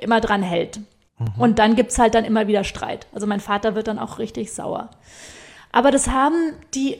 immer 0.00 0.22
dran 0.22 0.42
hält. 0.42 0.80
Mhm. 1.18 1.26
Und 1.38 1.58
dann 1.58 1.76
gibt 1.76 1.90
es 1.90 1.98
halt 1.98 2.14
dann 2.14 2.24
immer 2.24 2.46
wieder 2.46 2.64
Streit. 2.64 3.06
Also 3.12 3.26
mein 3.26 3.40
Vater 3.40 3.74
wird 3.74 3.86
dann 3.86 3.98
auch 3.98 4.18
richtig 4.18 4.54
sauer. 4.54 4.88
Aber 5.72 5.90
das 5.90 6.08
haben 6.08 6.54
die 6.74 6.98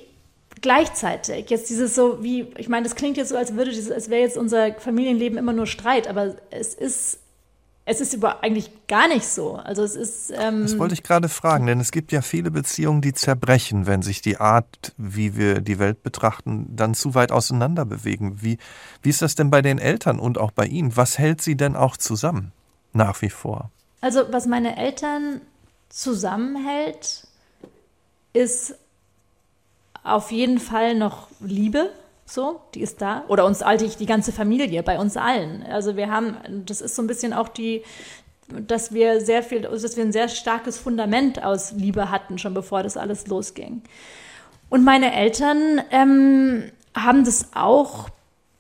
gleichzeitig. 0.60 1.48
Jetzt 1.48 1.70
dieses 1.70 1.94
so 1.94 2.22
wie, 2.22 2.48
ich 2.58 2.68
meine, 2.68 2.84
das 2.84 2.94
klingt 2.94 3.16
jetzt 3.16 3.30
so, 3.30 3.38
als 3.38 3.54
würde 3.54 3.70
dieses, 3.70 3.90
als 3.90 4.10
wäre 4.10 4.20
jetzt 4.20 4.36
unser 4.36 4.74
Familienleben 4.74 5.38
immer 5.38 5.54
nur 5.54 5.66
Streit, 5.66 6.08
aber 6.08 6.36
es 6.50 6.74
ist 6.74 7.20
es 7.84 8.00
ist 8.00 8.14
über 8.14 8.44
eigentlich 8.44 8.70
gar 8.86 9.08
nicht 9.08 9.26
so. 9.26 9.56
Also 9.56 9.82
es 9.82 9.96
ist. 9.96 10.32
Ähm 10.36 10.62
das 10.62 10.78
wollte 10.78 10.94
ich 10.94 11.02
gerade 11.02 11.28
fragen, 11.28 11.66
denn 11.66 11.80
es 11.80 11.90
gibt 11.90 12.12
ja 12.12 12.22
viele 12.22 12.50
Beziehungen, 12.50 13.00
die 13.00 13.12
zerbrechen, 13.12 13.86
wenn 13.86 14.02
sich 14.02 14.22
die 14.22 14.36
Art, 14.36 14.92
wie 14.96 15.36
wir 15.36 15.60
die 15.60 15.78
Welt 15.78 16.02
betrachten, 16.02 16.66
dann 16.70 16.94
zu 16.94 17.14
weit 17.14 17.32
auseinander 17.32 17.84
bewegen. 17.84 18.38
Wie, 18.40 18.58
wie 19.02 19.08
ist 19.08 19.22
das 19.22 19.34
denn 19.34 19.50
bei 19.50 19.62
den 19.62 19.78
Eltern 19.78 20.20
und 20.20 20.38
auch 20.38 20.52
bei 20.52 20.66
Ihnen? 20.66 20.96
Was 20.96 21.18
hält 21.18 21.42
sie 21.42 21.56
denn 21.56 21.74
auch 21.74 21.96
zusammen 21.96 22.52
nach 22.92 23.20
wie 23.20 23.30
vor? 23.30 23.70
Also 24.00 24.24
was 24.30 24.46
meine 24.46 24.76
Eltern 24.76 25.40
zusammenhält, 25.88 27.26
ist 28.32 28.76
auf 30.04 30.30
jeden 30.30 30.58
Fall 30.58 30.94
noch 30.94 31.28
Liebe, 31.40 31.90
so, 32.32 32.60
die 32.74 32.80
ist 32.80 33.02
da. 33.02 33.24
Oder 33.28 33.44
uns 33.44 33.62
all 33.62 33.76
die, 33.76 33.88
die 33.88 34.06
ganze 34.06 34.32
Familie, 34.32 34.82
bei 34.82 34.98
uns 34.98 35.16
allen. 35.16 35.62
Also 35.64 35.96
wir 35.96 36.10
haben, 36.10 36.36
das 36.66 36.80
ist 36.80 36.96
so 36.96 37.02
ein 37.02 37.06
bisschen 37.06 37.32
auch 37.32 37.48
die, 37.48 37.82
dass 38.48 38.92
wir 38.92 39.20
sehr 39.20 39.42
viel, 39.42 39.62
dass 39.62 39.96
wir 39.96 40.04
ein 40.04 40.12
sehr 40.12 40.28
starkes 40.28 40.78
Fundament 40.78 41.42
aus 41.42 41.72
Liebe 41.72 42.10
hatten, 42.10 42.38
schon 42.38 42.54
bevor 42.54 42.82
das 42.82 42.96
alles 42.96 43.26
losging. 43.26 43.82
Und 44.68 44.84
meine 44.84 45.14
Eltern 45.14 45.82
ähm, 45.90 46.70
haben 46.94 47.24
das 47.24 47.50
auch 47.54 48.08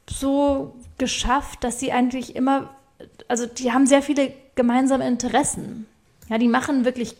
so 0.08 0.74
geschafft, 0.98 1.64
dass 1.64 1.80
sie 1.80 1.92
eigentlich 1.92 2.36
immer, 2.36 2.70
also 3.28 3.46
die 3.46 3.72
haben 3.72 3.86
sehr 3.86 4.02
viele 4.02 4.32
gemeinsame 4.54 5.06
Interessen. 5.06 5.86
Ja, 6.28 6.38
die 6.38 6.48
machen 6.48 6.84
wirklich 6.84 7.16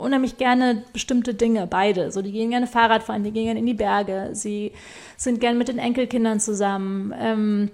unheimlich 0.00 0.36
gerne 0.36 0.84
bestimmte 0.92 1.34
Dinge, 1.34 1.66
beide. 1.66 2.10
So, 2.12 2.22
die 2.22 2.32
gehen 2.32 2.50
gerne 2.50 2.66
Fahrrad 2.66 3.02
fahren, 3.02 3.22
die 3.22 3.30
gehen 3.30 3.44
gerne 3.44 3.60
in 3.60 3.66
die 3.66 3.74
Berge, 3.74 4.30
sie 4.32 4.72
sind 5.16 5.40
gerne 5.40 5.58
mit 5.58 5.68
den 5.68 5.78
Enkelkindern 5.78 6.40
zusammen. 6.40 7.14
Ähm, 7.18 7.70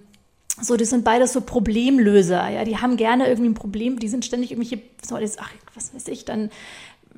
so, 0.61 0.77
das 0.77 0.91
sind 0.91 1.05
beides 1.05 1.33
so 1.33 1.43
Problemlöser, 1.43 2.49
ja, 2.49 2.65
die 2.65 2.79
haben 2.79 2.97
gerne 2.97 3.29
irgendwie 3.29 3.51
ein 3.51 3.55
Problem, 3.55 3.99
die 3.99 4.09
sind 4.09 4.25
ständig 4.25 4.53
irgendwelche, 4.53 4.83
so, 5.07 5.17
ach, 5.17 5.51
was 5.75 5.95
weiß 5.95 6.09
ich, 6.09 6.25
dann 6.25 6.51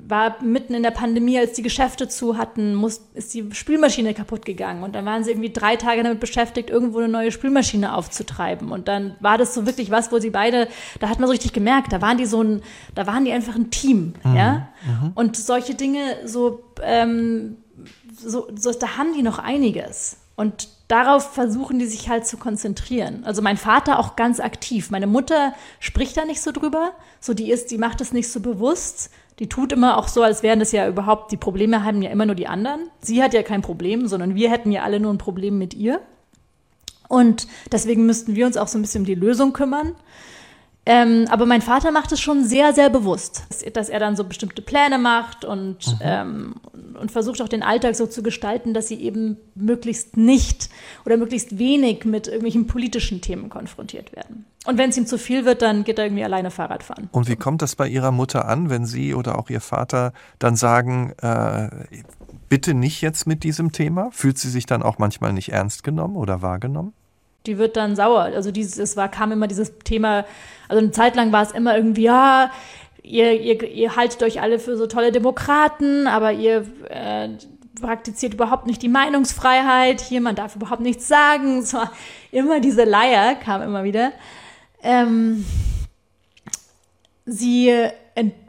war 0.07 0.41
mitten 0.43 0.73
in 0.73 0.83
der 0.83 0.91
Pandemie, 0.91 1.37
als 1.37 1.53
die 1.53 1.61
Geschäfte 1.61 2.07
zu 2.07 2.37
hatten, 2.37 2.75
muss, 2.75 3.01
ist 3.13 3.33
die 3.33 3.53
Spülmaschine 3.53 4.13
kaputt 4.13 4.45
gegangen. 4.45 4.83
Und 4.83 4.95
dann 4.95 5.05
waren 5.05 5.23
sie 5.23 5.31
irgendwie 5.31 5.51
drei 5.51 5.75
Tage 5.75 6.03
damit 6.03 6.19
beschäftigt, 6.19 6.69
irgendwo 6.69 6.99
eine 6.99 7.07
neue 7.07 7.31
Spülmaschine 7.31 7.93
aufzutreiben. 7.93 8.71
Und 8.71 8.87
dann 8.87 9.15
war 9.19 9.37
das 9.37 9.53
so 9.53 9.65
wirklich 9.65 9.91
was, 9.91 10.11
wo 10.11 10.19
sie 10.19 10.29
beide, 10.29 10.67
da 10.99 11.09
hat 11.09 11.19
man 11.19 11.27
so 11.27 11.31
richtig 11.31 11.53
gemerkt, 11.53 11.91
da 11.91 12.01
waren 12.01 12.17
die 12.17 12.25
so 12.25 12.41
ein, 12.41 12.61
da 12.95 13.07
waren 13.07 13.25
die 13.25 13.31
einfach 13.31 13.55
ein 13.55 13.71
Team, 13.71 14.13
mhm. 14.23 14.35
ja. 14.35 14.69
Mhm. 14.85 15.11
Und 15.15 15.37
solche 15.37 15.75
Dinge, 15.75 16.17
so, 16.25 16.63
ähm, 16.81 17.57
so, 18.15 18.47
so, 18.55 18.71
da 18.71 18.97
haben 18.97 19.13
die 19.13 19.23
noch 19.23 19.39
einiges. 19.39 20.17
Und 20.35 20.69
darauf 20.87 21.33
versuchen 21.33 21.79
die 21.79 21.85
sich 21.85 22.07
halt 22.07 22.25
zu 22.25 22.37
konzentrieren. 22.37 23.25
Also 23.25 23.41
mein 23.41 23.57
Vater 23.57 23.99
auch 23.99 24.15
ganz 24.15 24.39
aktiv. 24.39 24.89
Meine 24.89 25.05
Mutter 25.05 25.53
spricht 25.81 26.15
da 26.15 26.23
nicht 26.23 26.41
so 26.41 26.53
drüber. 26.53 26.93
So 27.19 27.33
die 27.33 27.51
ist, 27.51 27.71
die 27.71 27.77
macht 27.77 27.99
es 27.99 28.13
nicht 28.13 28.31
so 28.31 28.39
bewusst 28.39 29.11
die 29.39 29.47
tut 29.47 29.71
immer 29.71 29.97
auch 29.97 30.07
so, 30.07 30.21
als 30.21 30.43
wären 30.43 30.59
das 30.59 30.71
ja 30.73 30.87
überhaupt, 30.87 31.31
die 31.31 31.37
Probleme 31.37 31.83
haben 31.83 32.01
ja 32.01 32.11
immer 32.11 32.25
nur 32.25 32.35
die 32.35 32.47
anderen. 32.47 32.89
Sie 32.99 33.23
hat 33.23 33.33
ja 33.33 33.41
kein 33.41 33.61
Problem, 33.61 34.07
sondern 34.07 34.35
wir 34.35 34.51
hätten 34.51 34.71
ja 34.71 34.83
alle 34.83 34.99
nur 34.99 35.13
ein 35.13 35.17
Problem 35.17 35.57
mit 35.57 35.73
ihr. 35.73 36.01
Und 37.07 37.47
deswegen 37.71 38.05
müssten 38.05 38.35
wir 38.35 38.45
uns 38.45 38.57
auch 38.57 38.67
so 38.67 38.77
ein 38.77 38.81
bisschen 38.81 39.01
um 39.01 39.05
die 39.05 39.15
Lösung 39.15 39.53
kümmern. 39.53 39.95
Ähm, 40.91 41.27
aber 41.29 41.45
mein 41.45 41.61
Vater 41.61 41.91
macht 41.91 42.11
es 42.11 42.19
schon 42.19 42.43
sehr, 42.43 42.73
sehr 42.73 42.89
bewusst, 42.89 43.43
dass 43.73 43.89
er 43.89 43.99
dann 43.99 44.15
so 44.15 44.23
bestimmte 44.23 44.63
Pläne 44.63 44.97
macht 44.97 45.45
und, 45.45 45.85
mhm. 45.85 45.99
ähm, 46.01 46.55
und 46.99 47.11
versucht 47.11 47.43
auch 47.43 47.47
den 47.47 47.61
Alltag 47.61 47.95
so 47.95 48.07
zu 48.07 48.23
gestalten, 48.23 48.73
dass 48.73 48.87
sie 48.87 48.99
eben 48.99 49.37
möglichst 49.53 50.17
nicht 50.17 50.67
oder 51.05 51.17
möglichst 51.17 51.59
wenig 51.59 52.05
mit 52.05 52.25
irgendwelchen 52.25 52.65
politischen 52.65 53.21
Themen 53.21 53.49
konfrontiert 53.49 54.15
werden. 54.15 54.45
Und 54.65 54.79
wenn 54.79 54.89
es 54.89 54.97
ihm 54.97 55.05
zu 55.05 55.19
viel 55.19 55.45
wird, 55.45 55.61
dann 55.61 55.83
geht 55.83 55.99
er 55.99 56.05
irgendwie 56.05 56.23
alleine 56.23 56.49
Fahrrad 56.49 56.81
fahren. 56.81 57.07
Und 57.11 57.29
wie 57.29 57.35
kommt 57.35 57.61
das 57.61 57.75
bei 57.75 57.87
Ihrer 57.87 58.11
Mutter 58.11 58.47
an, 58.47 58.71
wenn 58.71 58.87
Sie 58.87 59.13
oder 59.13 59.37
auch 59.37 59.51
Ihr 59.51 59.61
Vater 59.61 60.11
dann 60.39 60.55
sagen, 60.55 61.13
äh, 61.21 61.69
bitte 62.49 62.73
nicht 62.73 63.01
jetzt 63.01 63.27
mit 63.27 63.43
diesem 63.43 63.71
Thema? 63.71 64.09
Fühlt 64.11 64.39
sie 64.39 64.49
sich 64.49 64.65
dann 64.65 64.81
auch 64.81 64.97
manchmal 64.97 65.33
nicht 65.33 65.49
ernst 65.49 65.83
genommen 65.83 66.15
oder 66.15 66.41
wahrgenommen? 66.41 66.93
Die 67.45 67.57
wird 67.57 67.77
dann 67.77 67.95
sauer. 67.95 68.21
Also 68.21 68.51
dieses, 68.51 68.77
es 68.77 68.97
war, 68.97 69.09
kam 69.09 69.31
immer 69.31 69.47
dieses 69.47 69.79
Thema, 69.79 70.25
also 70.67 70.79
eine 70.79 70.91
Zeit 70.91 71.15
lang 71.15 71.31
war 71.31 71.43
es 71.43 71.51
immer 71.51 71.75
irgendwie, 71.75 72.03
ja, 72.03 72.51
ihr, 73.03 73.39
ihr, 73.39 73.63
ihr 73.63 73.95
haltet 73.95 74.21
euch 74.23 74.41
alle 74.41 74.59
für 74.59 74.77
so 74.77 74.87
tolle 74.87 75.11
Demokraten, 75.11 76.07
aber 76.07 76.31
ihr 76.31 76.65
äh, 76.89 77.29
praktiziert 77.79 78.33
überhaupt 78.33 78.67
nicht 78.67 78.81
die 78.81 78.89
Meinungsfreiheit, 78.89 80.01
hier, 80.01 80.21
man 80.21 80.35
darf 80.35 80.55
überhaupt 80.55 80.81
nichts 80.81 81.07
sagen. 81.07 81.63
War 81.73 81.91
immer 82.31 82.59
diese 82.59 82.83
Leier, 82.83 83.35
kam 83.35 83.61
immer 83.61 83.83
wieder. 83.83 84.11
Ähm, 84.83 85.45
sie, 87.25 87.89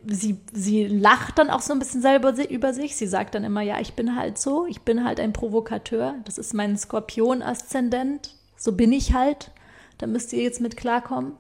sie, 0.07 0.41
sie 0.53 0.87
lacht 0.87 1.39
dann 1.39 1.51
auch 1.51 1.61
so 1.61 1.73
ein 1.73 1.79
bisschen 1.79 2.03
selber 2.03 2.35
über 2.49 2.75
sich. 2.75 2.97
Sie 2.97 3.07
sagt 3.07 3.35
dann 3.35 3.45
immer, 3.45 3.63
ja, 3.63 3.81
ich 3.81 3.95
bin 3.95 4.17
halt 4.17 4.39
so, 4.39 4.67
ich 4.67 4.83
bin 4.83 5.05
halt 5.05 5.21
ein 5.21 5.33
Provokateur. 5.33 6.17
Das 6.25 6.39
ist 6.39 6.55
mein 6.55 6.77
Skorpion-Aszendent 6.77 8.35
so 8.61 8.73
bin 8.73 8.93
ich 8.93 9.15
halt, 9.15 9.51
da 9.99 10.07
müsst 10.07 10.33
ihr 10.35 10.43
jetzt 10.43 10.61
mit 10.61 10.77
klarkommen. 10.77 11.33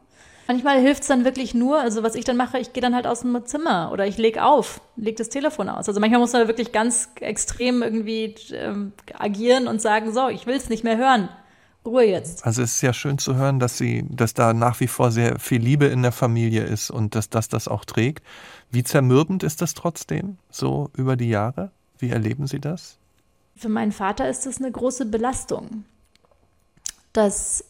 Manchmal 0.49 0.81
hilft 0.81 1.03
es 1.03 1.09
dann 1.09 1.25
wirklich 1.25 1.55
nur, 1.55 1.79
also 1.79 2.03
was 2.03 2.15
ich 2.15 2.25
dann 2.25 2.37
mache, 2.37 2.59
ich 2.59 2.73
gehe 2.73 2.81
dann 2.81 2.95
halt 2.95 3.07
aus 3.07 3.21
dem 3.21 3.45
Zimmer 3.45 3.91
oder 3.93 4.07
ich 4.07 4.17
lege 4.17 4.43
auf, 4.43 4.81
lege 4.97 5.19
das 5.19 5.29
Telefon 5.29 5.69
aus. 5.69 5.87
Also 5.87 6.01
manchmal 6.01 6.19
muss 6.19 6.33
man 6.33 6.49
wirklich 6.49 6.73
ganz 6.73 7.11
extrem 7.21 7.83
irgendwie 7.83 8.35
ähm, 8.53 8.93
agieren 9.17 9.69
und 9.69 9.81
sagen, 9.81 10.13
so, 10.13 10.29
ich 10.29 10.47
will 10.47 10.57
es 10.57 10.71
nicht 10.71 10.83
mehr 10.83 10.97
hören. 10.97 11.29
Ruhe 11.85 12.05
jetzt. 12.05 12.45
Also 12.45 12.63
es 12.63 12.77
ist 12.77 12.83
ja 12.83 12.93
schön 12.93 13.19
zu 13.19 13.37
hören, 13.37 13.61
dass 13.61 13.79
sie, 13.79 14.05
dass 14.09 14.35
da 14.35 14.53
nach 14.53 14.81
wie 14.81 14.89
vor 14.89 15.13
sehr 15.13 15.39
viel 15.39 15.61
Liebe 15.61 15.87
in 15.87 16.03
der 16.03 16.13
Familie 16.13 16.65
ist 16.65 16.91
und 16.91 17.15
dass 17.15 17.29
das 17.29 17.49
das 17.49 17.69
auch 17.69 17.85
trägt. 17.85 18.25
Wie 18.71 18.83
zermürbend 18.83 19.43
ist 19.43 19.63
das 19.63 19.75
trotzdem, 19.75 20.39
so 20.51 20.91
über 20.97 21.17
die 21.17 21.29
Jahre? 21.29 21.71
Wie 21.99 22.11
erleben 22.11 22.47
Sie 22.47 22.61
das? 22.61 22.99
Für 23.57 23.69
meinen 23.69 23.93
Vater 23.93 24.29
ist 24.29 24.47
das 24.47 24.59
eine 24.59 24.73
große 24.73 25.07
Belastung 25.07 25.85
dass, 27.13 27.65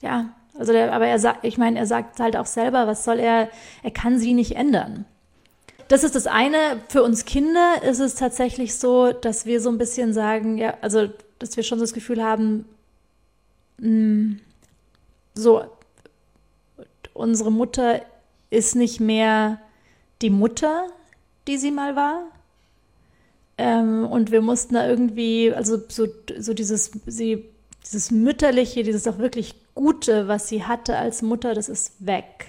ja, 0.00 0.34
also 0.58 0.72
der, 0.72 0.92
aber 0.92 1.06
er 1.06 1.18
sagt, 1.18 1.44
ich 1.44 1.58
meine, 1.58 1.78
er 1.78 1.86
sagt 1.86 2.18
halt 2.20 2.36
auch 2.36 2.46
selber, 2.46 2.86
was 2.86 3.04
soll 3.04 3.18
er, 3.18 3.50
er 3.82 3.90
kann 3.90 4.18
sie 4.18 4.34
nicht 4.34 4.56
ändern. 4.56 5.04
Das 5.88 6.02
ist 6.02 6.14
das 6.14 6.26
eine. 6.26 6.80
Für 6.88 7.02
uns 7.02 7.24
Kinder 7.24 7.82
ist 7.82 8.00
es 8.00 8.16
tatsächlich 8.16 8.76
so, 8.76 9.12
dass 9.12 9.46
wir 9.46 9.60
so 9.60 9.68
ein 9.68 9.78
bisschen 9.78 10.12
sagen, 10.12 10.58
ja, 10.58 10.74
also, 10.80 11.08
dass 11.38 11.56
wir 11.56 11.62
schon 11.62 11.78
das 11.78 11.92
Gefühl 11.92 12.22
haben, 12.22 12.66
mh, 13.78 13.86
hm, 13.86 14.40
so, 15.34 15.64
unsere 17.12 17.52
Mutter 17.52 18.00
ist 18.50 18.74
nicht 18.74 19.00
mehr 19.00 19.60
die 20.22 20.30
Mutter, 20.30 20.86
die 21.46 21.58
sie 21.58 21.70
mal 21.70 21.94
war. 21.94 22.22
Ähm, 23.58 24.06
und 24.06 24.30
wir 24.30 24.42
mussten 24.42 24.74
da 24.74 24.88
irgendwie, 24.88 25.52
also 25.52 25.78
so, 25.88 26.06
so 26.38 26.54
dieses, 26.54 26.90
sie 27.06 27.44
dieses 27.86 28.10
Mütterliche, 28.10 28.82
dieses 28.82 29.06
auch 29.06 29.18
wirklich 29.18 29.54
Gute, 29.74 30.28
was 30.28 30.48
sie 30.48 30.64
hatte 30.64 30.96
als 30.96 31.22
Mutter, 31.22 31.54
das 31.54 31.68
ist 31.68 31.94
weg. 32.04 32.46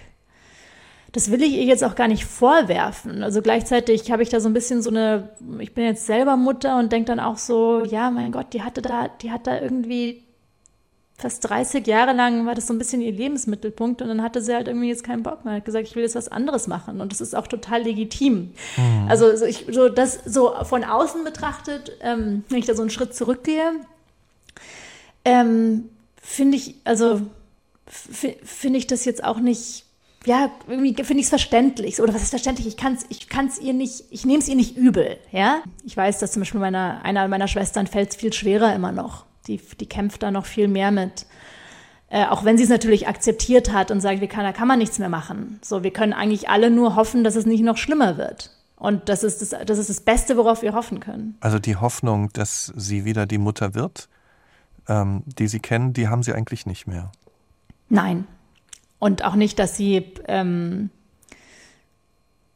Das 1.11 1.31
will 1.31 1.41
ich 1.41 1.53
ihr 1.53 1.63
jetzt 1.63 1.83
auch 1.83 1.95
gar 1.95 2.07
nicht 2.07 2.25
vorwerfen. 2.25 3.23
Also 3.23 3.41
gleichzeitig 3.41 4.11
habe 4.11 4.23
ich 4.23 4.29
da 4.29 4.39
so 4.39 4.49
ein 4.49 4.53
bisschen 4.53 4.81
so 4.81 4.89
eine, 4.89 5.29
ich 5.59 5.73
bin 5.73 5.85
jetzt 5.85 6.05
selber 6.05 6.37
Mutter 6.37 6.77
und 6.79 6.91
denke 6.91 7.07
dann 7.07 7.19
auch 7.19 7.37
so, 7.37 7.83
ja, 7.85 8.11
mein 8.11 8.31
Gott, 8.31 8.53
die 8.53 8.61
hatte 8.61 8.81
da, 8.81 9.07
die 9.07 9.31
hat 9.31 9.47
da 9.47 9.59
irgendwie 9.59 10.23
fast 11.17 11.49
30 11.49 11.87
Jahre 11.87 12.13
lang 12.13 12.45
war 12.45 12.53
das 12.53 12.67
so 12.67 12.73
ein 12.73 12.77
bisschen 12.77 13.01
ihr 13.01 13.11
Lebensmittelpunkt 13.11 14.03
und 14.03 14.07
dann 14.07 14.21
hatte 14.21 14.41
sie 14.41 14.53
halt 14.53 14.67
irgendwie 14.67 14.89
jetzt 14.89 15.03
keinen 15.03 15.23
Bock 15.23 15.45
mehr. 15.45 15.55
Hat 15.55 15.65
gesagt, 15.65 15.87
ich 15.87 15.95
will 15.95 16.03
jetzt 16.03 16.15
was 16.15 16.27
anderes 16.27 16.67
machen 16.67 17.01
und 17.01 17.11
das 17.11 17.21
ist 17.21 17.35
auch 17.35 17.47
total 17.47 17.81
legitim. 17.81 18.53
Mhm. 18.77 19.07
Also 19.09 19.35
so, 19.35 19.45
ich, 19.45 19.65
so 19.71 19.89
das 19.89 20.19
so 20.25 20.53
von 20.63 20.83
außen 20.83 21.23
betrachtet, 21.23 21.93
ähm, 22.01 22.43
wenn 22.49 22.59
ich 22.59 22.67
da 22.67 22.75
so 22.75 22.83
einen 22.83 22.91
Schritt 22.91 23.15
zurückgehe, 23.15 23.71
ähm, 25.27 25.89
finde 26.21 26.57
ich, 26.57 26.75
also 26.85 27.21
finde 27.85 28.77
ich 28.79 28.87
das 28.87 29.05
jetzt 29.05 29.23
auch 29.23 29.39
nicht, 29.39 29.85
ja, 30.25 30.49
irgendwie 30.67 30.93
finde 31.03 31.19
ich 31.19 31.25
es 31.25 31.29
verständlich. 31.29 32.01
Oder 32.01 32.13
was 32.13 32.23
ist 32.23 32.29
verständlich? 32.29 32.67
Ich 32.67 32.77
kann 32.77 32.93
es 32.93 33.05
ich 33.09 33.29
kann's 33.29 33.59
ihr 33.59 33.73
nicht, 33.73 34.05
ich 34.09 34.25
nehme 34.25 34.39
es 34.39 34.47
ihr 34.47 34.55
nicht 34.55 34.77
übel, 34.77 35.17
ja. 35.31 35.61
Ich 35.83 35.95
weiß, 35.95 36.19
dass 36.19 36.31
zum 36.31 36.41
Beispiel 36.41 36.59
meiner, 36.59 37.01
einer 37.03 37.27
meiner 37.27 37.47
Schwestern 37.47 37.87
fällt 37.87 38.11
es 38.11 38.15
viel 38.15 38.33
schwerer 38.33 38.73
immer 38.73 38.91
noch. 38.91 39.25
Die, 39.47 39.61
die 39.79 39.85
kämpft 39.85 40.23
da 40.23 40.31
noch 40.31 40.45
viel 40.45 40.67
mehr 40.67 40.91
mit. 40.91 41.25
Äh, 42.09 42.25
auch 42.25 42.45
wenn 42.45 42.57
sie 42.57 42.63
es 42.63 42.69
natürlich 42.69 43.07
akzeptiert 43.07 43.73
hat 43.73 43.91
und 43.91 43.99
sagt, 43.99 44.21
wie 44.21 44.27
kann, 44.27 44.45
da 44.45 44.53
kann 44.53 44.67
man 44.67 44.79
nichts 44.79 44.97
mehr 44.97 45.09
machen. 45.09 45.59
So, 45.61 45.83
wir 45.83 45.91
können 45.91 46.13
eigentlich 46.13 46.49
alle 46.49 46.69
nur 46.69 46.95
hoffen, 46.95 47.25
dass 47.25 47.35
es 47.35 47.45
nicht 47.45 47.63
noch 47.63 47.77
schlimmer 47.77 48.17
wird. 48.17 48.51
Und 48.77 49.09
das 49.09 49.23
ist 49.23 49.41
das, 49.41 49.49
das 49.65 49.77
ist 49.77 49.89
das 49.89 50.01
Beste, 50.01 50.37
worauf 50.37 50.61
wir 50.61 50.73
hoffen 50.73 51.01
können. 51.01 51.35
Also 51.41 51.59
die 51.59 51.75
Hoffnung, 51.75 52.29
dass 52.31 52.71
sie 52.75 53.03
wieder 53.03 53.25
die 53.25 53.39
Mutter 53.39 53.73
wird, 53.73 54.07
ähm, 54.87 55.23
die 55.25 55.47
Sie 55.47 55.59
kennen, 55.59 55.93
die 55.93 56.07
haben 56.07 56.23
Sie 56.23 56.33
eigentlich 56.33 56.65
nicht 56.65 56.87
mehr. 56.87 57.11
Nein. 57.89 58.27
Und 58.99 59.23
auch 59.23 59.35
nicht, 59.35 59.59
dass 59.59 59.77
sie, 59.77 60.11
ähm, 60.27 60.89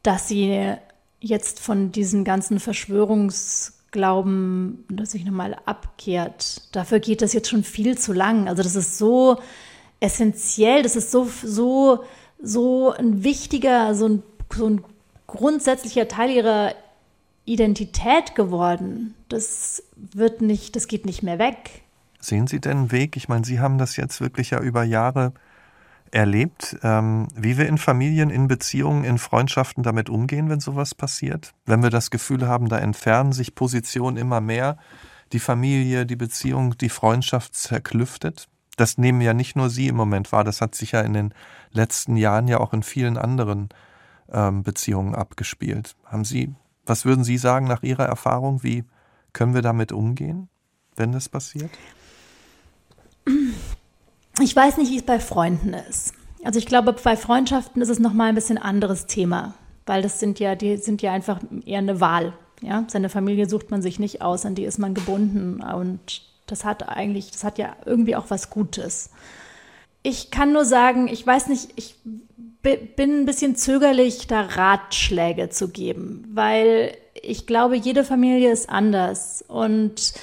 dass 0.02 0.26
sie 0.28 0.74
jetzt 1.20 1.60
von 1.60 1.92
diesem 1.92 2.24
ganzen 2.24 2.58
Verschwörungsglauben, 2.58 4.84
dass 4.88 5.12
sich 5.12 5.24
nochmal 5.24 5.56
abkehrt. 5.64 6.74
Dafür 6.74 6.98
geht 6.98 7.22
das 7.22 7.32
jetzt 7.32 7.48
schon 7.48 7.62
viel 7.62 7.96
zu 7.96 8.12
lang. 8.12 8.48
Also 8.48 8.64
das 8.64 8.74
ist 8.74 8.98
so 8.98 9.38
essentiell, 10.00 10.82
das 10.82 10.96
ist 10.96 11.12
so, 11.12 11.28
so, 11.44 12.02
so 12.42 12.90
ein 12.90 13.22
wichtiger, 13.22 13.94
so 13.94 14.08
ein, 14.08 14.24
so 14.52 14.66
ein 14.66 14.82
grundsätzlicher 15.28 16.08
Teil 16.08 16.30
ihrer 16.30 16.74
Identität 17.44 18.34
geworden. 18.34 19.14
Das 19.28 19.84
wird 19.94 20.42
nicht, 20.42 20.74
das 20.74 20.88
geht 20.88 21.06
nicht 21.06 21.22
mehr 21.22 21.38
weg. 21.38 21.81
Sehen 22.22 22.46
Sie 22.46 22.60
denn 22.60 22.78
einen 22.78 22.92
Weg? 22.92 23.16
Ich 23.16 23.28
meine, 23.28 23.44
Sie 23.44 23.58
haben 23.58 23.78
das 23.78 23.96
jetzt 23.96 24.20
wirklich 24.20 24.50
ja 24.50 24.60
über 24.60 24.84
Jahre 24.84 25.32
erlebt, 26.12 26.76
ähm, 26.82 27.26
wie 27.34 27.58
wir 27.58 27.66
in 27.66 27.78
Familien, 27.78 28.30
in 28.30 28.46
Beziehungen, 28.46 29.02
in 29.02 29.18
Freundschaften 29.18 29.82
damit 29.82 30.08
umgehen, 30.08 30.48
wenn 30.48 30.60
sowas 30.60 30.94
passiert? 30.94 31.52
Wenn 31.66 31.82
wir 31.82 31.90
das 31.90 32.10
Gefühl 32.10 32.46
haben, 32.46 32.68
da 32.68 32.78
entfernen 32.78 33.32
sich 33.32 33.54
Positionen 33.54 34.16
immer 34.16 34.40
mehr, 34.40 34.76
die 35.32 35.40
Familie, 35.40 36.06
die 36.06 36.16
Beziehung, 36.16 36.76
die 36.78 36.90
Freundschaft 36.90 37.56
zerklüftet? 37.56 38.46
Das 38.76 38.98
nehmen 38.98 39.20
ja 39.20 39.34
nicht 39.34 39.56
nur 39.56 39.68
Sie 39.68 39.88
im 39.88 39.96
Moment 39.96 40.30
wahr, 40.32 40.44
das 40.44 40.60
hat 40.60 40.74
sich 40.74 40.92
ja 40.92 41.00
in 41.00 41.14
den 41.14 41.34
letzten 41.72 42.16
Jahren 42.16 42.46
ja 42.46 42.60
auch 42.60 42.72
in 42.72 42.82
vielen 42.82 43.16
anderen 43.16 43.70
ähm, 44.30 44.62
Beziehungen 44.62 45.14
abgespielt. 45.14 45.96
Haben 46.04 46.24
Sie, 46.24 46.54
was 46.86 47.04
würden 47.04 47.24
Sie 47.24 47.38
sagen 47.38 47.66
nach 47.66 47.82
Ihrer 47.82 48.04
Erfahrung? 48.04 48.62
Wie 48.62 48.84
können 49.32 49.54
wir 49.54 49.62
damit 49.62 49.92
umgehen, 49.92 50.48
wenn 50.94 51.12
das 51.12 51.28
passiert? 51.28 51.70
Ich 54.42 54.56
weiß 54.56 54.76
nicht, 54.78 54.90
wie 54.90 54.96
es 54.96 55.04
bei 55.04 55.20
Freunden 55.20 55.72
ist. 55.72 56.14
Also 56.42 56.58
ich 56.58 56.66
glaube, 56.66 56.92
bei 56.92 57.16
Freundschaften 57.16 57.80
ist 57.80 57.88
es 57.88 58.00
nochmal 58.00 58.28
ein 58.28 58.34
bisschen 58.34 58.58
anderes 58.58 59.06
Thema, 59.06 59.54
weil 59.86 60.02
das 60.02 60.18
sind 60.18 60.40
ja, 60.40 60.56
die 60.56 60.76
sind 60.78 61.00
ja 61.00 61.12
einfach 61.12 61.40
eher 61.64 61.78
eine 61.78 62.00
Wahl. 62.00 62.32
Ja, 62.60 62.84
seine 62.88 63.08
Familie 63.08 63.48
sucht 63.48 63.70
man 63.70 63.82
sich 63.82 64.00
nicht 64.00 64.20
aus, 64.20 64.44
an 64.44 64.56
die 64.56 64.64
ist 64.64 64.78
man 64.78 64.94
gebunden 64.94 65.62
und 65.62 66.22
das 66.46 66.64
hat 66.64 66.88
eigentlich, 66.88 67.30
das 67.30 67.44
hat 67.44 67.58
ja 67.58 67.76
irgendwie 67.86 68.16
auch 68.16 68.26
was 68.30 68.50
Gutes. 68.50 69.10
Ich 70.02 70.32
kann 70.32 70.52
nur 70.52 70.64
sagen, 70.64 71.06
ich 71.06 71.24
weiß 71.24 71.48
nicht, 71.48 71.70
ich 71.76 71.96
bin 72.62 73.20
ein 73.22 73.26
bisschen 73.26 73.54
zögerlich, 73.56 74.26
da 74.26 74.42
Ratschläge 74.42 75.50
zu 75.50 75.68
geben, 75.68 76.24
weil 76.32 76.96
ich 77.20 77.46
glaube, 77.46 77.76
jede 77.76 78.04
Familie 78.04 78.52
ist 78.52 78.68
anders 78.68 79.44
und 79.46 80.14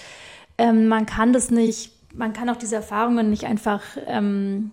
ähm, 0.58 0.88
man 0.88 1.06
kann 1.06 1.32
das 1.32 1.52
nicht 1.52 1.92
man 2.14 2.34
kann 2.34 2.50
auch 2.50 2.58
diese 2.58 2.76
Erfahrungen 2.76 3.30
nicht 3.30 3.46
einfach, 3.46 3.84
ähm, 4.08 4.72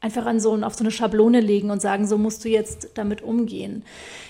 einfach 0.00 0.26
an 0.26 0.40
so, 0.40 0.54
auf 0.62 0.74
so 0.74 0.84
eine 0.84 0.90
Schablone 0.90 1.40
legen 1.40 1.70
und 1.70 1.80
sagen, 1.80 2.06
so 2.06 2.18
musst 2.18 2.44
du 2.44 2.48
jetzt 2.48 2.90
damit 2.94 3.22
umgehen. 3.22 3.84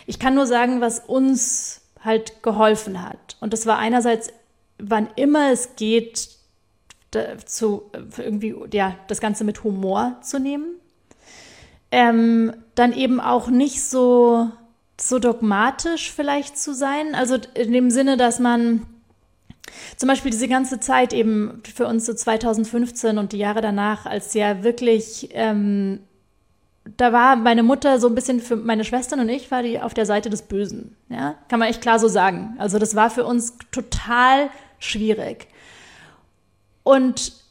Ich 0.06 0.18
kann 0.18 0.34
nur 0.34 0.46
sagen, 0.46 0.80
was 0.80 1.00
uns 1.00 1.82
halt 2.00 2.42
geholfen 2.42 3.02
hat. 3.02 3.36
Und 3.40 3.52
das 3.52 3.66
war 3.66 3.78
einerseits, 3.78 4.30
wann 4.78 5.08
immer 5.16 5.50
es 5.50 5.76
geht, 5.76 6.28
zu 7.46 7.90
irgendwie, 8.18 8.54
ja, 8.72 8.96
das 9.06 9.20
Ganze 9.20 9.44
mit 9.44 9.62
Humor 9.64 10.16
zu 10.22 10.40
nehmen. 10.40 10.66
Ähm, 11.90 12.52
dann 12.74 12.92
eben 12.92 13.20
auch 13.20 13.48
nicht 13.48 13.82
so, 13.82 14.50
so 15.00 15.18
dogmatisch 15.18 16.10
vielleicht 16.10 16.58
zu 16.58 16.74
sein. 16.74 17.14
Also 17.14 17.36
in 17.54 17.72
dem 17.72 17.90
Sinne, 17.90 18.16
dass 18.16 18.40
man 18.40 18.86
zum 19.96 20.08
Beispiel 20.08 20.30
diese 20.30 20.48
ganze 20.48 20.80
Zeit 20.80 21.12
eben 21.12 21.62
für 21.74 21.86
uns 21.86 22.06
so 22.06 22.14
2015 22.14 23.18
und 23.18 23.32
die 23.32 23.38
Jahre 23.38 23.60
danach, 23.60 24.06
als 24.06 24.34
ja 24.34 24.62
wirklich, 24.62 25.30
ähm, 25.32 26.00
da 26.96 27.12
war 27.12 27.36
meine 27.36 27.62
Mutter 27.62 27.98
so 27.98 28.08
ein 28.08 28.14
bisschen 28.14 28.40
für 28.40 28.56
meine 28.56 28.84
Schwestern 28.84 29.20
und 29.20 29.28
ich 29.28 29.50
war 29.50 29.62
die 29.62 29.80
auf 29.80 29.94
der 29.94 30.06
Seite 30.06 30.30
des 30.30 30.42
Bösen. 30.42 30.96
Ja, 31.08 31.36
kann 31.48 31.58
man 31.58 31.68
echt 31.68 31.80
klar 31.80 31.98
so 31.98 32.08
sagen. 32.08 32.54
Also 32.58 32.78
das 32.78 32.94
war 32.94 33.10
für 33.10 33.24
uns 33.24 33.56
total 33.70 34.50
schwierig. 34.78 35.48
Und 36.82 37.43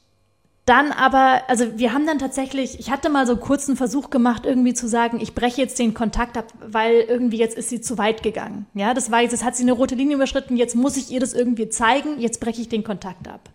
dann 0.66 0.94
aber, 0.94 1.42
also 1.48 1.78
wir 1.78 1.94
haben 1.94 2.08
dann 2.08 2.20
tatsächlich, 2.20 2.80
ich 2.80 2.90
hatte 2.90 3.10
mal 3.10 3.26
so 3.26 3.34
einen 3.34 3.42
kurzen 3.42 3.76
Versuch 3.76 4.10
gemacht, 4.10 4.46
irgendwie 4.46 4.74
zu 4.74 4.88
sagen, 4.88 5.20
ich 5.20 5.36
breche 5.36 5.62
jetzt 5.62 5.78
den 5.78 5.94
Kontakt 5.94 6.38
ab, 6.38 6.46
weil 6.66 7.02
irgendwie 7.02 7.38
jetzt 7.38 7.58
ist 7.58 7.70
sie 7.70 7.82
zu 7.82 7.98
weit 7.98 8.24
gegangen. 8.24 8.66
Ja, 8.74 8.94
das 8.94 9.12
war 9.12 9.22
jetzt, 9.22 9.34
jetzt 9.34 9.44
hat 9.44 9.58
sie 9.58 9.64
eine 9.64 9.74
rote 9.74 9.96
Linie 9.96 10.16
überschritten, 10.16 10.56
jetzt 10.56 10.76
muss 10.76 10.96
ich 10.96 11.12
ihr 11.12 11.20
das 11.20 11.34
irgendwie 11.34 11.68
zeigen, 11.68 12.20
jetzt 12.20 12.40
breche 12.40 12.62
ich 12.62 12.70
den 12.70 12.86
Kontakt 12.86 13.28
ab. 13.28 13.50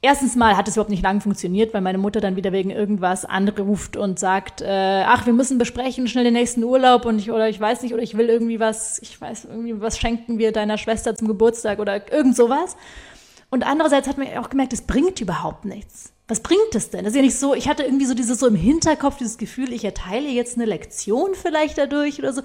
Erstens 0.00 0.36
mal 0.36 0.56
hat 0.56 0.68
es 0.68 0.76
überhaupt 0.76 0.90
nicht 0.90 1.02
lang 1.02 1.20
funktioniert, 1.20 1.74
weil 1.74 1.80
meine 1.80 1.98
Mutter 1.98 2.20
dann 2.20 2.36
wieder 2.36 2.52
wegen 2.52 2.70
irgendwas 2.70 3.24
anruft 3.24 3.96
und 3.96 4.18
sagt, 4.20 4.60
äh, 4.60 5.02
ach, 5.04 5.26
wir 5.26 5.32
müssen 5.32 5.58
besprechen, 5.58 6.06
schnell 6.06 6.22
den 6.22 6.34
nächsten 6.34 6.62
Urlaub 6.62 7.04
und 7.04 7.18
ich, 7.18 7.32
oder 7.32 7.48
ich 7.48 7.58
weiß 7.58 7.82
nicht, 7.82 7.94
oder 7.94 8.02
ich 8.02 8.16
will 8.16 8.28
irgendwie 8.28 8.60
was, 8.60 9.00
ich 9.02 9.20
weiß, 9.20 9.46
irgendwie 9.46 9.80
was 9.80 9.98
schenken 9.98 10.38
wir 10.38 10.52
deiner 10.52 10.78
Schwester 10.78 11.16
zum 11.16 11.26
Geburtstag 11.26 11.80
oder 11.80 12.12
irgend 12.12 12.36
sowas. 12.36 12.76
Und 13.50 13.66
andererseits 13.66 14.08
hat 14.08 14.18
man 14.18 14.28
auch 14.38 14.50
gemerkt, 14.50 14.72
es 14.72 14.82
bringt 14.82 15.20
überhaupt 15.20 15.64
nichts 15.64 16.12
was 16.28 16.40
bringt 16.40 16.74
es 16.74 16.90
denn? 16.90 17.04
Das 17.04 17.12
ist 17.12 17.16
ja 17.16 17.22
nicht 17.22 17.38
so, 17.38 17.54
ich 17.54 17.68
hatte 17.68 17.82
irgendwie 17.82 18.04
so 18.04 18.14
dieses 18.14 18.38
so 18.38 18.46
im 18.46 18.54
Hinterkopf, 18.54 19.16
dieses 19.16 19.38
Gefühl, 19.38 19.72
ich 19.72 19.84
erteile 19.84 20.28
jetzt 20.28 20.56
eine 20.56 20.66
Lektion 20.66 21.34
vielleicht 21.34 21.78
dadurch 21.78 22.18
oder 22.18 22.34
so. 22.34 22.42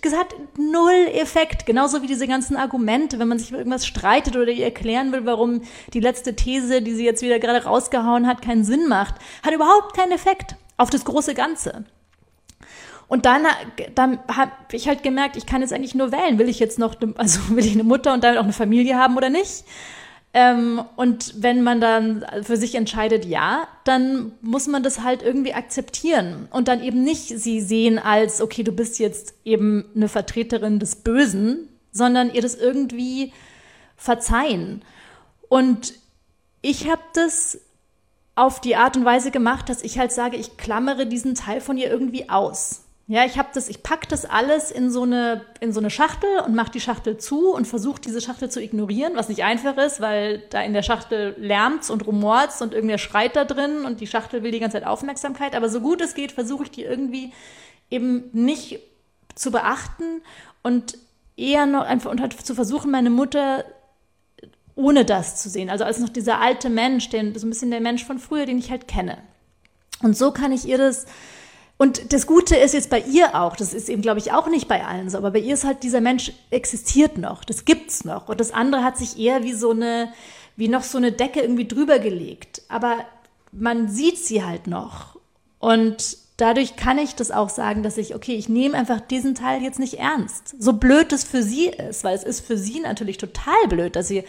Das 0.00 0.14
hat 0.14 0.34
null 0.56 1.08
Effekt. 1.12 1.66
Genauso 1.66 2.02
wie 2.02 2.06
diese 2.06 2.26
ganzen 2.26 2.56
Argumente, 2.56 3.18
wenn 3.18 3.28
man 3.28 3.38
sich 3.38 3.50
über 3.50 3.58
irgendwas 3.58 3.86
streitet 3.86 4.36
oder 4.36 4.50
ihr 4.50 4.64
erklären 4.64 5.12
will, 5.12 5.26
warum 5.26 5.62
die 5.92 6.00
letzte 6.00 6.36
These, 6.36 6.80
die 6.80 6.94
sie 6.94 7.04
jetzt 7.04 7.20
wieder 7.20 7.38
gerade 7.38 7.64
rausgehauen 7.64 8.26
hat, 8.26 8.40
keinen 8.40 8.64
Sinn 8.64 8.88
macht, 8.88 9.16
hat 9.42 9.52
überhaupt 9.52 9.94
keinen 9.94 10.12
Effekt 10.12 10.56
auf 10.78 10.88
das 10.88 11.04
große 11.04 11.34
Ganze. 11.34 11.84
Und 13.08 13.26
dann, 13.26 13.46
dann 13.94 14.20
habe 14.34 14.52
ich 14.72 14.88
halt 14.88 15.02
gemerkt, 15.02 15.36
ich 15.36 15.46
kann 15.46 15.60
jetzt 15.60 15.72
eigentlich 15.72 15.94
nur 15.94 16.12
wählen. 16.12 16.38
Will 16.38 16.48
ich 16.48 16.60
jetzt 16.60 16.78
noch, 16.78 16.94
also 17.16 17.40
will 17.50 17.66
ich 17.66 17.72
eine 17.72 17.84
Mutter 17.84 18.14
und 18.14 18.24
damit 18.24 18.38
auch 18.38 18.44
eine 18.44 18.52
Familie 18.54 18.96
haben 18.96 19.16
oder 19.18 19.28
nicht? 19.28 19.64
Ähm, 20.34 20.82
und 20.96 21.42
wenn 21.42 21.62
man 21.62 21.80
dann 21.80 22.24
für 22.42 22.56
sich 22.56 22.74
entscheidet, 22.74 23.24
ja, 23.24 23.66
dann 23.84 24.32
muss 24.42 24.66
man 24.66 24.82
das 24.82 25.02
halt 25.02 25.22
irgendwie 25.22 25.54
akzeptieren 25.54 26.48
und 26.50 26.68
dann 26.68 26.82
eben 26.82 27.02
nicht 27.02 27.28
sie 27.28 27.60
sehen 27.60 27.98
als, 27.98 28.42
okay, 28.42 28.62
du 28.62 28.72
bist 28.72 28.98
jetzt 28.98 29.34
eben 29.44 29.86
eine 29.96 30.08
Vertreterin 30.08 30.78
des 30.78 30.96
Bösen, 30.96 31.68
sondern 31.92 32.32
ihr 32.32 32.42
das 32.42 32.54
irgendwie 32.54 33.32
verzeihen. 33.96 34.82
Und 35.48 35.94
ich 36.60 36.90
habe 36.90 37.02
das 37.14 37.60
auf 38.34 38.60
die 38.60 38.76
Art 38.76 38.96
und 38.96 39.04
Weise 39.04 39.30
gemacht, 39.30 39.68
dass 39.68 39.82
ich 39.82 39.98
halt 39.98 40.12
sage, 40.12 40.36
ich 40.36 40.56
klammere 40.58 41.06
diesen 41.06 41.34
Teil 41.34 41.60
von 41.60 41.78
ihr 41.78 41.90
irgendwie 41.90 42.28
aus. 42.28 42.84
Ja, 43.10 43.24
ich 43.24 43.38
habe 43.38 43.48
das, 43.54 43.70
ich 43.70 43.82
pack 43.82 44.06
das 44.10 44.26
alles 44.26 44.70
in 44.70 44.90
so 44.90 45.02
eine 45.02 45.40
in 45.60 45.72
so 45.72 45.80
eine 45.80 45.88
Schachtel 45.88 46.28
und 46.44 46.54
mache 46.54 46.72
die 46.72 46.80
Schachtel 46.80 47.16
zu 47.16 47.54
und 47.54 47.66
versuche 47.66 48.02
diese 48.02 48.20
Schachtel 48.20 48.50
zu 48.50 48.62
ignorieren, 48.62 49.14
was 49.16 49.30
nicht 49.30 49.44
einfach 49.44 49.78
ist, 49.78 50.02
weil 50.02 50.42
da 50.50 50.60
in 50.60 50.74
der 50.74 50.82
Schachtel 50.82 51.34
lärmt's 51.38 51.88
und 51.88 52.06
rumort's 52.06 52.60
und 52.60 52.74
irgendwer 52.74 52.98
schreit 52.98 53.34
da 53.34 53.46
drin 53.46 53.86
und 53.86 54.02
die 54.02 54.06
Schachtel 54.06 54.42
will 54.42 54.50
die 54.50 54.60
ganze 54.60 54.76
Zeit 54.76 54.86
Aufmerksamkeit. 54.86 55.56
Aber 55.56 55.70
so 55.70 55.80
gut 55.80 56.02
es 56.02 56.14
geht, 56.14 56.32
versuche 56.32 56.64
ich 56.64 56.70
die 56.70 56.84
irgendwie 56.84 57.32
eben 57.90 58.28
nicht 58.34 58.80
zu 59.34 59.50
beachten 59.50 60.20
und 60.62 60.98
eher 61.34 61.64
noch 61.64 61.84
einfach 61.84 62.10
und 62.10 62.20
halt 62.20 62.34
zu 62.34 62.54
versuchen, 62.54 62.90
meine 62.90 63.08
Mutter 63.10 63.64
ohne 64.74 65.06
das 65.06 65.40
zu 65.40 65.48
sehen. 65.48 65.70
Also 65.70 65.84
als 65.84 65.98
noch 65.98 66.10
dieser 66.10 66.42
alte 66.42 66.68
Mensch, 66.68 67.08
den, 67.08 67.34
so 67.38 67.46
ein 67.46 67.50
bisschen 67.50 67.70
der 67.70 67.80
Mensch 67.80 68.04
von 68.04 68.18
früher, 68.18 68.44
den 68.44 68.58
ich 68.58 68.70
halt 68.70 68.86
kenne. 68.86 69.16
Und 70.02 70.14
so 70.14 70.30
kann 70.30 70.52
ich 70.52 70.66
ihr 70.66 70.76
das 70.76 71.06
und 71.78 72.12
das 72.12 72.26
Gute 72.26 72.56
ist 72.56 72.74
jetzt 72.74 72.90
bei 72.90 73.00
ihr 73.00 73.40
auch, 73.40 73.54
das 73.54 73.72
ist 73.72 73.88
eben, 73.88 74.02
glaube 74.02 74.18
ich, 74.18 74.32
auch 74.32 74.48
nicht 74.48 74.66
bei 74.66 74.84
allen 74.84 75.08
so, 75.08 75.16
aber 75.16 75.30
bei 75.30 75.38
ihr 75.38 75.54
ist 75.54 75.64
halt, 75.64 75.84
dieser 75.84 76.00
Mensch 76.00 76.32
existiert 76.50 77.18
noch, 77.18 77.44
das 77.44 77.64
gibt's 77.64 78.04
noch. 78.04 78.28
Und 78.28 78.40
das 78.40 78.50
andere 78.50 78.82
hat 78.82 78.98
sich 78.98 79.16
eher 79.16 79.44
wie 79.44 79.52
so 79.52 79.70
eine, 79.70 80.12
wie 80.56 80.66
noch 80.66 80.82
so 80.82 80.98
eine 80.98 81.12
Decke 81.12 81.40
irgendwie 81.40 81.68
drüber 81.68 82.00
gelegt. 82.00 82.62
Aber 82.68 82.96
man 83.52 83.88
sieht 83.88 84.18
sie 84.18 84.44
halt 84.44 84.66
noch. 84.66 85.20
Und 85.60 86.18
dadurch 86.36 86.74
kann 86.74 86.98
ich 86.98 87.14
das 87.14 87.30
auch 87.30 87.48
sagen, 87.48 87.84
dass 87.84 87.96
ich, 87.96 88.16
okay, 88.16 88.34
ich 88.34 88.48
nehme 88.48 88.76
einfach 88.76 89.00
diesen 89.00 89.36
Teil 89.36 89.62
jetzt 89.62 89.78
nicht 89.78 89.94
ernst. 89.94 90.56
So 90.58 90.72
blöd 90.72 91.12
es 91.12 91.22
für 91.22 91.44
sie 91.44 91.66
ist, 91.66 92.02
weil 92.02 92.16
es 92.16 92.24
ist 92.24 92.44
für 92.44 92.56
sie 92.56 92.80
natürlich 92.80 93.18
total 93.18 93.68
blöd, 93.68 93.94
dass 93.94 94.08
sie 94.08 94.24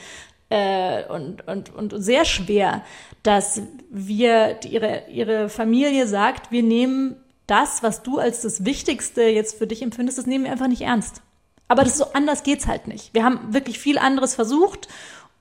äh, 0.50 1.04
und, 1.06 1.48
und, 1.48 1.74
und 1.74 1.96
sehr 1.98 2.26
schwer, 2.26 2.84
dass 3.24 3.64
wir 3.90 4.60
ihre, 4.70 5.06
ihre 5.12 5.50
Familie 5.50 6.06
sagt, 6.08 6.52
wir 6.52 6.62
nehmen 6.62 7.16
das, 7.50 7.84
was 7.84 8.04
du 8.04 8.20
als 8.20 8.42
das 8.42 8.66
Wichtigste 8.66 9.24
jetzt 9.24 9.58
für 9.58 9.68
dich 9.68 9.82
empfindest, 9.82 10.18
das 10.18 10.26
nehmen 10.26 10.46
wir 10.46 10.52
einfach 10.52 10.68
nicht 10.68 10.82
ernst. 10.82 11.22
Aber 11.68 11.84
das 11.84 11.94
ist 11.94 12.00
so 12.00 12.14
anders 12.14 12.44
geht's 12.44 12.68
halt 12.68 12.88
nicht. 12.88 13.14
Wir 13.14 13.24
haben 13.24 13.54
wirklich 13.54 13.80
viel 13.80 13.98
anderes 13.98 14.36
versucht 14.36 14.88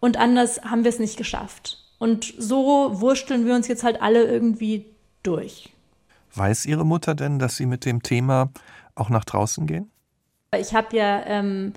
und 0.01 0.17
anders 0.17 0.63
haben 0.63 0.85
wir 0.85 0.91
es 0.91 0.99
nicht 0.99 1.17
geschafft. 1.17 1.79
Und 1.99 2.33
so 2.39 3.01
wursteln 3.01 3.47
wir 3.47 3.55
uns 3.55 3.67
jetzt 3.67 3.83
halt 3.83 4.01
alle 4.01 4.25
irgendwie 4.25 4.87
durch. 5.23 5.71
Weiß 6.35 6.67
Ihre 6.67 6.87
Mutter 6.87 7.15
denn, 7.15 7.39
dass 7.39 7.57
Sie 7.57 7.67
mit 7.67 7.85
dem 7.85 8.03
Thema 8.03 8.51
auch 8.95 9.09
nach 9.09 9.25
draußen 9.25 9.67
gehen? 9.67 9.91
Ich 10.57 10.75
habe 10.75 10.97
ja 10.97 11.23
ähm, 11.27 11.73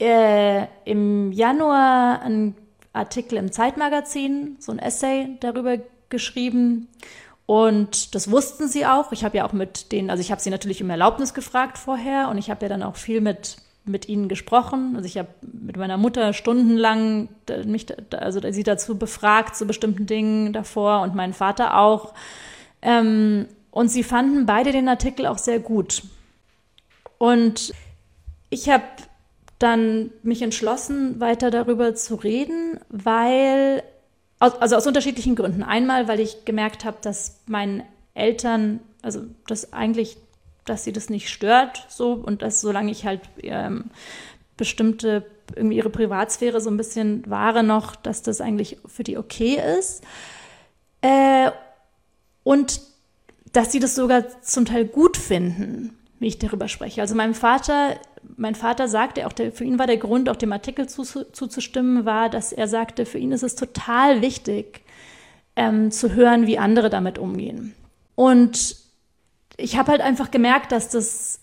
äh, 0.00 0.66
im 0.84 1.32
Januar 1.32 2.22
einen 2.22 2.56
Artikel 2.92 3.36
im 3.36 3.52
Zeitmagazin, 3.52 4.56
so 4.58 4.72
ein 4.72 4.78
Essay 4.78 5.36
darüber 5.40 5.78
geschrieben. 6.08 6.88
Und 7.50 8.14
das 8.14 8.30
wussten 8.30 8.68
sie 8.68 8.86
auch. 8.86 9.10
Ich 9.10 9.24
habe 9.24 9.38
ja 9.38 9.44
auch 9.44 9.52
mit 9.52 9.90
denen, 9.90 10.08
also 10.08 10.20
ich 10.20 10.30
habe 10.30 10.40
sie 10.40 10.50
natürlich 10.50 10.84
um 10.84 10.88
Erlaubnis 10.88 11.34
gefragt 11.34 11.78
vorher 11.78 12.28
und 12.28 12.38
ich 12.38 12.48
habe 12.48 12.62
ja 12.62 12.68
dann 12.68 12.84
auch 12.84 12.94
viel 12.94 13.20
mit 13.20 13.56
mit 13.84 14.08
ihnen 14.08 14.28
gesprochen. 14.28 14.92
Also 14.94 15.06
ich 15.06 15.18
habe 15.18 15.30
mit 15.42 15.76
meiner 15.76 15.96
Mutter 15.96 16.32
stundenlang 16.32 17.28
mich, 17.64 17.86
also 18.12 18.40
sie 18.52 18.62
dazu 18.62 18.96
befragt 18.98 19.56
zu 19.56 19.66
bestimmten 19.66 20.06
Dingen 20.06 20.52
davor 20.52 21.00
und 21.00 21.16
meinen 21.16 21.32
Vater 21.32 21.76
auch. 21.76 22.14
Ähm, 22.82 23.48
und 23.72 23.88
sie 23.88 24.04
fanden 24.04 24.46
beide 24.46 24.70
den 24.70 24.88
Artikel 24.88 25.26
auch 25.26 25.38
sehr 25.38 25.58
gut. 25.58 26.04
Und 27.18 27.74
ich 28.48 28.68
habe 28.68 28.84
dann 29.58 30.10
mich 30.22 30.40
entschlossen, 30.42 31.18
weiter 31.18 31.50
darüber 31.50 31.96
zu 31.96 32.14
reden, 32.14 32.78
weil 32.90 33.82
also 34.40 34.76
aus 34.76 34.86
unterschiedlichen 34.86 35.36
Gründen. 35.36 35.62
Einmal, 35.62 36.08
weil 36.08 36.18
ich 36.18 36.44
gemerkt 36.44 36.84
habe, 36.84 36.96
dass 37.00 37.40
meinen 37.46 37.82
Eltern 38.14 38.80
also 39.02 39.22
das 39.46 39.72
eigentlich, 39.72 40.16
dass 40.64 40.84
sie 40.84 40.92
das 40.92 41.10
nicht 41.10 41.28
stört, 41.28 41.86
so 41.88 42.12
und 42.12 42.42
dass 42.42 42.60
solange 42.60 42.90
ich 42.90 43.04
halt 43.04 43.20
ähm, 43.42 43.90
bestimmte 44.56 45.26
irgendwie 45.56 45.76
ihre 45.76 45.90
Privatsphäre 45.90 46.60
so 46.60 46.70
ein 46.70 46.76
bisschen 46.76 47.28
wahre 47.28 47.62
noch, 47.62 47.96
dass 47.96 48.22
das 48.22 48.40
eigentlich 48.40 48.78
für 48.86 49.02
die 49.02 49.18
okay 49.18 49.60
ist. 49.78 50.04
Äh, 51.00 51.50
und 52.44 52.80
dass 53.52 53.72
sie 53.72 53.80
das 53.80 53.94
sogar 53.96 54.42
zum 54.42 54.64
Teil 54.64 54.84
gut 54.84 55.16
finden, 55.16 55.98
wie 56.20 56.28
ich 56.28 56.38
darüber 56.38 56.68
spreche. 56.68 57.00
Also 57.00 57.14
meinem 57.14 57.34
Vater, 57.34 57.96
mein 58.36 58.54
Vater 58.54 58.88
sagte 58.88 59.26
auch, 59.26 59.32
der, 59.32 59.52
für 59.52 59.64
ihn 59.64 59.78
war 59.78 59.86
der 59.86 59.96
Grund, 59.96 60.28
auch 60.28 60.36
dem 60.36 60.52
Artikel 60.52 60.88
zuzustimmen, 60.88 62.04
war, 62.04 62.28
dass 62.28 62.52
er 62.52 62.68
sagte, 62.68 63.06
für 63.06 63.18
ihn 63.18 63.32
ist 63.32 63.42
es 63.42 63.54
total 63.54 64.22
wichtig, 64.22 64.82
ähm, 65.56 65.90
zu 65.90 66.14
hören, 66.14 66.46
wie 66.46 66.58
andere 66.58 66.90
damit 66.90 67.18
umgehen. 67.18 67.74
Und 68.14 68.76
ich 69.56 69.76
habe 69.76 69.92
halt 69.92 70.00
einfach 70.00 70.30
gemerkt, 70.30 70.72
dass 70.72 70.88
das 70.88 71.40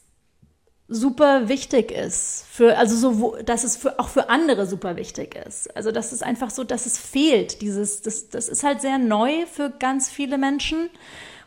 super 0.87 1.49
wichtig 1.49 1.91
ist 1.91 2.45
für 2.49 2.77
also 2.77 2.95
so 2.95 3.35
dass 3.43 3.65
es 3.65 3.75
für 3.75 3.99
auch 3.99 4.07
für 4.07 4.29
andere 4.29 4.65
super 4.65 4.95
wichtig 4.95 5.35
ist 5.35 5.75
also 5.75 5.91
das 5.91 6.13
ist 6.13 6.23
einfach 6.23 6.49
so 6.49 6.63
dass 6.63 6.85
es 6.85 6.97
fehlt 6.97 7.61
dieses 7.61 8.03
das 8.03 8.29
das 8.29 8.47
ist 8.47 8.63
halt 8.63 8.79
sehr 8.79 8.97
neu 8.97 9.45
für 9.47 9.69
ganz 9.69 10.09
viele 10.09 10.37
Menschen 10.37 10.89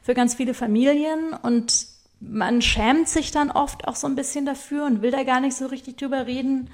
für 0.03 0.13
ganz 0.13 0.35
viele 0.35 0.53
Familien 0.53 1.33
und 1.33 1.87
man 2.21 2.63
schämt 2.63 3.09
sich 3.09 3.31
dann 3.31 3.51
oft 3.51 3.89
auch 3.89 3.97
so 3.97 4.07
ein 4.07 4.15
bisschen 4.15 4.47
dafür 4.47 4.85
und 4.85 5.03
will 5.03 5.11
da 5.11 5.23
gar 5.23 5.41
nicht 5.41 5.57
so 5.57 5.67
richtig 5.67 5.97
drüber 5.97 6.27
reden 6.27 6.71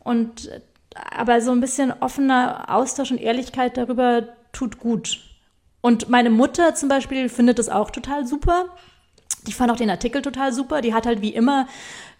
und 0.00 0.50
aber 0.94 1.40
so 1.40 1.52
ein 1.52 1.60
bisschen 1.60 1.92
offener 2.00 2.66
Austausch 2.68 3.10
und 3.10 3.20
Ehrlichkeit 3.20 3.76
darüber 3.76 4.28
tut 4.52 4.78
gut 4.78 5.20
und 5.80 6.10
meine 6.10 6.30
Mutter 6.30 6.74
zum 6.74 6.88
Beispiel 6.88 7.28
findet 7.28 7.58
es 7.58 7.70
auch 7.70 7.90
total 7.90 8.26
super 8.26 8.66
die 9.46 9.52
fand 9.52 9.70
auch 9.70 9.76
den 9.76 9.90
Artikel 9.90 10.22
total 10.22 10.52
super. 10.52 10.80
Die 10.80 10.94
hat 10.94 11.06
halt 11.06 11.20
wie 11.20 11.34
immer 11.34 11.66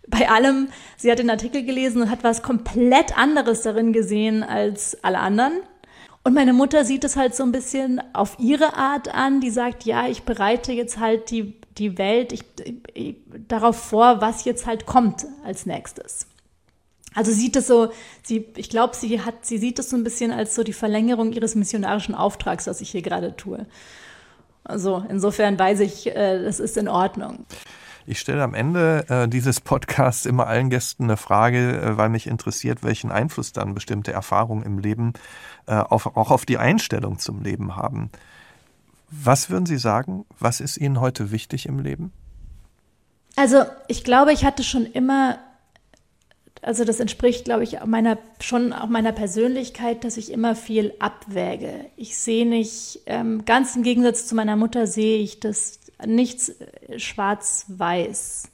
bei 0.08 0.28
allem, 0.28 0.68
sie 0.96 1.10
hat 1.10 1.20
den 1.20 1.30
Artikel 1.30 1.64
gelesen 1.64 2.02
und 2.02 2.10
hat 2.10 2.24
was 2.24 2.42
komplett 2.42 3.16
anderes 3.16 3.62
darin 3.62 3.92
gesehen 3.92 4.42
als 4.42 5.02
alle 5.04 5.20
anderen. 5.20 5.52
Und 6.24 6.34
meine 6.34 6.52
Mutter 6.52 6.84
sieht 6.84 7.04
es 7.04 7.16
halt 7.16 7.34
so 7.34 7.42
ein 7.42 7.52
bisschen 7.52 8.00
auf 8.12 8.36
ihre 8.38 8.76
Art 8.76 9.12
an. 9.12 9.40
Die 9.40 9.50
sagt, 9.50 9.84
ja, 9.84 10.08
ich 10.08 10.22
bereite 10.22 10.72
jetzt 10.72 10.98
halt 10.98 11.30
die, 11.30 11.54
die 11.78 11.98
Welt 11.98 12.32
ich, 12.32 12.44
ich, 12.94 13.16
darauf 13.48 13.76
vor, 13.76 14.20
was 14.20 14.44
jetzt 14.44 14.66
halt 14.66 14.86
kommt 14.86 15.26
als 15.44 15.66
nächstes. 15.66 16.26
Also 17.14 17.30
sieht 17.30 17.56
es 17.56 17.66
so, 17.66 17.92
sie, 18.22 18.46
ich 18.56 18.70
glaube, 18.70 18.96
sie 18.96 19.20
hat, 19.20 19.44
sie 19.44 19.58
sieht 19.58 19.78
es 19.78 19.90
so 19.90 19.96
ein 19.96 20.04
bisschen 20.04 20.30
als 20.30 20.54
so 20.54 20.62
die 20.62 20.72
Verlängerung 20.72 21.32
ihres 21.32 21.54
missionarischen 21.54 22.14
Auftrags, 22.14 22.66
was 22.66 22.80
ich 22.80 22.90
hier 22.90 23.02
gerade 23.02 23.36
tue. 23.36 23.66
Also 24.64 25.04
insofern 25.08 25.58
weiß 25.58 25.80
ich, 25.80 26.06
äh, 26.06 26.42
das 26.42 26.60
ist 26.60 26.76
in 26.76 26.88
Ordnung. 26.88 27.44
Ich 28.06 28.18
stelle 28.18 28.42
am 28.42 28.54
Ende 28.54 29.04
äh, 29.08 29.28
dieses 29.28 29.60
Podcasts 29.60 30.26
immer 30.26 30.46
allen 30.46 30.70
Gästen 30.70 31.04
eine 31.04 31.16
Frage, 31.16 31.80
äh, 31.80 31.96
weil 31.96 32.08
mich 32.08 32.26
interessiert, 32.26 32.82
welchen 32.82 33.12
Einfluss 33.12 33.52
dann 33.52 33.74
bestimmte 33.74 34.12
Erfahrungen 34.12 34.64
im 34.64 34.78
Leben 34.78 35.12
äh, 35.66 35.74
auf, 35.74 36.16
auch 36.16 36.30
auf 36.30 36.44
die 36.46 36.58
Einstellung 36.58 37.18
zum 37.18 37.42
Leben 37.42 37.76
haben. 37.76 38.10
Was 39.14 39.50
würden 39.50 39.66
Sie 39.66 39.78
sagen? 39.78 40.24
Was 40.38 40.60
ist 40.60 40.78
Ihnen 40.78 41.00
heute 41.00 41.30
wichtig 41.30 41.66
im 41.66 41.78
Leben? 41.78 42.12
Also 43.36 43.64
ich 43.88 44.04
glaube, 44.04 44.32
ich 44.32 44.44
hatte 44.44 44.64
schon 44.64 44.86
immer 44.86 45.38
also 46.62 46.84
das 46.84 47.00
entspricht, 47.00 47.44
glaube 47.44 47.64
ich, 47.64 47.84
meiner 47.84 48.18
schon 48.40 48.72
auch 48.72 48.86
meiner 48.86 49.10
Persönlichkeit, 49.10 50.04
dass 50.04 50.16
ich 50.16 50.30
immer 50.30 50.54
viel 50.54 50.94
abwäge. 51.00 51.86
Ich 51.96 52.16
sehe 52.16 52.46
nicht, 52.46 53.00
ähm, 53.06 53.44
ganz 53.44 53.74
im 53.74 53.82
Gegensatz 53.82 54.28
zu 54.28 54.36
meiner 54.36 54.54
Mutter 54.54 54.86
sehe 54.86 55.18
ich 55.18 55.40
das 55.40 55.80
nichts 56.06 56.50
äh, 56.50 57.00
schwarz-weiß. 57.00 58.44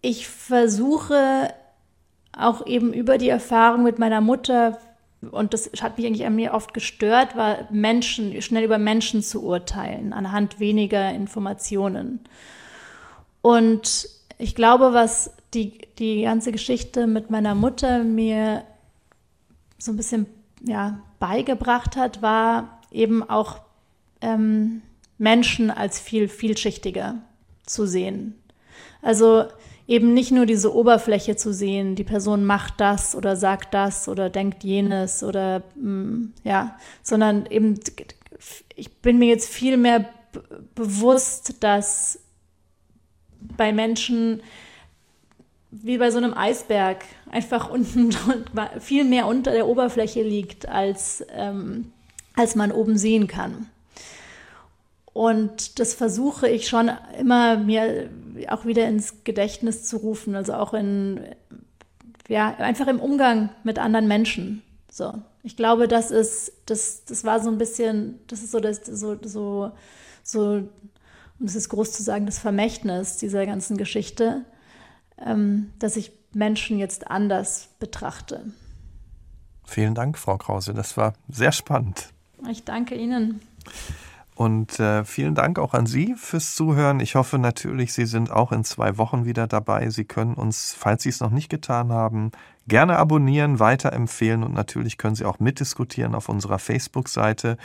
Ich 0.00 0.28
versuche 0.28 1.52
auch 2.32 2.64
eben 2.66 2.92
über 2.92 3.18
die 3.18 3.28
Erfahrung 3.28 3.82
mit 3.82 3.98
meiner 3.98 4.20
Mutter, 4.20 4.78
und 5.30 5.52
das 5.52 5.70
hat 5.80 5.98
mich 5.98 6.06
eigentlich 6.06 6.26
an 6.26 6.34
mir 6.34 6.54
oft 6.54 6.72
gestört, 6.72 7.36
war 7.36 7.68
Menschen, 7.70 8.40
schnell 8.40 8.64
über 8.64 8.78
Menschen 8.78 9.22
zu 9.22 9.42
urteilen, 9.42 10.12
anhand 10.12 10.60
weniger 10.60 11.12
Informationen. 11.12 12.20
Und 13.42 14.08
ich 14.38 14.54
glaube, 14.54 14.94
was 14.94 15.32
die, 15.52 15.78
die 15.98 16.22
ganze 16.22 16.52
Geschichte 16.52 17.06
mit 17.06 17.30
meiner 17.30 17.54
Mutter 17.54 18.02
mir 18.02 18.64
so 19.78 19.92
ein 19.92 19.96
bisschen 19.96 20.26
ja, 20.62 21.00
beigebracht 21.18 21.96
hat, 21.96 22.22
war 22.22 22.80
eben 22.90 23.22
auch 23.28 23.60
ähm, 24.22 24.82
Menschen 25.18 25.70
als 25.70 26.00
viel 26.00 26.28
vielschichtiger 26.28 27.16
zu 27.66 27.86
sehen. 27.86 28.34
Also 29.02 29.44
eben 29.90 30.14
nicht 30.14 30.30
nur 30.30 30.46
diese 30.46 30.72
Oberfläche 30.72 31.34
zu 31.34 31.52
sehen, 31.52 31.96
die 31.96 32.04
Person 32.04 32.44
macht 32.44 32.74
das 32.80 33.16
oder 33.16 33.34
sagt 33.34 33.74
das 33.74 34.08
oder 34.08 34.30
denkt 34.30 34.62
jenes 34.62 35.24
oder 35.24 35.64
mm, 35.74 36.32
ja, 36.44 36.78
sondern 37.02 37.46
eben 37.46 37.80
ich 38.76 38.92
bin 39.02 39.18
mir 39.18 39.26
jetzt 39.26 39.50
viel 39.50 39.76
mehr 39.76 40.08
bewusst, 40.76 41.64
dass 41.64 42.20
bei 43.56 43.72
Menschen 43.72 44.42
wie 45.72 45.98
bei 45.98 46.12
so 46.12 46.18
einem 46.18 46.34
Eisberg 46.34 47.04
einfach 47.28 47.68
unten 47.68 48.12
viel 48.78 49.04
mehr 49.04 49.26
unter 49.26 49.50
der 49.50 49.66
Oberfläche 49.66 50.22
liegt, 50.22 50.68
als, 50.68 51.24
ähm, 51.32 51.92
als 52.36 52.54
man 52.54 52.70
oben 52.70 52.96
sehen 52.96 53.26
kann. 53.26 53.66
Und 55.12 55.78
das 55.78 55.94
versuche 55.94 56.48
ich 56.48 56.68
schon 56.68 56.90
immer 57.18 57.56
mir 57.56 58.10
auch 58.48 58.64
wieder 58.64 58.86
ins 58.88 59.24
Gedächtnis 59.24 59.84
zu 59.84 59.96
rufen, 59.98 60.36
also 60.36 60.54
auch 60.54 60.72
in, 60.72 61.20
ja, 62.28 62.54
einfach 62.56 62.86
im 62.86 63.00
Umgang 63.00 63.50
mit 63.64 63.78
anderen 63.78 64.06
Menschen. 64.06 64.62
So. 64.90 65.12
Ich 65.42 65.56
glaube, 65.56 65.88
das 65.88 66.10
ist, 66.10 66.52
das, 66.66 67.04
das 67.04 67.24
war 67.24 67.40
so 67.40 67.50
ein 67.50 67.58
bisschen, 67.58 68.20
das 68.28 68.42
ist 68.42 68.52
so, 68.52 68.60
das, 68.60 68.84
so, 68.84 69.16
so, 69.22 69.72
so, 70.22 70.68
um 71.38 71.46
es 71.46 71.56
ist 71.56 71.70
groß 71.70 71.92
zu 71.92 72.02
sagen, 72.02 72.26
das 72.26 72.38
Vermächtnis 72.38 73.16
dieser 73.16 73.46
ganzen 73.46 73.76
Geschichte 73.76 74.44
ähm, 75.20 75.72
dass 75.78 75.96
ich 75.96 76.12
Menschen 76.32 76.78
jetzt 76.78 77.10
anders 77.10 77.68
betrachte. 77.78 78.52
Vielen 79.64 79.94
Dank, 79.94 80.18
Frau 80.18 80.36
Krause. 80.36 80.74
Das 80.74 80.96
war 80.96 81.14
sehr 81.28 81.52
spannend. 81.52 82.12
Ich 82.50 82.64
danke 82.64 82.94
Ihnen. 82.94 83.40
Und 84.40 84.80
äh, 84.80 85.04
vielen 85.04 85.34
Dank 85.34 85.58
auch 85.58 85.74
an 85.74 85.84
Sie 85.84 86.14
fürs 86.16 86.54
Zuhören. 86.54 86.98
Ich 87.00 87.14
hoffe 87.14 87.38
natürlich, 87.38 87.92
Sie 87.92 88.06
sind 88.06 88.30
auch 88.30 88.52
in 88.52 88.64
zwei 88.64 88.96
Wochen 88.96 89.26
wieder 89.26 89.46
dabei. 89.46 89.90
Sie 89.90 90.06
können 90.06 90.32
uns, 90.32 90.72
falls 90.72 91.02
Sie 91.02 91.10
es 91.10 91.20
noch 91.20 91.28
nicht 91.28 91.50
getan 91.50 91.92
haben, 91.92 92.30
gerne 92.66 92.96
abonnieren, 92.96 93.58
weiterempfehlen 93.58 94.42
und 94.42 94.54
natürlich 94.54 94.96
können 94.96 95.14
Sie 95.14 95.26
auch 95.26 95.40
mitdiskutieren 95.40 96.14
auf 96.14 96.30
unserer 96.30 96.58
Facebook-Seite. 96.58 97.58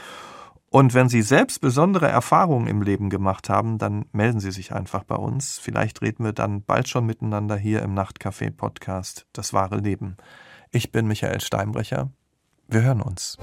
Und 0.68 0.92
wenn 0.92 1.08
Sie 1.08 1.22
selbst 1.22 1.62
besondere 1.62 2.08
Erfahrungen 2.08 2.66
im 2.66 2.82
Leben 2.82 3.08
gemacht 3.08 3.48
haben, 3.48 3.78
dann 3.78 4.04
melden 4.12 4.40
Sie 4.40 4.52
sich 4.52 4.74
einfach 4.74 5.04
bei 5.04 5.16
uns. 5.16 5.58
Vielleicht 5.58 6.02
reden 6.02 6.24
wir 6.24 6.34
dann 6.34 6.62
bald 6.62 6.88
schon 6.88 7.06
miteinander 7.06 7.56
hier 7.56 7.80
im 7.80 7.94
Nachtcafé 7.94 8.50
Podcast 8.50 9.24
Das 9.32 9.54
wahre 9.54 9.78
Leben. 9.78 10.18
Ich 10.72 10.92
bin 10.92 11.06
Michael 11.06 11.40
Steinbrecher. 11.40 12.10
Wir 12.68 12.82
hören 12.82 13.00
uns. 13.00 13.38